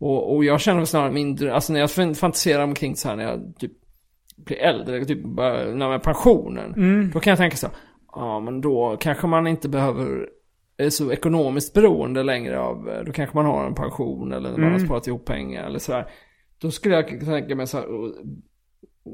Och, 0.00 0.34
och 0.34 0.44
jag 0.44 0.60
känner 0.60 0.84
snarare 0.84 1.12
mindre, 1.12 1.54
alltså 1.54 1.72
när 1.72 1.80
jag 1.80 1.90
fan- 1.90 2.14
fantiserar 2.14 2.64
omkring 2.64 2.96
så 2.96 3.08
här 3.08 3.16
när 3.16 3.24
jag 3.24 3.52
typ 3.58 3.72
blir 4.36 4.56
äldre, 4.58 5.04
typ 5.04 5.24
när 5.74 5.92
jag 5.92 6.02
pensionen. 6.02 6.74
Då 7.14 7.20
kan 7.20 7.30
jag 7.30 7.38
tänka 7.38 7.56
så 7.56 7.66
här, 7.66 7.76
ja 8.12 8.40
men 8.40 8.60
då 8.60 8.96
kanske 9.00 9.26
man 9.26 9.46
inte 9.46 9.68
behöver 9.68 10.28
är 10.76 10.90
så 10.90 11.12
ekonomiskt 11.12 11.74
beroende 11.74 12.22
längre 12.22 12.60
av, 12.60 12.88
eh, 12.88 13.04
då 13.04 13.12
kanske 13.12 13.36
man 13.36 13.46
har 13.46 13.66
en 13.66 13.74
pension 13.74 14.32
eller 14.32 14.50
man 14.56 14.72
har 14.72 14.78
sparat 14.78 15.06
ihop 15.06 15.24
pengar 15.24 15.66
eller 15.66 15.78
sådär. 15.78 16.06
Då 16.60 16.70
skulle 16.70 16.94
jag 16.94 17.20
tänka 17.20 17.54
mig 17.54 17.66
så 17.66 17.76
här, 17.76 17.86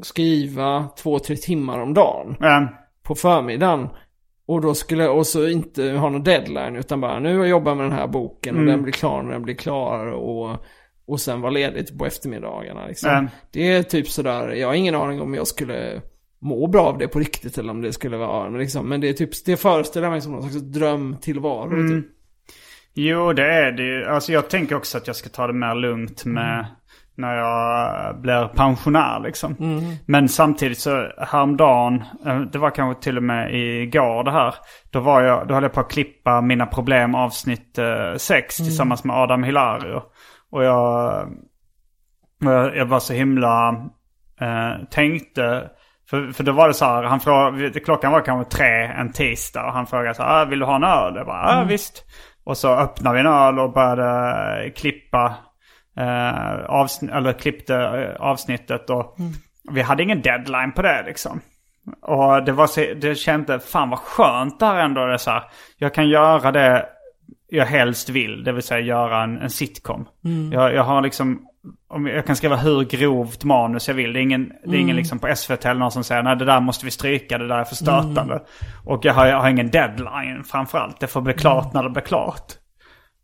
skriva 0.03 0.89
två, 0.99 1.18
tre 1.18 1.37
timmar 1.37 1.80
om 1.80 1.95
dagen 1.95 2.37
Men, 2.41 2.68
på 3.03 3.14
förmiddagen. 3.14 3.89
Och 4.47 4.61
då 4.61 4.75
skulle 4.75 5.05
jag 5.05 5.19
också 5.19 5.49
inte 5.49 5.91
ha 5.91 6.11
någon 6.11 6.23
deadline 6.23 6.77
utan 6.77 7.01
bara 7.01 7.19
nu 7.19 7.47
jobbar 7.47 7.71
jag 7.71 7.77
med 7.77 7.87
den 7.87 7.99
här 7.99 8.07
boken 8.07 8.59
och 8.59 8.65
den 8.65 8.83
blir 8.83 8.93
klar 8.93 9.23
när 9.23 9.33
den 9.33 9.43
blir 9.43 9.55
klar 9.55 10.07
och, 10.07 10.57
och 11.07 11.21
sen 11.21 11.41
vara 11.41 11.51
ledigt 11.51 11.99
på 11.99 12.07
eftermiddagarna 12.07 12.87
liksom. 12.87 13.11
Mm. 13.11 13.29
Det 13.53 13.73
är 13.73 13.83
typ 13.83 14.09
sådär, 14.09 14.49
jag 14.49 14.69
har 14.69 14.75
ingen 14.75 14.95
aning 14.95 15.21
om 15.21 15.35
jag 15.35 15.47
skulle 15.47 16.03
må 16.39 16.67
bra 16.67 16.87
av 16.87 16.99
det 16.99 17.09
på 17.09 17.19
riktigt 17.19 17.59
eller 17.59 17.71
om 17.71 17.81
det 17.81 17.93
skulle 17.93 18.17
vara, 18.17 18.51
men 18.51 18.61
liksom, 18.61 18.89
men 18.89 19.01
det 19.01 19.09
är 19.09 19.13
typ, 19.13 19.45
det 19.45 19.57
föreställer 19.57 20.11
mig 20.11 20.21
som 20.21 20.33
någon 20.33 20.43
slags 20.43 20.67
drömtillvaro 20.67 21.89
typ. 21.89 22.07
jo, 22.95 23.33
det 23.33 23.53
är 23.53 23.73
det 23.73 23.83
ju. 23.83 24.05
Alltså 24.05 24.33
jag 24.33 24.51
tänker 24.51 24.77
också 24.77 24.99
att 24.99 25.07
jag 25.07 25.17
ska 25.17 25.29
ta 25.29 25.47
det 25.47 25.53
mer 25.53 25.75
lugnt 25.75 26.25
med 26.25 26.67
när 27.17 27.37
jag 27.37 28.21
blir 28.21 28.49
pensionär 28.49 29.21
liksom. 29.21 29.57
Men 30.07 30.29
samtidigt 30.29 30.79
så 30.79 31.11
häromdagen, 31.19 32.05
eh, 32.27 32.41
det 32.41 32.59
var 32.59 32.71
kanske 32.71 33.03
till 33.03 33.17
och 33.17 33.23
med 33.23 33.55
igår 33.55 34.25
det 34.25 34.31
här. 34.31 34.55
Då, 34.91 35.01
var 35.01 35.23
jag, 35.23 35.49
då 35.49 35.55
höll 35.55 35.62
jag 35.62 35.73
på 35.73 35.81
att 35.81 35.91
klippa 35.91 36.41
Mina 36.41 36.67
Problem 36.67 37.14
avsnitt 37.14 37.79
6 38.17 38.57
tillsammans 38.57 39.05
med 39.05 39.17
Adam 39.17 39.43
Hilario. 39.43 40.03
Och 40.51 40.64
jag, 40.64 41.23
och 42.45 42.53
jag, 42.53 42.77
jag 42.77 42.87
var 42.87 43.01
så 43.01 43.12
himla, 43.12 43.69
eh, 44.41 44.85
tänkte, 44.91 45.71
för, 46.11 46.33
för 46.33 46.45
då 46.45 46.53
var 46.53 46.69
det 46.69 46.75
så 46.75 46.85
här, 46.85 47.03
han 47.03 47.21
frågade, 47.21 47.81
klockan 47.81 48.12
var 48.12 48.21
kanske 48.21 48.57
tre 48.57 48.85
en 48.85 49.12
tisdag 49.12 49.67
och 49.67 49.73
han 49.73 49.87
frågade 49.87 50.14
så 50.14 50.23
här, 50.23 50.43
ah, 50.43 50.45
vill 50.45 50.59
du 50.59 50.64
ha 50.64 50.77
en 50.77 50.85
öl? 50.85 51.14
Jag 51.17 51.27
bara, 51.27 51.55
ja 51.55 51.64
visst. 51.64 52.05
Och 52.45 52.57
så 52.57 52.75
öppnade 52.75 53.14
vi 53.14 53.21
en 53.21 53.27
öl 53.27 53.59
och 53.59 53.73
började 53.73 54.71
klippa, 54.71 55.35
eh, 55.97 56.65
avsnitt, 56.69 57.11
eller 57.11 57.33
klippte 57.33 57.75
eh, 57.77 58.21
avsnittet 58.21 58.91
och 58.91 59.17
vi 59.73 59.83
hade 59.83 60.03
ingen 60.03 60.23
deadline 60.23 60.73
på 60.73 60.83
det 60.83 61.03
liksom. 61.07 61.41
Och 62.03 62.45
det 62.45 62.53
var 62.53 62.67
så, 62.67 62.81
det 63.01 63.15
kände, 63.15 63.61
fan 63.61 63.91
vad 63.91 63.99
skönt 63.99 64.61
det 64.61 64.67
här 64.67 64.85
ändå 64.85 65.01
är 65.01 65.17
så 65.17 65.31
här. 65.31 65.43
Jag 65.79 65.95
kan 65.95 66.09
göra 66.09 66.53
det 66.53 66.87
jag 67.49 67.67
helst 67.67 68.09
vill, 68.09 68.45
det 68.45 68.53
vill 68.53 68.63
säga 68.63 68.81
göra 68.81 69.23
en, 69.23 69.39
en 69.39 69.51
sitcom. 69.51 70.09
Jag, 70.53 70.75
jag 70.75 70.83
har 70.83 71.03
liksom 71.03 71.47
om 71.89 72.07
jag 72.07 72.27
kan 72.27 72.37
skriva 72.37 72.57
hur 72.57 72.85
grovt 72.85 73.45
manus 73.45 73.89
jag 73.89 73.95
vill. 73.95 74.13
Det 74.13 74.21
är 74.21 74.23
ingen, 74.23 74.53
det 74.65 74.71
är 74.77 74.81
ingen 74.81 74.85
Mm. 74.91 74.97
liksom 74.97 75.19
på 75.19 75.37
SVT 75.37 75.65
eller 75.65 75.81
någon 75.81 75.91
som 75.93 76.05
säger 76.05 76.23
nej 76.23 76.37
det 76.37 76.45
där 76.45 76.61
måste 76.61 76.85
vi 76.85 76.91
stryka, 76.91 77.39
det 77.39 77.49
där 77.49 77.59
är 77.59 77.65
för 77.65 77.75
stötande. 77.75 78.35
Mm. 78.35 78.45
Och 78.85 79.05
jag 79.05 79.15
har, 79.15 79.27
jag 79.27 79.41
har 79.41 79.49
ingen 79.49 79.71
deadline 79.71 80.45
framförallt. 80.45 81.01
Det 81.01 81.07
får 81.07 81.21
bli 81.21 81.35
klart 81.35 81.65
Mm. 81.65 81.75
när 81.75 81.83
det 81.83 81.91
blir 81.91 82.03
klart. 82.03 82.53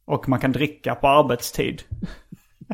Och 0.06 0.28
man 0.28 0.40
kan 0.40 0.52
dricka 0.52 0.94
på 0.94 1.08
arbetstid. 1.08 1.82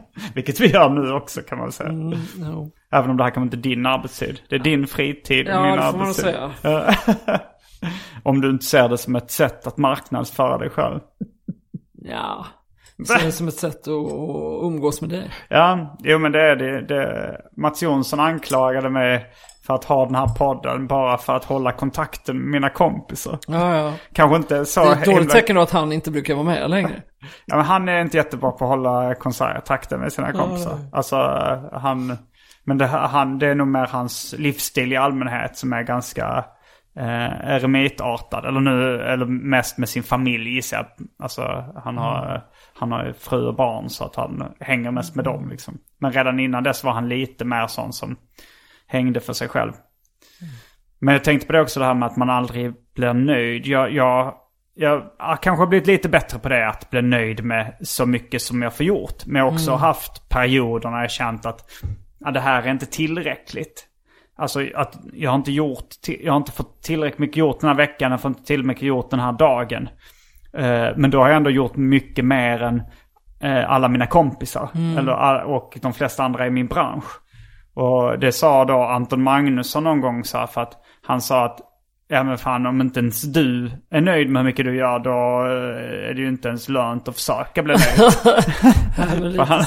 Vilket 0.34 0.60
vi 0.60 0.66
gör 0.66 0.88
nu 0.90 1.12
också 1.12 1.40
kan 1.42 1.58
man 1.58 1.72
säga. 1.72 1.88
Mm, 1.88 2.18
no. 2.36 2.72
Även 2.92 3.10
om 3.10 3.16
det 3.16 3.24
här 3.24 3.30
vara 3.40 3.46
inte 3.46 3.56
din 3.56 3.86
arbetstid. 3.86 4.40
Det 4.48 4.54
är 4.54 4.60
din 4.60 4.86
fritid 4.86 5.48
och 5.48 5.54
Ja, 5.54 5.62
min 5.62 5.76
det 5.76 5.82
får 5.82 5.92
man 5.98 6.00
arbetstid. 6.00 6.24
säga. 6.24 7.40
om 8.22 8.40
du 8.40 8.50
inte 8.50 8.64
ser 8.64 8.88
det 8.88 8.98
som 8.98 9.16
ett 9.16 9.30
sätt 9.30 9.66
att 9.66 9.76
marknadsföra 9.76 10.58
dig 10.58 10.70
själv. 10.70 11.00
Ja. 11.92 12.46
Så 13.06 13.14
det 13.14 13.32
som 13.32 13.48
ett 13.48 13.54
sätt 13.54 13.80
att, 13.80 13.88
att 13.88 14.62
umgås 14.62 15.00
med 15.00 15.10
dig. 15.10 15.30
Ja, 15.48 15.96
jo 16.00 16.18
men 16.18 16.32
det 16.32 16.42
är 16.42 16.56
det, 16.56 16.80
det. 16.86 17.40
Mats 17.56 17.82
Jonsson 17.82 18.20
anklagade 18.20 18.90
mig 18.90 19.26
för 19.68 19.74
att 19.74 19.84
ha 19.84 20.04
den 20.06 20.14
här 20.14 20.28
podden 20.28 20.86
bara 20.86 21.18
för 21.18 21.36
att 21.36 21.44
hålla 21.44 21.72
kontakten 21.72 22.36
med 22.38 22.46
mina 22.50 22.70
kompisar. 22.70 23.38
Ja, 23.48 23.76
ja. 23.76 23.92
Kanske 24.12 24.36
inte 24.36 24.64
så 24.64 24.84
Det 24.84 24.88
är 24.90 24.92
ett 24.92 25.04
dåligt 25.04 25.18
himla- 25.20 25.32
tecken 25.34 25.56
då 25.56 25.62
att 25.62 25.70
han 25.70 25.92
inte 25.92 26.10
brukar 26.10 26.34
vara 26.34 26.44
med 26.44 26.70
längre. 26.70 27.02
Ja, 27.46 27.56
men 27.56 27.64
han 27.64 27.88
är 27.88 28.00
inte 28.00 28.16
jättebra 28.16 28.50
på 28.50 28.64
att 28.64 28.70
hålla 28.70 29.14
kontakten 29.14 30.00
med 30.00 30.12
sina 30.12 30.32
kompisar. 30.32 30.78
Alltså 30.92 31.16
han... 31.72 32.18
Men 32.64 32.78
det, 32.78 32.86
han, 32.86 33.38
det 33.38 33.46
är 33.46 33.54
nog 33.54 33.68
mer 33.68 33.86
hans 33.86 34.34
livsstil 34.38 34.92
i 34.92 34.96
allmänhet 34.96 35.56
som 35.56 35.72
är 35.72 35.82
ganska 35.82 36.44
eh, 36.98 37.50
eremitartad. 37.50 38.44
Eller 38.44 38.60
nu, 38.60 39.00
eller 39.02 39.26
mest 39.26 39.78
med 39.78 39.88
sin 39.88 40.02
familj 40.02 40.50
gissar 40.54 40.76
jag. 40.76 40.86
Alltså 41.22 41.42
han 41.84 41.98
har, 41.98 42.42
han 42.74 42.92
har 42.92 43.04
ju 43.04 43.12
fru 43.12 43.46
och 43.46 43.56
barn 43.56 43.88
så 43.88 44.04
att 44.04 44.16
han 44.16 44.42
hänger 44.60 44.90
mest 44.90 45.14
med 45.14 45.24
dem 45.24 45.48
liksom. 45.50 45.78
Men 46.00 46.12
redan 46.12 46.40
innan 46.40 46.62
dess 46.62 46.84
var 46.84 46.92
han 46.92 47.08
lite 47.08 47.44
mer 47.44 47.66
sån 47.66 47.92
som 47.92 48.16
hängde 48.88 49.20
för 49.20 49.32
sig 49.32 49.48
själv. 49.48 49.72
Men 50.98 51.12
jag 51.14 51.24
tänkte 51.24 51.46
på 51.46 51.52
det 51.52 51.60
också 51.60 51.80
det 51.80 51.86
här 51.86 51.94
med 51.94 52.06
att 52.06 52.16
man 52.16 52.30
aldrig 52.30 52.72
blir 52.94 53.12
nöjd. 53.14 53.66
Jag, 53.66 53.92
jag, 53.92 54.34
jag 54.74 55.04
har 55.18 55.36
kanske 55.36 55.66
blivit 55.66 55.86
lite 55.86 56.08
bättre 56.08 56.38
på 56.38 56.48
det 56.48 56.68
att 56.68 56.90
bli 56.90 57.02
nöjd 57.02 57.44
med 57.44 57.76
så 57.80 58.06
mycket 58.06 58.42
som 58.42 58.62
jag 58.62 58.74
får 58.74 58.86
gjort. 58.86 59.26
Men 59.26 59.36
jag 59.36 59.44
har 59.44 59.52
också 59.52 59.74
haft 59.74 60.28
perioder 60.28 60.90
när 60.90 61.00
jag 61.00 61.10
känt 61.10 61.46
att 61.46 61.70
ja, 62.20 62.30
det 62.30 62.40
här 62.40 62.62
är 62.62 62.70
inte 62.70 62.86
tillräckligt. 62.86 63.84
Alltså 64.36 64.60
att 64.74 64.98
jag 65.12 65.30
har 65.30 65.36
inte 65.36 65.52
gjort, 65.52 65.88
jag 66.20 66.32
har 66.32 66.36
inte 66.36 66.52
fått 66.52 66.82
tillräckligt 66.82 67.18
mycket 67.18 67.36
gjort 67.36 67.60
den 67.60 67.68
här 67.68 67.76
veckan, 67.76 68.10
jag 68.10 68.20
får 68.20 68.28
inte 68.28 68.44
tillräckligt 68.44 68.66
mycket 68.66 68.82
gjort 68.82 69.10
den 69.10 69.20
här 69.20 69.32
dagen. 69.32 69.88
Eh, 70.52 70.88
men 70.96 71.10
då 71.10 71.20
har 71.20 71.28
jag 71.28 71.36
ändå 71.36 71.50
gjort 71.50 71.76
mycket 71.76 72.24
mer 72.24 72.62
än 72.62 72.82
eh, 73.40 73.70
alla 73.70 73.88
mina 73.88 74.06
kompisar. 74.06 74.68
Eller, 74.98 75.12
all- 75.12 75.46
och 75.46 75.78
de 75.82 75.92
flesta 75.94 76.24
andra 76.24 76.46
i 76.46 76.50
min 76.50 76.66
bransch. 76.66 77.04
Och 77.78 78.18
det 78.18 78.32
sa 78.32 78.64
då 78.64 78.82
Anton 78.82 79.22
Magnusson 79.22 79.84
någon 79.84 80.00
gång 80.00 80.24
så 80.24 80.38
här 80.38 80.46
för 80.46 80.60
att 80.60 80.72
han 81.06 81.20
sa 81.20 81.44
att 81.44 81.60
Ja 82.10 82.22
men 82.22 82.38
fan 82.38 82.66
om 82.66 82.80
inte 82.80 83.00
ens 83.00 83.22
du 83.22 83.70
är 83.90 84.00
nöjd 84.00 84.30
med 84.30 84.42
hur 84.42 84.44
mycket 84.44 84.64
du 84.64 84.76
gör 84.76 84.98
då 84.98 85.46
eh, 85.46 86.10
är 86.10 86.14
det 86.14 86.20
ju 86.20 86.28
inte 86.28 86.48
ens 86.48 86.68
lönt 86.68 87.08
att 87.08 87.14
försöka 87.14 87.62
bli 87.62 87.72
nöjd. 87.72 88.12
För 89.36 89.44
han, 89.44 89.64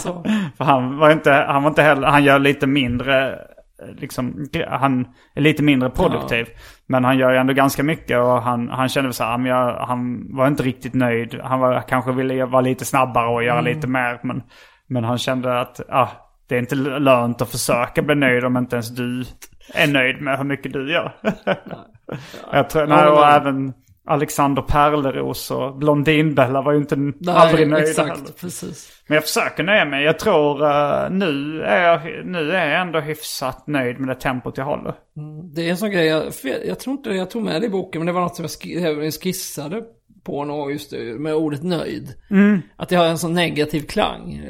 för 0.58 0.64
han 0.64 0.98
var 0.98 1.12
inte, 1.12 1.32
han 1.32 1.64
var 1.64 1.70
inte 1.70 1.82
heller, 1.82 2.08
han 2.08 2.24
gör 2.24 2.40
lite 2.40 2.68
mindre, 2.68 3.32
eh, 3.32 3.96
liksom, 3.98 4.48
han 4.68 5.08
är 5.36 5.42
lite 5.42 5.64
mindre 5.64 5.90
produktiv. 5.90 6.48
Men 6.88 7.04
han 7.04 7.18
gör 7.18 7.32
ju 7.32 7.38
ändå 7.38 7.54
ganska 7.54 7.84
mycket 7.84 8.20
och 8.20 8.42
han, 8.42 8.70
han 8.70 8.90
kände 8.90 9.14
så 9.14 9.24
här, 9.24 9.38
men 9.38 9.52
jag, 9.52 9.74
han 9.74 10.28
var 10.36 10.48
inte 10.48 10.64
riktigt 10.64 10.94
nöjd. 10.94 11.40
Han 11.44 11.60
var, 11.60 11.82
kanske 11.88 12.12
ville 12.12 12.46
vara 12.46 12.62
lite 12.62 12.86
snabbare 12.86 13.28
och 13.28 13.44
göra 13.44 13.62
lite 13.62 13.88
mer. 13.88 14.20
Men, 14.24 14.44
men 14.88 15.04
han 15.04 15.18
kände 15.18 15.60
att, 15.62 15.82
ah, 15.90 16.10
det 16.52 16.58
är 16.58 16.60
inte 16.60 16.76
lönt 16.76 17.42
att 17.42 17.50
försöka 17.52 18.02
bli 18.02 18.16
nöjd 18.16 18.46
om 18.46 18.58
inte 18.58 18.76
ens 18.76 18.90
du 18.90 19.26
är 19.74 19.88
nöjd 19.88 20.22
med 20.22 20.38
hur 20.38 20.46
mycket 20.46 20.74
du 20.74 20.92
gör. 20.92 21.12
jag 22.52 22.70
tror, 22.70 22.88
nej, 22.88 23.08
och 23.08 23.26
även 23.26 23.74
Alexander 24.08 24.62
Perleros 24.62 25.52
och 25.52 25.78
Blondinbella 25.78 26.62
var 26.62 26.72
ju 26.72 26.78
inte 26.78 26.96
aldrig 27.28 27.68
nöjda 27.70 27.90
exakt, 27.90 28.10
heller. 28.10 28.32
precis. 28.42 29.04
Men 29.08 29.16
jag 29.16 29.24
försöker 29.24 29.64
nöja 29.64 29.86
mig. 29.86 30.04
Jag 30.04 30.20
tror 30.20 30.64
eh, 30.64 31.10
nu, 31.10 31.62
är 31.64 31.84
jag, 31.84 32.26
nu 32.26 32.52
är 32.52 32.70
jag 32.70 32.82
ändå 32.82 33.00
hyfsat 33.00 33.68
nöjd 33.68 34.00
med 34.00 34.10
det 34.10 34.22
tempot 34.22 34.58
jag 34.58 34.66
håller. 34.66 34.94
Det 35.56 35.66
är 35.66 35.70
en 35.70 35.78
sån 35.78 35.92
grej, 35.92 36.06
jag, 36.06 36.24
jag, 36.44 36.66
jag 36.66 36.80
tror 36.80 36.96
inte 36.96 37.10
jag 37.10 37.30
tog 37.30 37.44
med 37.44 37.62
det 37.62 37.68
i 37.68 37.70
boken, 37.70 38.00
men 38.00 38.06
det 38.06 38.14
var 38.14 38.22
något 38.22 38.36
som 38.36 38.44
jag, 38.44 38.50
sk- 38.50 39.02
jag 39.04 39.14
skissade 39.14 39.82
på 40.24 40.46
något 40.46 40.72
just 40.72 40.92
det, 40.92 41.20
med 41.20 41.36
ordet 41.36 41.64
nöjd. 41.64 42.14
Att 42.78 42.90
det 42.90 42.96
har 42.96 43.06
en 43.06 43.18
sån 43.18 43.34
negativ 43.34 43.82
klang. 43.82 44.42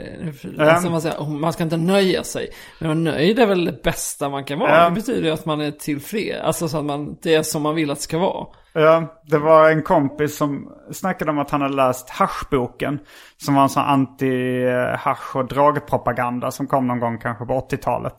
Alltså 0.59 0.89
man, 0.89 1.01
säger, 1.01 1.17
oh, 1.17 1.29
man 1.29 1.53
ska 1.53 1.63
inte 1.63 1.77
nöja 1.77 2.23
sig. 2.23 2.49
Men 2.79 3.03
nöjd 3.03 3.39
är 3.39 3.47
väl 3.47 3.65
det 3.65 3.83
bästa 3.83 4.29
man 4.29 4.43
kan 4.43 4.59
vara. 4.59 4.77
Ja. 4.77 4.89
Det 4.89 4.95
betyder 4.95 5.27
ju 5.27 5.31
att 5.33 5.45
man 5.45 5.61
är 5.61 5.71
tillfreds. 5.71 6.41
Alltså 6.41 6.67
så 6.67 6.77
att 6.77 6.85
man, 6.85 7.17
det 7.21 7.35
är 7.35 7.43
som 7.43 7.61
man 7.61 7.75
vill 7.75 7.91
att 7.91 7.97
det 7.97 8.03
ska 8.03 8.17
vara. 8.17 8.47
Ja, 8.73 9.21
det 9.25 9.37
var 9.37 9.69
en 9.69 9.83
kompis 9.83 10.37
som 10.37 10.71
snackade 10.91 11.31
om 11.31 11.39
att 11.39 11.51
han 11.51 11.61
hade 11.61 11.75
läst 11.75 12.09
Haschboken. 12.09 12.99
Som 13.37 13.55
var 13.55 13.63
en 13.63 13.69
sån 13.69 13.83
anti-hasch 13.83 15.35
och 15.35 15.47
drogpropaganda 15.47 16.51
som 16.51 16.67
kom 16.67 16.87
någon 16.87 16.99
gång 16.99 17.17
kanske 17.17 17.45
på 17.45 17.53
80-talet. 17.53 18.13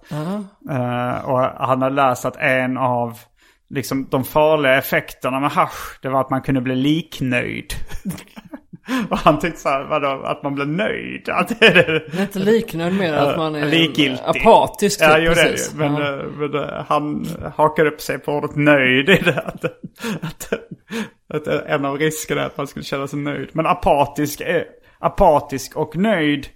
Eh, 0.71 1.25
och 1.25 1.39
han 1.39 1.83
hade 1.83 1.95
läst 1.95 2.25
att 2.25 2.37
en 2.37 2.79
av 2.79 3.19
liksom, 3.73 4.09
de 4.11 4.25
farliga 4.25 4.75
effekterna 4.79 5.41
med 5.41 5.51
hasch, 5.51 5.99
det 6.03 6.09
var 6.09 6.21
att 6.21 6.31
man 6.31 6.43
kunde 6.43 6.61
bli 6.61 6.77
liknöjd. 6.77 7.75
och 9.11 9.19
han 9.19 9.39
tyckte 9.39 9.61
så 9.61 9.69
här, 9.69 9.85
vadå, 9.85 10.23
att 10.25 10.43
man 10.43 10.55
blev 10.55 10.69
nöjd? 10.69 11.29
Att 11.29 11.61
det 11.61 11.67
är 11.67 11.75
det. 11.75 12.21
Inte 12.23 12.39
liknöjd 12.39 12.95
mer 12.95 13.13
att 13.15 13.37
man 13.37 13.55
är 13.55 13.67
Likgiltig. 13.67 14.25
apatisk. 14.25 15.01
Ja, 15.03 15.15
typ, 15.15 15.25
jo 15.27 15.33
det 15.35 15.41
är 15.41 15.49
ju. 15.49 15.77
Men, 15.77 15.95
Ja. 15.95 16.19
eh, 16.19 16.27
men 16.39 16.55
eh, 16.55 16.85
han 16.89 17.27
hakar 17.57 17.87
upp 17.87 18.01
sig 18.01 18.19
på 18.19 18.33
ordet 18.33 18.57
nöjd 18.57 19.09
i 19.09 19.17
det. 19.17 19.43
Att, 19.47 19.65
att, 20.23 20.53
att, 21.35 21.47
en 21.47 21.85
av 21.85 21.99
riskerna 21.99 22.43
är 22.43 22.47
att 22.47 22.57
man 22.57 22.67
skulle 22.67 22.85
känna 22.85 23.07
sig 23.07 23.19
nöjd. 23.19 23.49
Men 23.53 23.67
apatisk, 23.67 24.41
är, 24.41 24.65
apatisk 24.99 25.77
och 25.77 25.97
nöjd, 25.97 26.47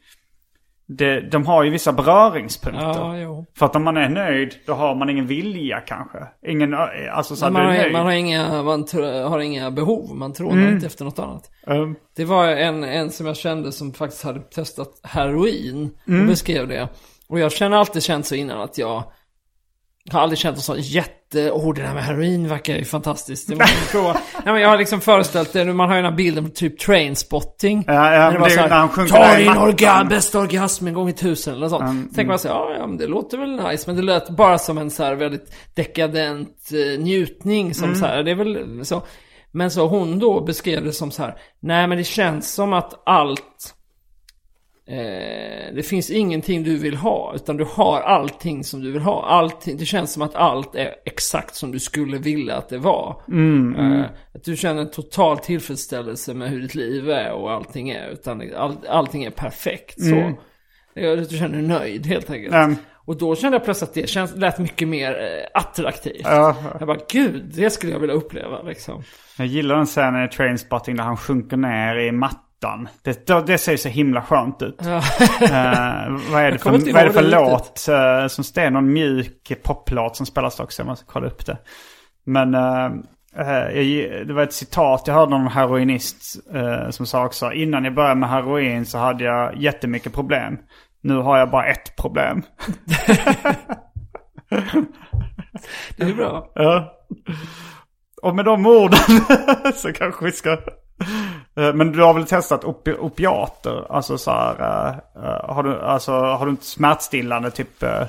det, 0.88 1.20
de 1.20 1.46
har 1.46 1.62
ju 1.64 1.70
vissa 1.70 1.92
beröringspunkter. 1.92 2.82
Ja, 2.86 3.16
jo. 3.18 3.46
För 3.58 3.66
att 3.66 3.76
om 3.76 3.84
man 3.84 3.96
är 3.96 4.08
nöjd, 4.08 4.54
då 4.66 4.72
har 4.72 4.94
man 4.94 5.10
ingen 5.10 5.26
vilja 5.26 5.80
kanske. 5.80 6.18
Ingen, 6.46 6.74
alltså 7.12 7.36
så 7.36 7.50
Man, 7.50 7.66
har, 7.66 7.72
nöjd. 7.72 7.92
man, 7.92 8.04
har 8.06 8.12
inga, 8.12 8.62
man 8.62 8.84
har 9.32 9.38
inga 9.40 9.70
behov, 9.70 10.16
man 10.16 10.32
trånar 10.32 10.62
Mm. 10.62 10.74
inte 10.74 10.86
efter 10.86 11.04
något 11.04 11.18
annat. 11.18 11.50
Um, 11.66 11.96
Det 12.16 12.24
var 12.24 12.46
en, 12.48 12.84
en 12.84 13.10
som 13.10 13.26
jag 13.26 13.36
kände 13.36 13.72
som 13.72 13.92
faktiskt 13.92 14.24
hade 14.24 14.40
testat 14.40 15.00
heroin 15.02 15.90
Mm. 16.08 16.20
och 16.20 16.26
beskrev 16.26 16.68
det. 16.68 16.88
Och 17.28 17.40
jag 17.40 17.52
känner 17.52 17.76
alltid 17.76 18.02
känt 18.02 18.26
så 18.26 18.34
innan 18.34 18.60
att 18.60 18.78
jag 18.78 19.02
har 20.12 20.20
aldrig 20.20 20.38
känt 20.38 20.58
så 20.58 20.76
jätte, 20.78 21.12
åh 21.36 21.74
det 21.74 21.82
där 21.82 21.94
med 21.94 22.04
heroin 22.04 22.48
verkar 22.48 22.74
ju 22.76 22.84
fantastiskt. 22.84 23.48
Det 23.48 23.54
måste 23.54 23.90
prova. 23.90 24.12
Nej 24.44 24.52
men 24.52 24.60
jag 24.62 24.68
har 24.68 24.76
liksom 24.78 25.00
föreställt 25.00 25.52
det, 25.52 25.64
man 25.64 25.88
har 25.88 25.96
ju 25.96 26.02
den 26.02 26.10
här 26.10 26.16
bilden 26.16 26.44
på 26.44 26.50
typ 26.50 26.78
trainspotting. 26.78 27.84
Ja, 27.86 28.12
ja, 28.14 28.30
men 28.30 28.40
var 28.40 28.48
det 28.48 28.54
så 28.54 28.88
sjunker 28.94 29.14
Ta 29.14 29.36
din 29.36 29.46
mattan." 29.46 29.62
orgasm, 29.68 30.08
bästa 30.08 30.38
orgasm 30.38 30.86
en 30.86 30.94
gång 30.94 31.08
i 31.08 31.12
tusen 31.12 31.54
eller 31.54 31.68
sånt. 31.68 31.82
Mm, 31.82 32.08
Tänker 32.14 32.28
man 32.28 32.38
så 32.38 32.48
här, 32.48 32.54
ja, 32.54 32.76
ja 32.78 32.86
men 32.86 32.96
det 32.96 33.06
låter 33.06 33.38
väl 33.38 33.56
nice. 33.56 33.84
Men 33.86 33.96
det 33.96 34.02
lät 34.02 34.30
bara 34.30 34.58
som 34.58 34.78
en 34.78 34.90
så 34.90 35.02
här 35.04 35.14
väldigt 35.14 35.52
dekadent 35.74 36.68
eh, 36.72 37.00
njutning 37.00 37.74
som 37.74 37.84
Mm. 37.84 37.96
så 37.98 38.06
här, 38.06 38.22
det 38.22 38.30
är 38.30 38.34
väl 38.34 38.84
så. 38.86 39.02
Men 39.52 39.70
så 39.70 39.86
hon 39.86 40.18
då 40.18 40.40
beskrev 40.40 40.84
det 40.84 40.92
som 40.92 41.10
så 41.10 41.22
här, 41.22 41.34
nej 41.62 41.86
men 41.86 41.98
det 41.98 42.04
känns 42.04 42.54
som 42.54 42.72
att 42.72 43.02
allt 43.06 43.74
Eh, 44.88 45.74
det 45.74 45.82
finns 45.86 46.10
ingenting 46.10 46.62
du 46.62 46.76
vill 46.76 46.96
ha, 46.96 47.32
utan 47.34 47.56
du 47.56 47.64
har 47.64 48.00
allting 48.00 48.64
som 48.64 48.80
du 48.80 48.92
vill 48.92 49.02
ha. 49.02 49.26
Allting, 49.26 49.76
det 49.76 49.84
känns 49.84 50.12
som 50.12 50.22
att 50.22 50.34
allt 50.34 50.74
är 50.74 50.94
exakt 51.04 51.54
som 51.54 51.72
du 51.72 51.78
skulle 51.78 52.18
vilja 52.18 52.56
att 52.56 52.68
det 52.68 52.78
var. 52.78 53.22
Eh, 53.78 54.04
att 54.34 54.44
du 54.44 54.56
känner 54.56 54.80
en 54.80 54.90
total 54.90 55.38
tillfredsställelse 55.38 56.34
med 56.34 56.50
hur 56.50 56.60
ditt 56.60 56.74
liv 56.74 57.10
är 57.10 57.32
och 57.32 57.52
allting 57.52 57.90
är. 57.90 58.08
Utan 58.08 58.42
all, 58.56 58.76
allting 58.88 59.24
är 59.24 59.30
perfekt 59.30 60.02
så. 60.02 60.32
Gör 61.00 61.18
att 61.18 61.30
Du 61.30 61.36
känner 61.36 61.58
dig 61.58 61.66
nöjd 61.66 62.06
helt 62.06 62.30
enkelt. 62.30 62.54
Mm. 62.54 62.76
Och 63.06 63.18
då 63.18 63.36
kände 63.36 63.56
jag 63.56 63.64
plötsligt 63.64 63.88
att 63.88 63.94
det 63.94 64.08
känns, 64.08 64.36
lät 64.36 64.58
mycket 64.58 64.88
mer 64.88 65.10
eh, 65.10 65.60
attraktivt. 65.60 66.20
Ja. 66.24 66.56
Jag 66.78 66.88
bara, 66.88 66.98
gud, 67.08 67.44
det 67.54 67.70
skulle 67.70 67.92
jag 67.92 68.00
vilja 68.00 68.14
uppleva 68.14 68.62
liksom. 68.62 69.02
Jag 69.38 69.46
gillar 69.46 69.76
den 69.76 69.86
scenen 69.86 70.24
i 70.24 70.28
Trainspotting 70.28 70.96
där 70.96 71.04
han 71.04 71.16
sjunker 71.16 71.56
ner 71.56 71.96
i 71.98 72.12
mattan. 72.12 72.42
Det, 73.02 73.26
det, 73.26 73.46
det 73.46 73.58
ser 73.58 73.76
så 73.76 73.88
himla 73.88 74.22
skönt 74.22 74.62
ut. 74.62 74.80
Ja. 74.84 74.96
Eh, 74.96 76.16
vad 76.30 76.42
är 76.42 76.52
det 76.52 76.58
för, 76.62 76.70
vad 76.70 76.88
är 76.88 77.04
det 77.04 77.12
för 77.12 77.22
det 77.22 77.30
låt? 77.30 77.86
Uh, 77.88 78.28
som 78.28 78.44
det 78.54 78.62
är 78.62 78.70
någon 78.70 78.92
mjuk 78.92 79.62
poplåt 79.62 80.16
som 80.16 80.26
spelas 80.26 80.60
också. 80.60 80.82
Jag 80.82 80.86
måste 80.86 81.04
kolla 81.08 81.26
upp 81.26 81.46
det. 81.46 81.58
Men 82.24 82.52
jag, 82.52 84.26
det 84.26 84.32
var 84.32 84.42
ett 84.42 84.52
citat 84.52 85.02
jag 85.06 85.14
hörde 85.14 85.36
en 85.36 85.48
heroinist 85.48 86.36
som 86.90 87.06
sa 87.06 87.24
också. 87.24 87.52
Innan 87.52 87.84
jag 87.84 87.94
började 87.94 88.14
med 88.14 88.28
heroin 88.28 88.86
så 88.86 88.98
hade 88.98 89.24
jag 89.24 89.56
jättemycket 89.56 90.12
problem. 90.12 90.58
Nu 91.00 91.16
har 91.16 91.38
jag 91.38 91.50
bara 91.50 91.66
ett 91.66 91.96
problem. 91.96 92.42
Det 95.96 96.04
är 96.04 96.14
bra. 96.14 96.52
Ja. 96.54 96.92
Och 98.22 98.36
med 98.36 98.44
de 98.44 98.66
orden 98.66 98.98
så 99.74 99.92
kanske 99.92 100.24
vi 100.24 100.32
ska 100.32 100.58
Men 101.56 101.92
du 101.92 102.02
har 102.02 102.14
väl 102.14 102.26
testat 102.26 102.64
opi 102.64 102.92
opiater? 102.92 103.86
Alltså 103.92 104.18
så 104.18 104.30
här, 104.30 104.60
eh, 104.60 105.24
eh, 105.24 105.54
har, 105.54 105.62
du, 105.62 105.80
alltså, 105.80 106.12
har 106.12 106.46
du 106.46 106.50
inte 106.50 106.66
smärtstillande 106.66 107.50
typ 107.50 107.82
uh, 107.82 108.02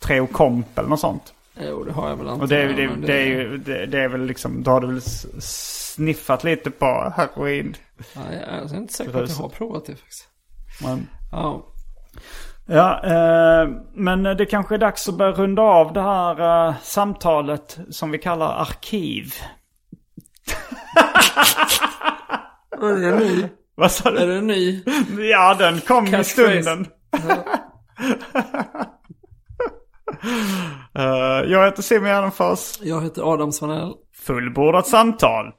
Treokomp 0.00 0.78
eller 0.78 0.88
något 0.88 1.00
sånt? 1.00 1.34
Jo, 1.60 1.84
det 1.84 1.92
har 1.92 2.08
jag 2.08 2.16
väl 2.16 2.26
Och 2.28 2.48
det, 2.48 2.56
är- 2.62 2.68
det, 2.68 2.88
men 2.88 3.00
det, 3.00 3.12
är 3.20 3.26
ju, 3.26 3.56
det, 3.56 3.86
det 3.86 4.00
är 4.00 4.08
väl 4.08 4.20
liksom, 4.26 4.62
då 4.62 4.70
har 4.70 4.80
du 4.80 4.86
väl 4.86 5.02
sniffat 5.42 6.44
lite 6.44 6.70
på 6.70 7.12
heroin. 7.16 7.76
Ja, 8.14 8.20
jag 8.60 8.70
är 8.72 8.76
inte 8.76 8.94
säker 8.94 9.12
på 9.12 9.18
att 9.18 9.28
jag 9.30 9.36
har 9.36 9.48
provat 9.48 9.86
det 9.86 9.96
faktiskt. 9.96 10.28
Men, 10.82 11.08
Ja. 11.32 11.62
ja, 12.66 13.00
eh, 13.04 13.68
men 13.94 14.22
det 14.22 14.46
kanske 14.46 14.74
är 14.74 14.78
dags 14.78 15.08
att 15.08 15.14
börja 15.14 15.32
runda 15.32 15.62
av 15.62 15.92
det 15.92 16.02
här 16.02 16.66
eh, 16.68 16.74
samtalet 16.82 17.78
som 17.90 18.10
vi 18.10 18.18
kallar 18.18 18.60
arkiv. 18.60 19.32
Är 22.82 23.10
det 23.10 23.16
ny? 23.18 23.44
Vad 23.76 23.92
sa 23.92 24.08
Är 24.08 24.26
du? 24.26 24.34
det 24.34 24.40
ny? 24.40 24.82
Ja, 25.30 25.54
den 25.58 25.80
kom 25.80 26.06
i 26.06 26.10
Catchphrase. 26.10 26.62
stunden. 26.62 26.86
Eh, 30.98 31.04
jag 31.52 31.64
heter 31.64 31.82
Simon 31.82 32.08
Gärdenfors. 32.08 32.78
Jag 32.82 33.02
heter 33.02 33.32
Adam 33.32 33.52
Svanell. 33.52 33.92
Fullbordat 34.26 34.86
samtal. 34.86 35.52